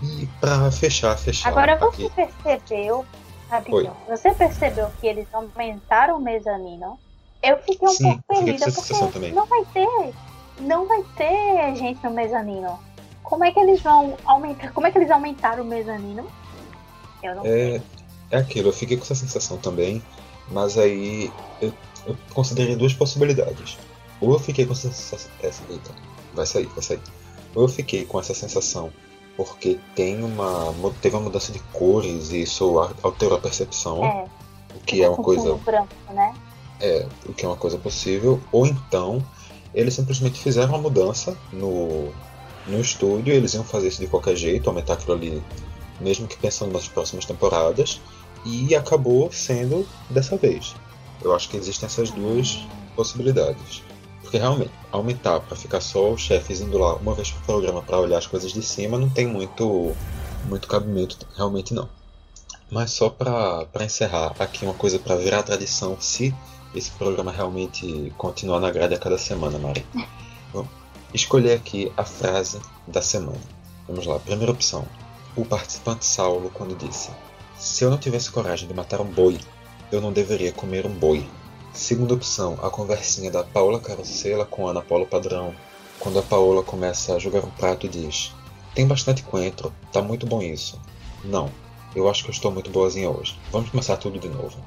E 0.01 0.25
para 0.41 0.71
fechar, 0.71 1.15
fechar. 1.17 1.49
Agora 1.49 1.77
você 1.77 2.05
aqui... 2.05 2.33
percebeu, 2.43 3.05
rapidão, 3.49 3.95
você 4.07 4.33
percebeu 4.33 4.89
que 4.99 5.07
eles 5.07 5.27
aumentaram 5.33 6.17
o 6.17 6.21
mezanino? 6.21 6.99
Eu 7.41 7.57
fiquei 7.59 7.87
um 7.87 7.91
Sim, 7.91 8.03
pouco 8.03 8.23
perdida 8.27 8.71
porque 8.71 9.11
também. 9.11 9.31
não 9.33 9.45
vai 9.45 9.65
ter, 9.65 10.13
não 10.59 10.87
vai 10.87 11.03
ter 11.15 11.75
gente 11.75 12.03
no 12.03 12.11
mezanino. 12.11 12.79
Como 13.21 13.43
é 13.43 13.51
que 13.51 13.59
eles 13.59 13.81
vão 13.81 14.17
aumentar? 14.25 14.71
Como 14.71 14.87
é 14.87 14.91
que 14.91 14.97
eles 14.97 15.11
aumentaram 15.11 15.63
o 15.63 15.67
mezanino? 15.67 16.27
Eu 17.21 17.35
não 17.35 17.45
é, 17.45 17.49
sei. 17.49 17.81
É 18.31 18.37
aquilo, 18.37 18.69
eu 18.69 18.73
fiquei 18.73 18.97
com 18.97 19.03
essa 19.03 19.15
sensação 19.15 19.57
também, 19.57 20.01
mas 20.49 20.77
aí 20.77 21.31
eu, 21.61 21.71
eu 22.07 22.17
considerei 22.33 22.75
duas 22.75 22.93
possibilidades. 22.93 23.77
Ou 24.19 24.33
eu 24.33 24.39
fiquei 24.39 24.65
com 24.65 24.73
essa 24.73 24.91
sensação. 24.91 25.29
Eita, 25.69 25.91
vai 26.33 26.45
sair, 26.45 26.65
vai 26.67 26.83
sair. 26.83 27.01
Ou 27.53 27.63
eu 27.63 27.67
fiquei 27.67 28.05
com 28.05 28.19
essa 28.19 28.33
sensação 28.33 28.91
porque 29.35 29.79
tem 29.95 30.23
uma 30.23 30.73
teve 31.01 31.15
uma 31.15 31.23
mudança 31.23 31.51
de 31.51 31.59
cores 31.73 32.31
e 32.31 32.43
isso 32.43 32.79
alterou 33.03 33.37
a 33.37 33.41
percepção, 33.41 34.03
é, 34.03 34.25
o 34.75 34.79
que 34.85 35.03
é 35.03 35.09
uma 35.09 35.23
coisa 35.23 35.55
branco, 35.55 35.93
né? 36.13 36.33
É, 36.79 37.07
o 37.25 37.33
que 37.33 37.45
é 37.45 37.47
uma 37.47 37.57
coisa 37.57 37.77
possível, 37.77 38.39
ou 38.51 38.65
então 38.65 39.23
eles 39.73 39.93
simplesmente 39.93 40.41
fizeram 40.41 40.69
uma 40.69 40.77
mudança 40.77 41.37
no 41.51 42.11
no 42.67 42.81
estúdio, 42.81 43.33
eles 43.33 43.53
iam 43.53 43.63
fazer 43.63 43.89
isso 43.89 44.01
de 44.01 44.07
qualquer 44.07 44.35
jeito, 44.35 44.67
aumentar 44.69 44.93
aquilo 44.93 45.13
ali, 45.13 45.43
mesmo 45.99 46.27
que 46.27 46.37
pensando 46.37 46.73
nas 46.73 46.87
próximas 46.87 47.25
temporadas, 47.25 48.01
e 48.45 48.75
acabou 48.75 49.31
sendo 49.31 49.87
dessa 50.09 50.35
vez. 50.37 50.75
Eu 51.21 51.35
acho 51.35 51.49
que 51.49 51.57
existem 51.57 51.87
essas 51.87 52.11
duas 52.11 52.65
possibilidades. 52.95 53.83
Porque 54.25 54.39
realmente, 54.39 54.71
aumentar 54.91 55.39
para 55.39 55.55
ficar 55.55 55.79
só 55.79 56.11
os 56.11 56.19
chefes 56.19 56.59
indo 56.59 56.79
lá 56.79 56.95
uma 56.95 57.13
vez 57.13 57.29
por 57.29 57.43
programa 57.43 57.83
para 57.83 57.99
olhar 57.99 58.17
as 58.17 58.25
coisas 58.25 58.51
de 58.51 58.61
cima 58.63 58.97
não 58.97 59.07
tem 59.07 59.27
muito, 59.27 59.95
muito 60.45 60.67
cabimento, 60.67 61.27
realmente 61.37 61.75
não. 61.75 61.87
Mas 62.71 62.89
só 62.89 63.07
para 63.07 63.67
encerrar 63.81 64.33
aqui 64.39 64.65
uma 64.65 64.73
coisa 64.73 64.97
para 64.97 65.15
virar 65.15 65.43
tradição, 65.43 65.95
se 65.99 66.33
esse 66.73 66.89
programa 66.89 67.31
realmente 67.31 68.11
continuar 68.17 68.59
na 68.59 68.71
grade 68.71 68.95
a 68.95 68.99
cada 68.99 69.19
semana, 69.19 69.59
Mari. 69.59 69.85
Vamos 70.51 70.71
escolher 71.13 71.53
aqui 71.53 71.93
a 71.95 72.03
frase 72.03 72.59
da 72.87 73.03
semana. 73.03 73.39
Vamos 73.87 74.07
lá, 74.07 74.17
primeira 74.17 74.51
opção. 74.51 74.87
O 75.35 75.45
participante 75.45 76.03
Saulo 76.03 76.49
quando 76.51 76.75
disse: 76.75 77.11
Se 77.59 77.83
eu 77.83 77.91
não 77.91 77.99
tivesse 77.99 78.31
coragem 78.31 78.67
de 78.67 78.73
matar 78.73 79.01
um 79.01 79.05
boi, 79.05 79.39
eu 79.91 80.01
não 80.01 80.11
deveria 80.11 80.51
comer 80.51 80.87
um 80.87 80.93
boi. 80.93 81.29
Segunda 81.75 82.13
opção, 82.13 82.57
a 82.63 82.69
conversinha 82.69 83.29
da 83.29 83.43
Paola 83.43 83.81
Carosella 83.81 84.45
com 84.45 84.65
Ana 84.65 84.81
Paula 84.81 85.05
Padrão. 85.05 85.53
Quando 85.99 86.17
a 86.17 86.23
Paola 86.23 86.63
começa 86.63 87.13
a 87.13 87.19
jogar 87.19 87.43
um 87.43 87.49
prato 87.51 87.85
e 87.85 87.89
diz: 87.89 88.33
Tem 88.73 88.87
bastante 88.87 89.21
coentro, 89.21 89.73
tá 89.91 90.01
muito 90.01 90.25
bom 90.25 90.41
isso. 90.41 90.79
Não, 91.25 91.51
eu 91.93 92.09
acho 92.09 92.23
que 92.23 92.29
eu 92.29 92.33
estou 92.33 92.49
muito 92.49 92.69
boazinha 92.69 93.09
hoje. 93.09 93.37
Vamos 93.51 93.69
começar 93.69 93.97
tudo 93.97 94.17
de 94.17 94.29
novo. 94.29 94.57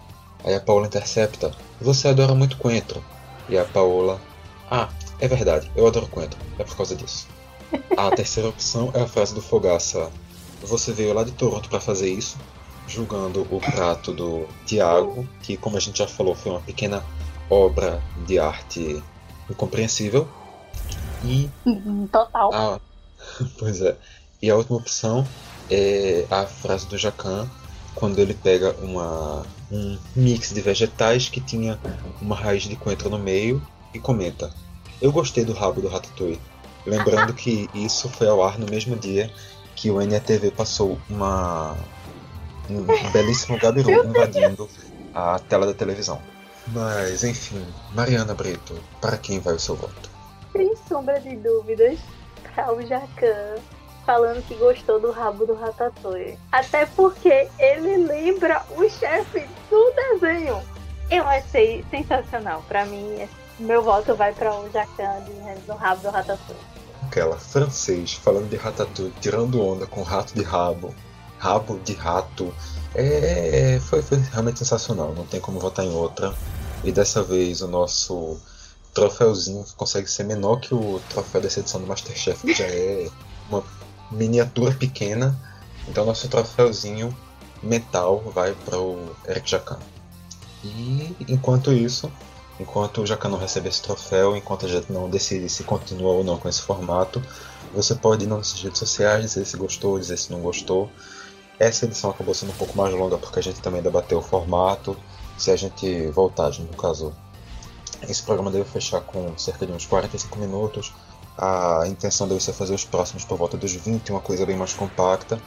Aí 0.45 0.55
a 0.55 0.61
Paola 0.61 0.87
intercepta: 0.87 1.51
Você 1.81 2.09
adora 2.09 2.35
muito 2.35 2.59
coentro. 2.59 3.03
E 3.49 3.57
a 3.57 3.65
Paola: 3.65 4.21
Ah, 4.71 4.91
é 5.19 5.27
verdade, 5.27 5.73
eu 5.75 5.87
adoro 5.87 6.09
coentro. 6.09 6.39
É 6.59 6.63
por 6.63 6.77
causa 6.77 6.95
disso. 6.95 7.27
A 7.97 8.11
terceira 8.11 8.51
opção 8.51 8.91
é 8.93 9.01
a 9.01 9.09
frase 9.09 9.35
do 9.35 9.41
Fogaça: 9.41 10.11
Você 10.63 10.93
veio 10.93 11.15
lá 11.15 11.25
de 11.25 11.33
Toronto 11.33 11.71
para 11.71 11.81
fazer 11.81 12.11
isso? 12.11 12.37
Julgando 12.89 13.47
o 13.51 13.61
prato 13.61 14.12
do 14.12 14.49
Tiago, 14.64 15.28
que, 15.43 15.57
como 15.57 15.76
a 15.76 15.80
gente 15.80 15.99
já 15.99 16.07
falou, 16.07 16.34
foi 16.34 16.53
uma 16.53 16.61
pequena 16.61 17.05
obra 17.51 18.03
de 18.26 18.39
arte 18.39 19.03
incompreensível. 19.49 20.26
E. 21.24 21.49
Uhum, 21.64 22.09
total. 22.11 22.53
A... 22.55 22.80
Pois 23.59 23.80
é. 23.80 23.97
E 24.41 24.51
a 24.51 24.57
última 24.57 24.78
opção 24.78 25.26
é 25.70 26.24
a 26.30 26.47
frase 26.47 26.86
do 26.86 26.97
Jacan, 26.97 27.49
quando 27.95 28.20
ele 28.20 28.32
pega 28.32 28.74
uma, 28.80 29.45
um 29.70 29.99
mix 30.14 30.55
de 30.55 30.61
vegetais 30.61 31.28
que 31.28 31.41
tinha 31.41 31.78
uma 32.22 32.36
raiz 32.36 32.62
de 32.62 32.76
coentro 32.76 33.11
no 33.11 33.18
meio 33.18 33.61
e 33.93 33.99
comenta: 33.99 34.53
Eu 35.03 35.12
gostei 35.12 35.45
do 35.45 35.53
rabo 35.53 35.80
do 35.80 35.89
Ratatouille. 35.89 36.41
Lembrando 36.86 37.34
que 37.34 37.68
isso 37.74 38.09
foi 38.09 38.28
ao 38.28 38.43
ar 38.43 38.59
no 38.59 38.66
mesmo 38.66 38.97
dia 38.97 39.30
que 39.74 39.91
o 39.91 40.01
NETV 40.01 40.51
passou 40.51 40.99
uma 41.09 41.76
um 42.71 43.11
belíssimo 43.11 43.59
Gabiru 43.59 43.91
invadindo 43.91 44.69
a 45.14 45.39
tela 45.39 45.66
da 45.66 45.75
televisão. 45.75 46.21
Mas, 46.69 47.25
enfim, 47.25 47.64
Mariana 47.95 48.35
Brito, 48.35 48.79
para 49.01 49.16
quem 49.16 49.41
vai 49.41 49.55
o 49.55 49.59
seu 49.59 49.75
voto? 49.75 50.11
Sem 50.53 50.75
sombra 50.89 51.19
de 51.21 51.35
dúvidas, 51.37 51.99
para 52.55 52.75
o 52.75 52.87
Jacan, 52.87 53.57
falando 54.05 54.43
que 54.47 54.55
gostou 54.55 55.01
do 55.01 55.11
rabo 55.11 55.47
do 55.47 55.55
Ratatouille. 55.55 56.39
Até 56.53 56.85
porque 56.87 57.49
ele 57.59 57.97
lembra 58.07 58.62
o 58.77 58.89
chefe 58.89 59.47
do 59.71 59.93
desenho. 59.95 60.62
Eu 61.11 61.27
achei 61.27 61.85
sensacional. 61.91 62.62
Para 62.69 62.85
mim, 62.85 63.27
meu 63.59 63.83
voto 63.83 64.14
vai 64.14 64.33
para 64.33 64.55
o 64.55 64.71
Jacan 64.71 65.23
do 65.66 65.75
rabo 65.75 66.03
do 66.03 66.11
Ratatouille. 66.11 66.62
Aquela 67.07 67.39
francês 67.39 68.12
falando 68.12 68.51
de 68.51 68.57
Ratatouille, 68.57 69.14
tirando 69.21 69.64
onda 69.64 69.87
com 69.87 70.03
rato 70.03 70.35
de 70.35 70.43
rabo 70.43 70.95
rabo 71.39 71.78
de 71.84 71.95
rato. 71.95 72.53
É, 72.95 73.80
foi, 73.84 74.03
foi 74.03 74.18
realmente 74.18 74.59
sensacional, 74.59 75.14
não 75.14 75.26
tem 75.26 75.41
como 75.41 75.61
votar 75.61 75.84
em 75.84 75.91
outra. 75.91 76.34
E 76.84 76.93
dessa 76.93 77.22
vez 77.22 77.61
o 77.61 77.68
nosso 77.68 78.39
troféuzinho 78.95 79.64
consegue 79.76 80.11
ser 80.11 80.24
menor 80.24 80.61
que 80.61 80.74
o 80.74 81.01
troféu 81.09 81.41
dessa 81.41 81.61
edição 81.61 81.80
do 81.80 81.86
Masterchef, 81.86 82.47
que 82.47 82.55
já 82.55 82.66
é 82.66 83.09
uma 83.49 83.62
miniatura 84.11 84.72
pequena. 84.72 85.39
Então 85.89 86.05
nosso 86.05 86.28
troféuzinho 86.28 87.16
mental 87.62 88.22
vai 88.34 88.55
para 88.55 88.78
o 88.78 89.11
Eric 89.26 89.51
Jacan. 89.51 89.78
E 90.64 91.14
enquanto 91.28 91.72
isso, 91.72 92.11
enquanto 92.59 93.03
o 93.03 93.07
Jacan 93.07 93.28
não 93.28 93.39
receber 93.39 93.68
esse 93.68 93.82
troféu, 93.82 94.36
enquanto 94.36 94.66
a 94.66 94.68
gente 94.68 94.93
não 94.93 95.09
decide 95.09 95.49
se 95.49 95.62
continua 95.64 96.12
ou 96.12 96.24
não 96.24 96.36
com 96.36 96.49
esse 96.49 96.62
formato, 96.62 97.22
você 97.72 97.95
pode 97.95 98.24
ir 98.24 98.28
nas 98.28 98.53
redes 98.55 98.78
sociais, 98.78 99.22
dizer 99.22 99.45
se 99.45 99.57
gostou, 99.57 99.99
dizer 99.99 100.16
se 100.16 100.32
não 100.32 100.41
gostou. 100.41 100.91
Essa 101.59 101.87
edição 101.87 102.11
acabou 102.11 102.35
sendo 102.35 102.53
um 102.53 102.57
pouco 102.57 102.77
mais 102.77 102.95
longa 102.95 103.19
porque 103.19 103.39
a 103.39 103.43
gente 103.43 103.61
também 103.61 103.83
debateu 103.83 104.19
o 104.19 104.23
formato. 104.23 104.97
Se 105.37 105.51
a 105.51 105.57
gente 105.57 106.07
voltar, 106.09 106.51
no 106.59 106.77
caso, 106.77 107.13
esse 108.09 108.23
programa 108.23 108.51
deve 108.51 108.65
fechar 108.65 109.01
com 109.01 109.37
cerca 109.37 109.67
de 109.67 109.73
uns 109.73 109.87
45 109.87 110.39
minutos. 110.39 110.93
A 111.37 111.85
intenção 111.87 112.27
deve 112.27 112.43
ser 112.43 112.53
fazer 112.53 112.75
os 112.75 112.85
próximos 112.85 113.25
por 113.25 113.39
volta 113.39 113.57
dos 113.57 113.73
20, 113.73 114.11
uma 114.11 114.21
coisa 114.21 114.45
bem 114.45 114.57
mais 114.57 114.73
compacta. 114.73 115.41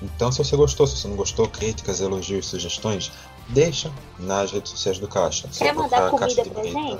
Então, 0.00 0.32
se 0.32 0.38
você 0.38 0.56
gostou, 0.56 0.86
se 0.86 0.96
você 0.96 1.08
não 1.08 1.16
gostou, 1.16 1.48
críticas, 1.48 2.00
elogios, 2.00 2.46
sugestões, 2.46 3.12
deixa 3.48 3.90
nas 4.18 4.50
redes 4.50 4.72
sociais 4.72 4.98
do 4.98 5.06
Caixa. 5.06 5.48
Quer 5.56 5.74
mandar 5.74 6.10
comida 6.10 6.44
pra 6.44 6.64
gente? 6.64 6.98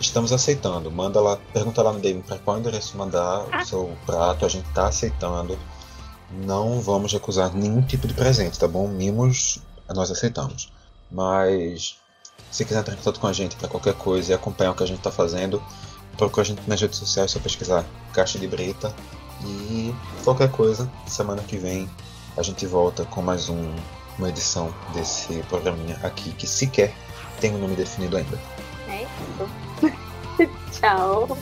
Estamos 0.00 0.32
aceitando. 0.32 0.90
Manda 0.92 1.20
lá, 1.20 1.38
pergunta 1.52 1.82
lá 1.82 1.92
no 1.92 1.98
DM 1.98 2.22
para 2.22 2.38
qual 2.38 2.58
endereço 2.58 2.96
mandar 2.96 3.46
ah. 3.50 3.62
o 3.62 3.66
seu 3.66 3.96
prato. 4.06 4.46
A 4.46 4.48
gente 4.48 4.68
está 4.68 4.86
aceitando 4.86 5.58
não 6.30 6.80
vamos 6.80 7.12
recusar 7.12 7.54
nenhum 7.54 7.82
tipo 7.82 8.06
de 8.06 8.14
presente, 8.14 8.58
tá 8.58 8.68
bom? 8.68 8.88
Mimos 8.88 9.60
nós 9.88 10.10
aceitamos. 10.10 10.70
Mas 11.10 11.96
se 12.50 12.64
quiser 12.64 12.80
entrar 12.80 12.94
em 12.94 12.96
contato 12.96 13.20
com 13.20 13.26
a 13.26 13.32
gente 13.32 13.56
para 13.56 13.68
qualquer 13.68 13.94
coisa 13.94 14.32
e 14.32 14.34
acompanhar 14.34 14.72
o 14.72 14.74
que 14.74 14.82
a 14.82 14.86
gente 14.86 14.98
está 14.98 15.10
fazendo, 15.10 15.62
procura 16.16 16.42
a 16.42 16.44
gente 16.46 16.62
nas 16.66 16.80
redes 16.80 16.98
sociais, 16.98 17.30
só 17.30 17.38
pesquisar 17.38 17.84
Caixa 18.12 18.38
de 18.38 18.46
Brita. 18.46 18.94
E 19.44 19.94
qualquer 20.24 20.50
coisa, 20.50 20.90
semana 21.06 21.42
que 21.42 21.56
vem 21.56 21.88
a 22.36 22.42
gente 22.42 22.66
volta 22.66 23.04
com 23.06 23.22
mais 23.22 23.48
um, 23.48 23.74
uma 24.18 24.28
edição 24.28 24.74
desse 24.94 25.42
programinha 25.44 25.98
aqui 26.02 26.32
que 26.32 26.46
sequer 26.46 26.94
tem 27.40 27.54
um 27.54 27.58
nome 27.58 27.76
definido 27.76 28.16
ainda. 28.16 28.38
É 28.88 29.02
isso. 29.02 30.50
Tchau. 30.80 31.36